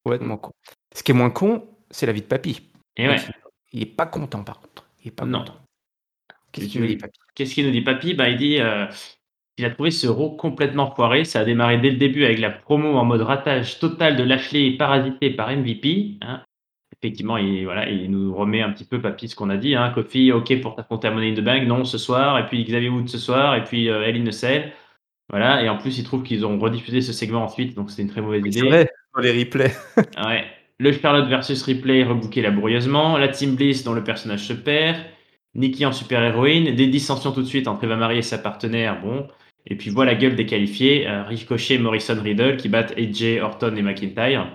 [0.03, 0.51] Complètement con.
[0.95, 2.69] Ce qui est moins con, c'est la vie de papy.
[2.95, 3.17] Et ouais.
[3.73, 4.87] Il est pas content, par contre.
[5.03, 5.39] Il est pas non.
[5.39, 5.55] content.
[6.51, 7.19] Qu'est-ce qu'il nous dit, papy?
[7.33, 8.13] Qu'est-ce qu'il nous dit, papy?
[8.13, 8.59] Bah, il dit
[9.55, 11.25] qu'il a trouvé ce row complètement foiré.
[11.25, 14.77] Ça a démarré dès le début avec la promo en mode ratage total de Lashley
[14.77, 16.17] parasité par MVP.
[16.21, 16.43] Hein
[17.01, 19.75] effectivement, il, voilà, il nous remet un petit peu, Papy, ce qu'on a dit.
[19.75, 19.91] Hein.
[19.93, 22.37] Kofi, OK pour t'affronter à Money in the Bank, non ce soir.
[22.39, 23.55] Et puis Xavier Wood ce soir.
[23.55, 24.31] Et puis euh, Eline
[25.29, 25.63] Voilà.
[25.63, 27.75] Et en plus, il trouve qu'ils ont rediffusé ce segment ensuite.
[27.75, 28.59] Donc, c'était une très mauvaise idée.
[28.59, 29.73] C'est vrai, dans les replays.
[30.25, 30.45] ouais.
[30.79, 33.17] Le Charlotte versus replay rebooké laborieusement.
[33.17, 34.97] La Team Bliss, dont le personnage se perd.
[35.55, 36.75] Nikki en super-héroïne.
[36.75, 39.01] Des dissensions tout de suite entre Eva Marie et sa partenaire.
[39.01, 39.27] Bon.
[39.65, 41.07] Et puis voilà, gueule déqualifiée.
[41.07, 44.47] Euh, Ricochet, Morrison, Riddle qui battent AJ, Orton et McIntyre.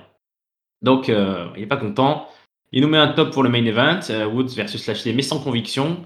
[0.83, 2.28] Donc, euh, il n'est pas content.
[2.72, 5.41] Il nous met un top pour le main event, euh, Woods versus Lashley, mais sans
[5.41, 6.05] conviction.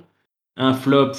[0.57, 1.13] Un flop,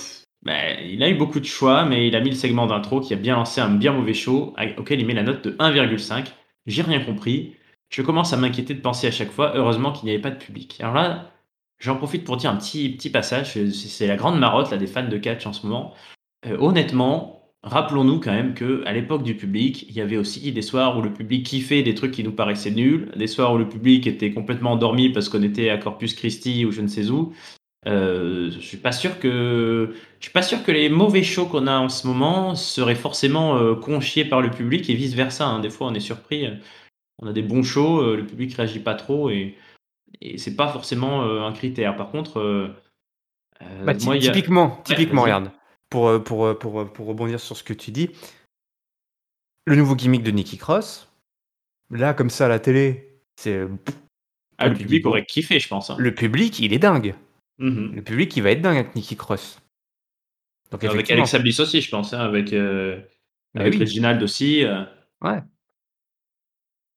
[0.43, 3.14] ben, il a eu beaucoup de choix, mais il a mis le segment d'intro qui
[3.14, 6.34] a bien lancé un bien mauvais show, auquel il met la note de 1,5.
[6.66, 7.55] J'ai rien compris.
[7.89, 10.38] Je commence à m'inquiéter de penser à chaque fois, heureusement qu'il n'y avait pas de
[10.38, 10.78] public.
[10.82, 11.32] Alors là,
[11.80, 15.08] j'en profite pour dire un petit, petit passage, c'est la grande marotte là, des fans
[15.08, 15.93] de catch en ce moment.
[16.45, 20.62] Euh, honnêtement, Rappelons-nous quand même que à l'époque du public, il y avait aussi des
[20.62, 23.68] soirs où le public kiffait des trucs qui nous paraissaient nuls, des soirs où le
[23.68, 27.34] public était complètement endormi parce qu'on était à Corpus Christi ou je ne sais où.
[27.88, 31.68] Euh, je suis pas sûr que je suis pas sûr que les mauvais shows qu'on
[31.68, 35.47] a en ce moment seraient forcément euh, conchiés par le public et vice versa.
[35.47, 35.60] Hein.
[35.60, 36.47] Des fois, on est surpris.
[37.20, 39.55] On a des bons shows, euh, le public réagit pas trop et,
[40.22, 41.95] et c'est pas forcément un critère.
[41.95, 42.72] Par contre,
[43.84, 45.51] bah, typiquement, typiquement, regarde
[45.89, 48.09] pour, euh, pour, euh, pour, euh, pour rebondir sur ce que tu dis,
[49.65, 51.11] le nouveau gimmick de Nicky Cross,
[51.89, 53.67] là, comme ça, à la télé, c'est.
[54.57, 55.89] Ah, le public aurait kiffé, je pense.
[55.89, 55.97] Hein.
[55.99, 57.13] Le public, il est dingue.
[57.59, 57.93] Mm-hmm.
[57.93, 59.61] Le public, il va être dingue avec Nicky Cross.
[60.71, 64.65] Donc, avec Alexa Bliss aussi, je pense, hein, avec, bah avec Reginald aussi.
[65.21, 65.41] Ouais.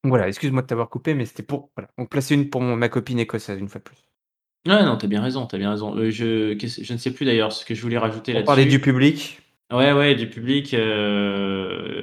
[0.02, 1.90] Voilà, excuse-moi de t'avoir coupé, mais c'était pour voilà.
[1.98, 4.09] Donc, placer une pour ma copine écossaise, une fois de plus.
[4.66, 5.96] Ouais, non, t'as bien raison, t'as bien raison.
[5.96, 8.46] Euh, je je ne sais plus d'ailleurs ce que je voulais rajouter là-dessus.
[8.46, 9.40] parler du public?
[9.72, 12.02] Ouais, ouais, du public, euh,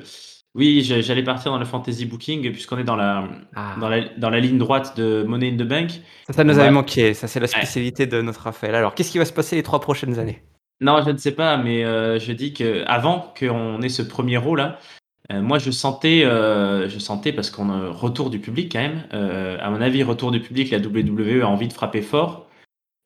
[0.56, 3.76] oui, j'allais partir dans le fantasy booking puisqu'on est dans la ah.
[3.80, 5.92] dans la dans la ligne droite de Money in the Bank.
[6.28, 8.74] Ça, ça nous avait manqué, ça c'est la spécialité de notre Raphaël.
[8.74, 10.42] Alors, qu'est-ce qui va se passer les trois prochaines années?
[10.80, 14.60] Non, je ne sais pas, mais euh, je dis qu'avant qu'on ait ce premier rôle
[14.60, 14.80] là,
[15.30, 19.82] moi je sentais, je sentais parce qu'on a retour du public quand même, à mon
[19.82, 22.47] avis, retour du public, la WWE a envie de frapper fort.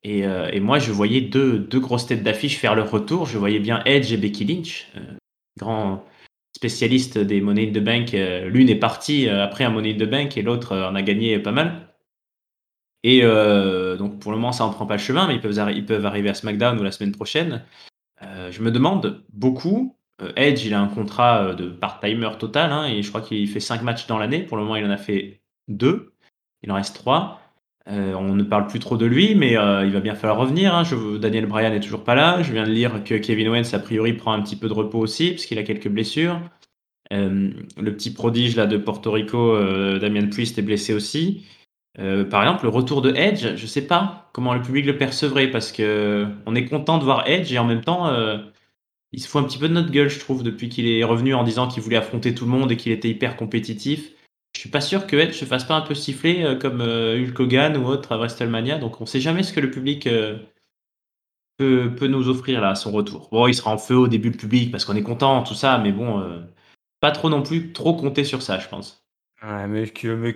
[0.05, 3.25] Euh, et, moi, je voyais deux, grosses têtes d'affiche faire leur retour.
[3.25, 5.15] Je voyais bien Edge et Becky Lynch, euh,
[5.59, 6.05] grand
[6.55, 8.13] spécialiste des Money in the Bank.
[8.13, 11.39] Euh, l'une est partie après un Money in the Bank et l'autre en a gagné
[11.39, 11.87] pas mal.
[13.03, 15.85] Et donc pour le moment, ça en prend pas le chemin, mais ils peuvent, ils
[15.85, 17.63] peuvent arriver à SmackDown ou la semaine prochaine.
[18.21, 19.97] je me demande beaucoup.
[20.35, 23.81] Edge, il a un contrat de part-timer total, hein, et je crois qu'il fait 5
[23.81, 24.43] matchs dans l'année.
[24.43, 26.13] Pour le moment, il en a fait 2.
[26.61, 27.40] Il en reste 3.
[27.89, 30.75] Euh, on ne parle plus trop de lui, mais euh, il va bien falloir revenir.
[30.75, 30.83] Hein.
[31.19, 32.43] Daniel Bryan n'est toujours pas là.
[32.43, 34.99] Je viens de lire que Kevin Owens, a priori, prend un petit peu de repos
[34.99, 36.39] aussi, parce qu'il a quelques blessures.
[37.11, 39.57] Euh, le petit prodige là, de Porto Rico,
[39.99, 41.45] Damien Priest, est blessé aussi.
[41.95, 45.49] par exemple, le retour de Edge, je ne sais pas comment le public le percevrait,
[45.49, 48.09] parce que on est content de voir Edge, et en même temps,
[49.11, 51.33] il se fout un petit peu de notre gueule, je trouve, depuis qu'il est revenu
[51.33, 54.11] en disant qu'il voulait affronter tout le monde et qu'il était hyper compétitif.
[54.61, 57.17] Je suis pas sûr que Edge se fasse pas un peu siffler euh, comme euh,
[57.19, 58.77] Hulk Hogan ou autre à WrestleMania.
[58.77, 60.37] Donc on sait jamais ce que le public euh,
[61.57, 63.29] peut, nous offrir là à son retour.
[63.31, 65.79] Bon, il sera en feu au début le public parce qu'on est content, tout ça,
[65.79, 66.23] mais bon,
[66.99, 69.03] pas trop non plus, trop compter sur ça, je pense.
[69.41, 70.33] Ouais, mais, mais,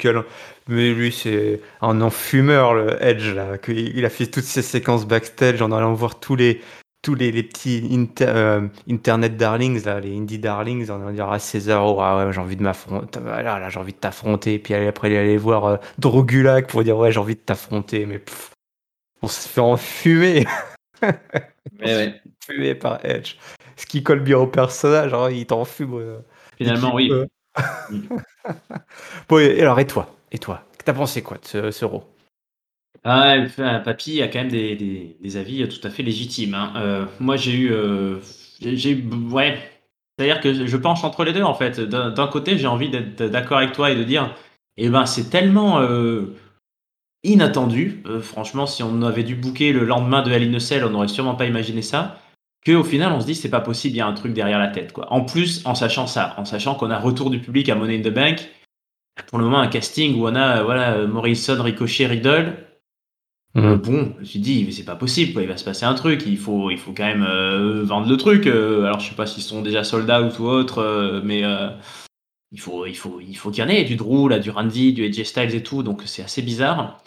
[0.67, 3.57] mais lui, c'est un enfumeur, le Edge, là.
[3.67, 6.61] il a fait toutes ces séquences backstage en allant voir tous les,
[7.05, 11.29] tous les, les petits inter- euh, internet darlings, là, les indie darlings, en allant dire
[11.29, 14.57] à César, oh, ah ouais, j'ai envie de m'affronter, là, là, j'ai envie de t'affronter.
[14.57, 18.07] Puis aller- après, allait voir euh, Drogulak pour dire, ouais, j'ai envie de t'affronter.
[18.07, 18.53] Mais pff,
[19.21, 20.47] on se fait enfumer,
[22.41, 23.35] enfumer par Edge.
[23.75, 25.93] Ce qui colle bien au personnage, hein, il t'enfume.
[25.99, 26.17] euh,
[26.57, 27.11] Finalement, oui.
[29.29, 30.11] Bon, et alors, et toi?
[30.31, 30.63] Et toi?
[30.83, 32.03] T'as pensé quoi de ce, ce Raw
[33.03, 33.37] Ah,
[33.83, 36.53] Papy a quand même des, des- avis tout à fait légitimes.
[36.53, 36.73] hein.
[36.77, 38.17] Euh, moi, j'ai eu, euh,
[38.61, 38.95] j'ai
[39.31, 39.57] ouais,
[40.17, 41.79] c'est-à-dire que je penche entre les deux en fait.
[41.79, 44.33] D'un côté, j'ai envie d'être d'accord avec toi et de dire,
[44.77, 46.35] eh ben, c'est tellement euh,
[47.23, 48.03] inattendu.
[48.21, 51.07] Franchement, si on avait dû booker le lendemain de Hell in a Cell, on n'aurait
[51.07, 52.19] sûrement pas imaginé ça.
[52.65, 54.57] Que au final, on se dit, c'est pas possible, il y a un truc derrière
[54.57, 55.11] la tête, quoi.
[55.13, 58.01] En plus, en sachant ça, en sachant qu'on a retour du public à Money in
[58.01, 58.49] the Bank.
[59.27, 62.64] Pour le moment, un casting où on a, voilà, Morrison, Ricochet, Riddle.
[63.57, 65.41] Euh, bon, je me suis dit, mais c'est pas possible, quoi.
[65.41, 68.17] il va se passer un truc, il faut, il faut quand même euh, vendre le
[68.17, 68.47] truc.
[68.47, 71.43] euh, alors, je sais pas s'ils sont déjà sold out ou autre, euh, mais
[72.51, 74.93] il faut, il faut, il faut qu'il y en ait du Drew, là, du Randy,
[74.93, 77.01] du AJ Styles et tout, donc c'est assez bizarre.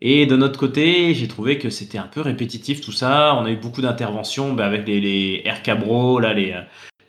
[0.00, 3.34] Et de notre côté, j'ai trouvé que c'était un peu répétitif tout ça.
[3.36, 6.54] On a eu beaucoup d'interventions bah, avec les, les RK Bro, là, les,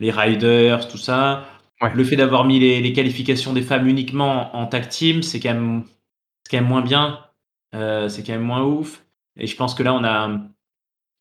[0.00, 1.44] les Riders, tout ça.
[1.80, 1.92] Ouais.
[1.94, 5.54] Le fait d'avoir mis les, les qualifications des femmes uniquement en tag team, c'est quand
[5.54, 5.84] même,
[6.44, 7.20] c'est quand même moins bien.
[7.74, 9.04] Euh, c'est quand même moins ouf.
[9.36, 10.40] Et je pense que là, on a,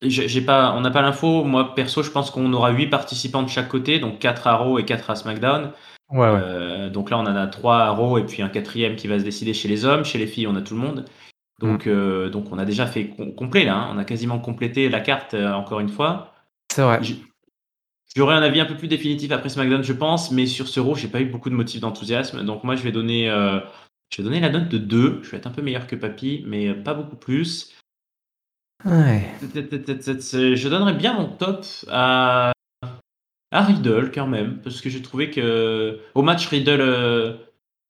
[0.01, 1.43] j'ai pas, on n'a pas l'info.
[1.43, 4.79] Moi, perso, je pense qu'on aura 8 participants de chaque côté, donc 4 à Raw
[4.79, 5.71] et 4 à SmackDown.
[6.11, 6.39] Ouais, ouais.
[6.41, 9.19] Euh, donc là, on en a 3 à Raw et puis un quatrième qui va
[9.19, 10.03] se décider chez les hommes.
[10.05, 11.05] Chez les filles, on a tout le monde.
[11.59, 13.75] Donc, euh, donc on a déjà fait com- complet là.
[13.75, 13.89] hein.
[13.93, 16.33] On a quasiment complété la carte encore une fois.
[16.71, 16.99] C'est vrai.
[18.15, 20.95] J'aurais un avis un peu plus définitif après SmackDown, je pense, mais sur ce Raw,
[20.95, 22.43] j'ai pas eu beaucoup de motifs d'enthousiasme.
[22.43, 23.29] Donc moi, je vais donner,
[24.09, 25.19] je vais donner la note de 2.
[25.23, 27.75] Je vais être un peu meilleur que Papy, mais pas beaucoup plus.
[28.85, 29.29] Ouais.
[29.41, 32.51] Je donnerais bien mon top à,
[33.51, 37.33] à Riddle quand même, parce que j'ai trouvé que au match Riddle, euh,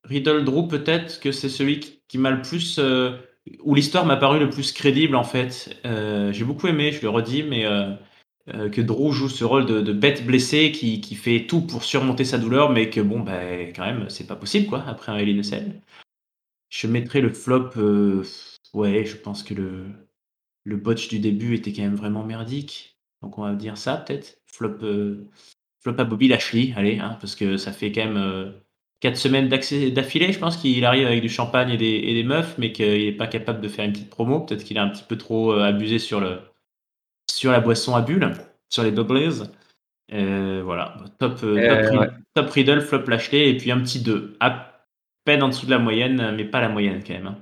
[0.04, 3.12] Riddle Drew peut-être que c'est celui qui, qui m'a le plus, euh,
[3.64, 5.78] où l'histoire m'a paru le plus crédible en fait.
[5.86, 9.82] Euh, j'ai beaucoup aimé, je le redis, mais euh, que Drew joue ce rôle de,
[9.82, 13.42] de bête blessée qui, qui fait tout pour surmonter sa douleur, mais que bon, bah,
[13.76, 15.82] quand même, c'est pas possible quoi, après un Hell.
[16.70, 18.24] Je mettrais le flop, euh,
[18.74, 19.86] ouais, je pense que le,
[20.66, 22.98] le botch du début était quand même vraiment merdique.
[23.22, 24.40] Donc on va dire ça peut-être.
[24.46, 25.28] Flop, euh,
[25.82, 28.54] flop à Bobby Lashley, allez, hein, parce que ça fait quand même
[29.00, 32.24] 4 semaines d'accès- d'affilée, je pense qu'il arrive avec du champagne et des, et des
[32.24, 34.42] meufs, mais qu'il n'est pas capable de faire une petite promo.
[34.42, 36.40] Peut-être qu'il a un petit peu trop euh, abusé sur, le,
[37.30, 38.34] sur la boisson à bulles,
[38.70, 39.20] sur les doubles.
[40.12, 42.10] Euh, voilà, top, euh, Euh, top, Rid- ouais.
[42.34, 44.36] top Riddle, flop Lashley, et puis un petit 2.
[44.40, 44.69] À
[45.30, 47.28] peine en dessous de la moyenne, mais pas la moyenne quand même.
[47.28, 47.38] hein,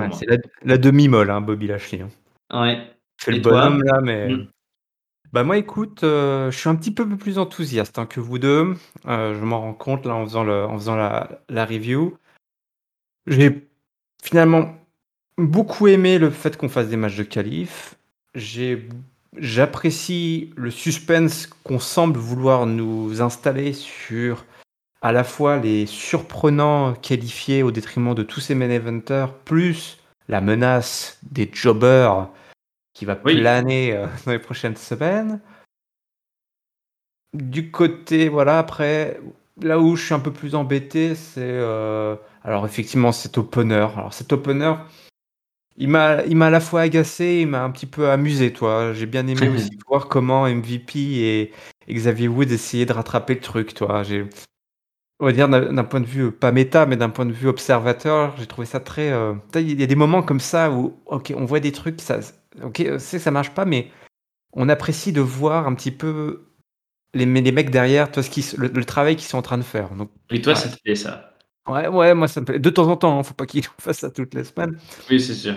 [0.00, 2.00] Ouais, c'est la, la demi-molle, hein, Bobby Lashley.
[2.02, 2.08] hein.
[2.52, 2.82] Ouais.
[3.20, 4.28] fait le bonhomme là, mais.
[4.28, 4.48] Mm.
[5.32, 8.74] Bah moi écoute, euh, je suis un petit peu plus enthousiaste hein, que vous deux.
[9.06, 12.16] Euh, je m'en rends compte là en faisant, le, en faisant la, la review.
[13.26, 13.68] J'ai
[14.22, 14.74] finalement
[15.36, 17.94] beaucoup aimé le fait qu'on fasse des matchs de qualif.
[18.34, 18.88] J'ai
[19.36, 24.46] J'apprécie le suspense qu'on semble vouloir nous installer sur
[25.02, 29.98] à la fois les surprenants qualifiés au détriment de tous ces main eventers, plus
[30.28, 32.28] la menace des jobbers
[32.94, 33.36] qui va Oui.
[33.40, 35.40] planer euh, dans les prochaines semaines.
[37.34, 39.20] Du côté, voilà, après,
[39.60, 41.40] là où je suis un peu plus embêté, c'est.
[41.42, 43.86] euh, alors, effectivement, cet opener.
[43.96, 44.74] Alors, cet opener,
[45.76, 48.92] il m'a il m'a à la fois agacé, il m'a un petit peu amusé, toi.
[48.94, 51.52] J'ai bien aimé aussi voir comment MVP et
[51.88, 54.02] Xavier Woods essayaient de rattraper le truc, toi.
[54.02, 54.26] J'ai.
[55.20, 57.48] On va dire d'un point de vue euh, pas méta, mais d'un point de vue
[57.48, 59.10] observateur, j'ai trouvé ça très.
[59.10, 62.20] euh, Il y a des moments comme ça où, ok, on voit des trucs, ça,
[62.62, 63.90] ok, c'est que ça marche pas, mais
[64.52, 66.48] on apprécie de voir un petit peu
[67.14, 69.62] les, les mecs derrière, toi, ce qui, le, le travail qu'ils sont en train de
[69.64, 69.94] faire.
[69.94, 70.60] Donc, Et toi, Ouais.
[70.60, 71.34] ça te plaît ça?
[71.68, 72.58] Ouais, ouais, moi ça me plaît.
[72.60, 74.78] De temps en temps, hein, faut pas qu'ils fassent ça toutes les semaines.
[75.10, 75.56] Oui, c'est sûr.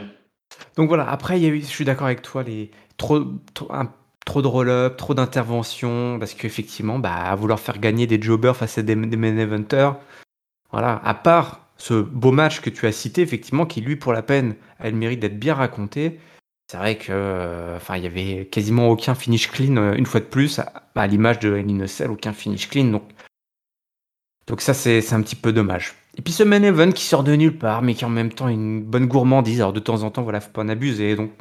[0.76, 3.24] Donc voilà, après, il y a eu, je suis d'accord avec toi, les, trop,
[3.54, 3.94] trop, un-
[4.26, 8.78] trop de roll-up, trop d'interventions, parce qu'effectivement, bah, à vouloir faire gagner des jobbers face
[8.78, 9.96] à des, main eventers,
[10.72, 14.22] voilà, à part ce beau match que tu as cité, effectivement, qui lui, pour la
[14.22, 16.20] peine, a le mérite d'être bien raconté.
[16.70, 20.26] C'est vrai que, enfin, il y avait quasiment aucun finish clean, euh, une fois de
[20.26, 23.04] plus, à, l'image de Hell aucun finish clean, donc,
[24.48, 25.96] donc ça, c'est un petit peu dommage.
[26.18, 28.48] Et puis ce main event qui sort de nulle part, mais qui en même temps
[28.48, 29.62] une bonne gourmandise.
[29.62, 31.16] Alors de temps en temps, voilà, faut pas en abuser.
[31.16, 31.32] Donc,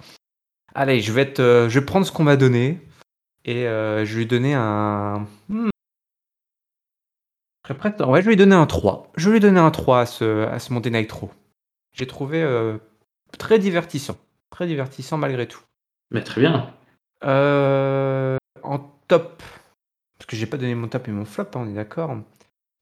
[0.74, 2.80] allez, je vais je prendre ce qu'on m'a donné
[3.44, 5.26] et euh, je vais lui donner un.
[5.48, 5.70] Hmm.
[7.62, 9.12] Très prêt Ouais, je vais lui donner un 3.
[9.16, 11.30] Je vais lui donner un 3 à ce, à ce Monday Nitro.
[11.92, 12.78] J'ai trouvé euh,
[13.38, 14.16] très divertissant.
[14.50, 15.60] Très divertissant malgré tout.
[16.10, 16.72] Mais très bien.
[17.24, 18.78] Euh, en
[19.08, 19.42] top,
[20.18, 22.16] parce que j'ai pas donné mon top et mon flop, hein, on est d'accord.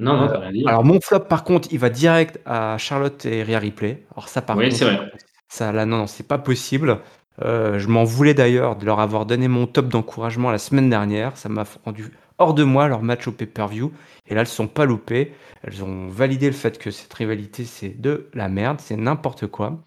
[0.01, 0.65] Non, non, t'as rien dit.
[0.67, 4.05] Alors mon flop, par contre, il va direct à Charlotte et Rhea Ripley.
[4.13, 5.13] Alors ça, par Oui, contre, c'est vrai.
[5.49, 7.01] ça, là, non, non, c'est pas possible.
[7.43, 11.37] Euh, je m'en voulais d'ailleurs de leur avoir donné mon top d'encouragement la semaine dernière.
[11.37, 13.93] Ça m'a rendu hors de moi leur match au pay-per-view.
[14.27, 15.33] Et là, elles ne sont pas loupées.
[15.63, 19.83] Elles ont validé le fait que cette rivalité, c'est de la merde, c'est n'importe quoi.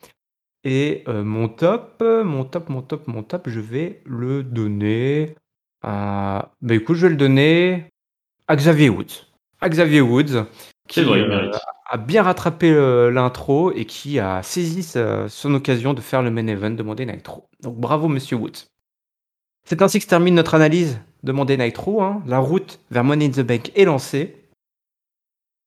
[0.63, 5.35] Et euh, mon top, euh, mon top, mon top, mon top, je vais le donner
[5.81, 6.51] à...
[6.61, 7.85] Bah écoute, je vais le donner
[8.47, 9.25] à Xavier Woods.
[9.59, 10.45] À Xavier Woods,
[10.93, 11.51] qui vrai, euh,
[11.89, 16.31] a bien rattrapé euh, l'intro et qui a saisi sa- son occasion de faire le
[16.31, 17.47] main event de Monday Nitro.
[17.61, 18.67] Donc bravo Monsieur Woods.
[19.65, 22.01] C'est ainsi que se termine notre analyse de Monday Nitro.
[22.01, 22.21] hein.
[22.25, 24.35] La route vers Money in the Bank est lancée.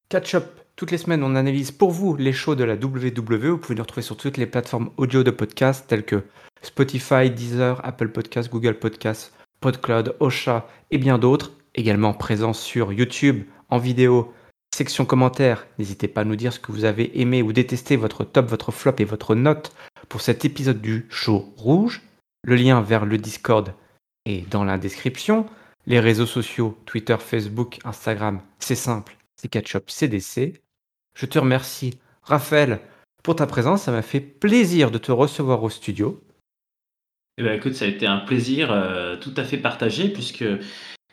[0.09, 0.45] Catch up.
[0.77, 3.51] Toutes les semaines, on analyse pour vous les shows de la WWE.
[3.51, 6.25] Vous pouvez nous retrouver sur toutes les plateformes audio de podcast telles que
[6.63, 11.53] Spotify, Deezer, Apple Podcasts, Google Podcasts, PodCloud, Osha et bien d'autres.
[11.77, 14.33] Également présents sur YouTube en vidéo,
[14.75, 15.67] section commentaires.
[15.79, 18.73] N'hésitez pas à nous dire ce que vous avez aimé ou détesté, votre top, votre
[18.73, 19.73] flop et votre note
[20.09, 22.03] pour cet épisode du show rouge.
[22.43, 23.73] Le lien vers le Discord
[24.27, 25.47] est dans la description.
[25.87, 30.61] Les réseaux sociaux, Twitter, Facebook, Instagram, c'est simple, c'est Catchup CDC.
[31.17, 32.81] Je te remercie, Raphaël,
[33.23, 33.83] pour ta présence.
[33.83, 36.21] Ça m'a fait plaisir de te recevoir au studio.
[37.39, 40.45] Eh ben, écoute, ça a été un plaisir euh, tout à fait partagé puisque,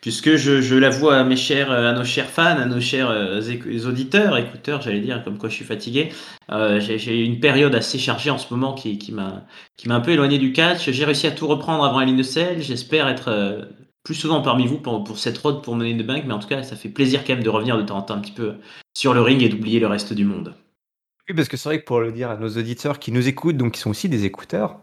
[0.02, 3.08] puisque je, je l'avoue à mes chers, euh, à nos chers fans, à nos chers
[3.10, 3.40] euh,
[3.86, 6.10] auditeurs, écouteurs, j'allais dire, comme quoi je suis fatigué.
[6.50, 9.46] euh, j'ai une période assez chargée en ce moment qui, qui m'a
[9.88, 10.90] un peu éloigné du catch.
[10.90, 12.62] J'ai réussi à tout reprendre avant la ligne de sel.
[12.62, 13.64] J'espère être euh,
[14.04, 16.48] plus souvent parmi vous pour, pour cette road pour mener de bank, mais en tout
[16.48, 18.56] cas, ça fait plaisir quand même de revenir de temps en temps un petit peu
[18.94, 20.54] sur le ring et d'oublier le reste du monde.
[21.28, 23.56] Oui, parce que c'est vrai que pour le dire à nos auditeurs qui nous écoutent,
[23.56, 24.80] donc qui sont aussi des écouteurs,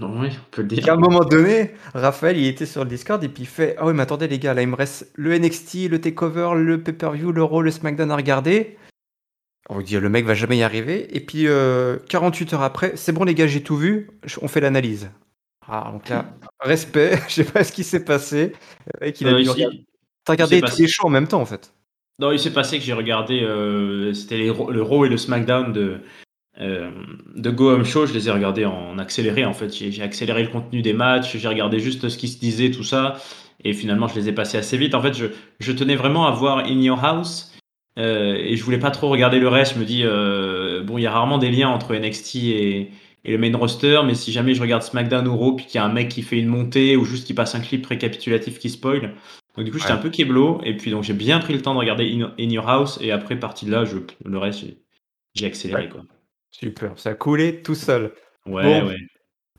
[0.00, 0.92] Non, oui, on peut le qu'à dire.
[0.92, 3.94] un moment donné, Raphaël, il était sur le Discord et puis il fait Ah oui,
[3.94, 7.42] mais attendez, les gars, là, il me reste le NXT, le Takeover, le pay-per-view, le
[7.42, 8.76] Raw, le SmackDown à regarder.
[9.68, 11.14] On vous dit Le mec va jamais y arriver.
[11.16, 14.08] Et puis, euh, 48 heures après, c'est bon, les gars, j'ai tout vu,
[14.40, 15.10] on fait l'analyse.
[15.66, 18.52] Ah, donc là, respect, je sais pas ce qui s'est passé.
[19.00, 19.84] Le mec, il a Euh, dû ici- regarder-
[20.24, 21.72] T'as regardé tous les shows en même temps, en fait.
[22.20, 26.00] Non, il s'est passé que j'ai regardé, euh, c'était le Raw et le SmackDown de,
[26.60, 26.90] euh,
[27.36, 29.72] de Go Home Show, je les ai regardés en accéléré en fait.
[29.72, 33.16] J'ai accéléré le contenu des matchs, j'ai regardé juste ce qui se disait, tout ça,
[33.64, 34.94] et finalement je les ai passés assez vite.
[34.94, 35.26] En fait, je,
[35.60, 37.54] je tenais vraiment à voir In Your House,
[37.98, 39.74] euh, et je voulais pas trop regarder le reste.
[39.74, 42.90] Je me dis, euh, bon, il y a rarement des liens entre NXT et,
[43.24, 45.78] et le main roster, mais si jamais je regarde SmackDown ou Raw, puis qu'il y
[45.78, 48.70] a un mec qui fait une montée, ou juste qui passe un clip récapitulatif qui
[48.70, 49.14] spoil,
[49.56, 49.98] donc du coup, j'étais Ouais.
[49.98, 52.48] un peu kéblo, et puis donc j'ai bien pris le temps de regarder In, In
[52.50, 54.78] Your House, et après, parti de là, je, le reste, j'ai-
[55.34, 55.88] j'ai accéléré, Ouais.
[55.88, 56.02] quoi.
[56.50, 58.12] Super, ça a coulé tout seul.
[58.46, 58.88] Ouais, Bon.
[58.88, 58.96] ouais.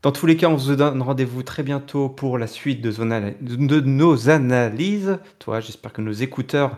[0.02, 3.12] Dans tous les cas, on se donne rendez-vous très bientôt pour la suite de, zone
[3.12, 5.20] ana- de nos analyses.
[5.40, 6.78] Toi, j'espère que nos écouteurs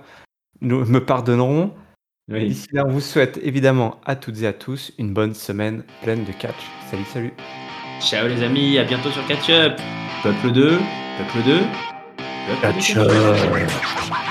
[0.61, 1.73] nous, me pardonneront.
[2.29, 2.47] Oui.
[2.47, 6.23] D'ici là, on vous souhaite évidemment à toutes et à tous une bonne semaine pleine
[6.25, 6.55] de catch.
[6.89, 7.33] Salut, salut.
[7.99, 9.79] Ciao les amis, à bientôt sur Catch Up.
[10.23, 10.69] Peuple 2,
[11.17, 11.59] Peuple 2,
[12.47, 14.30] Peuple Catch 2.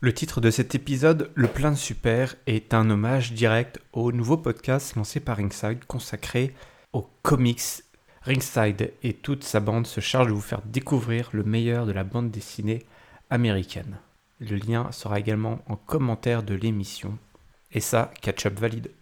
[0.00, 4.36] Le titre de cet épisode, Le plein de super, est un hommage direct au nouveau
[4.36, 6.54] podcast lancé par Ringside consacré
[6.92, 7.82] aux comics.
[8.22, 12.04] Ringside et toute sa bande se chargent de vous faire découvrir le meilleur de la
[12.04, 12.86] bande dessinée
[13.28, 13.98] américaine.
[14.38, 17.18] Le lien sera également en commentaire de l'émission.
[17.72, 18.92] Et ça, Catch Up valide.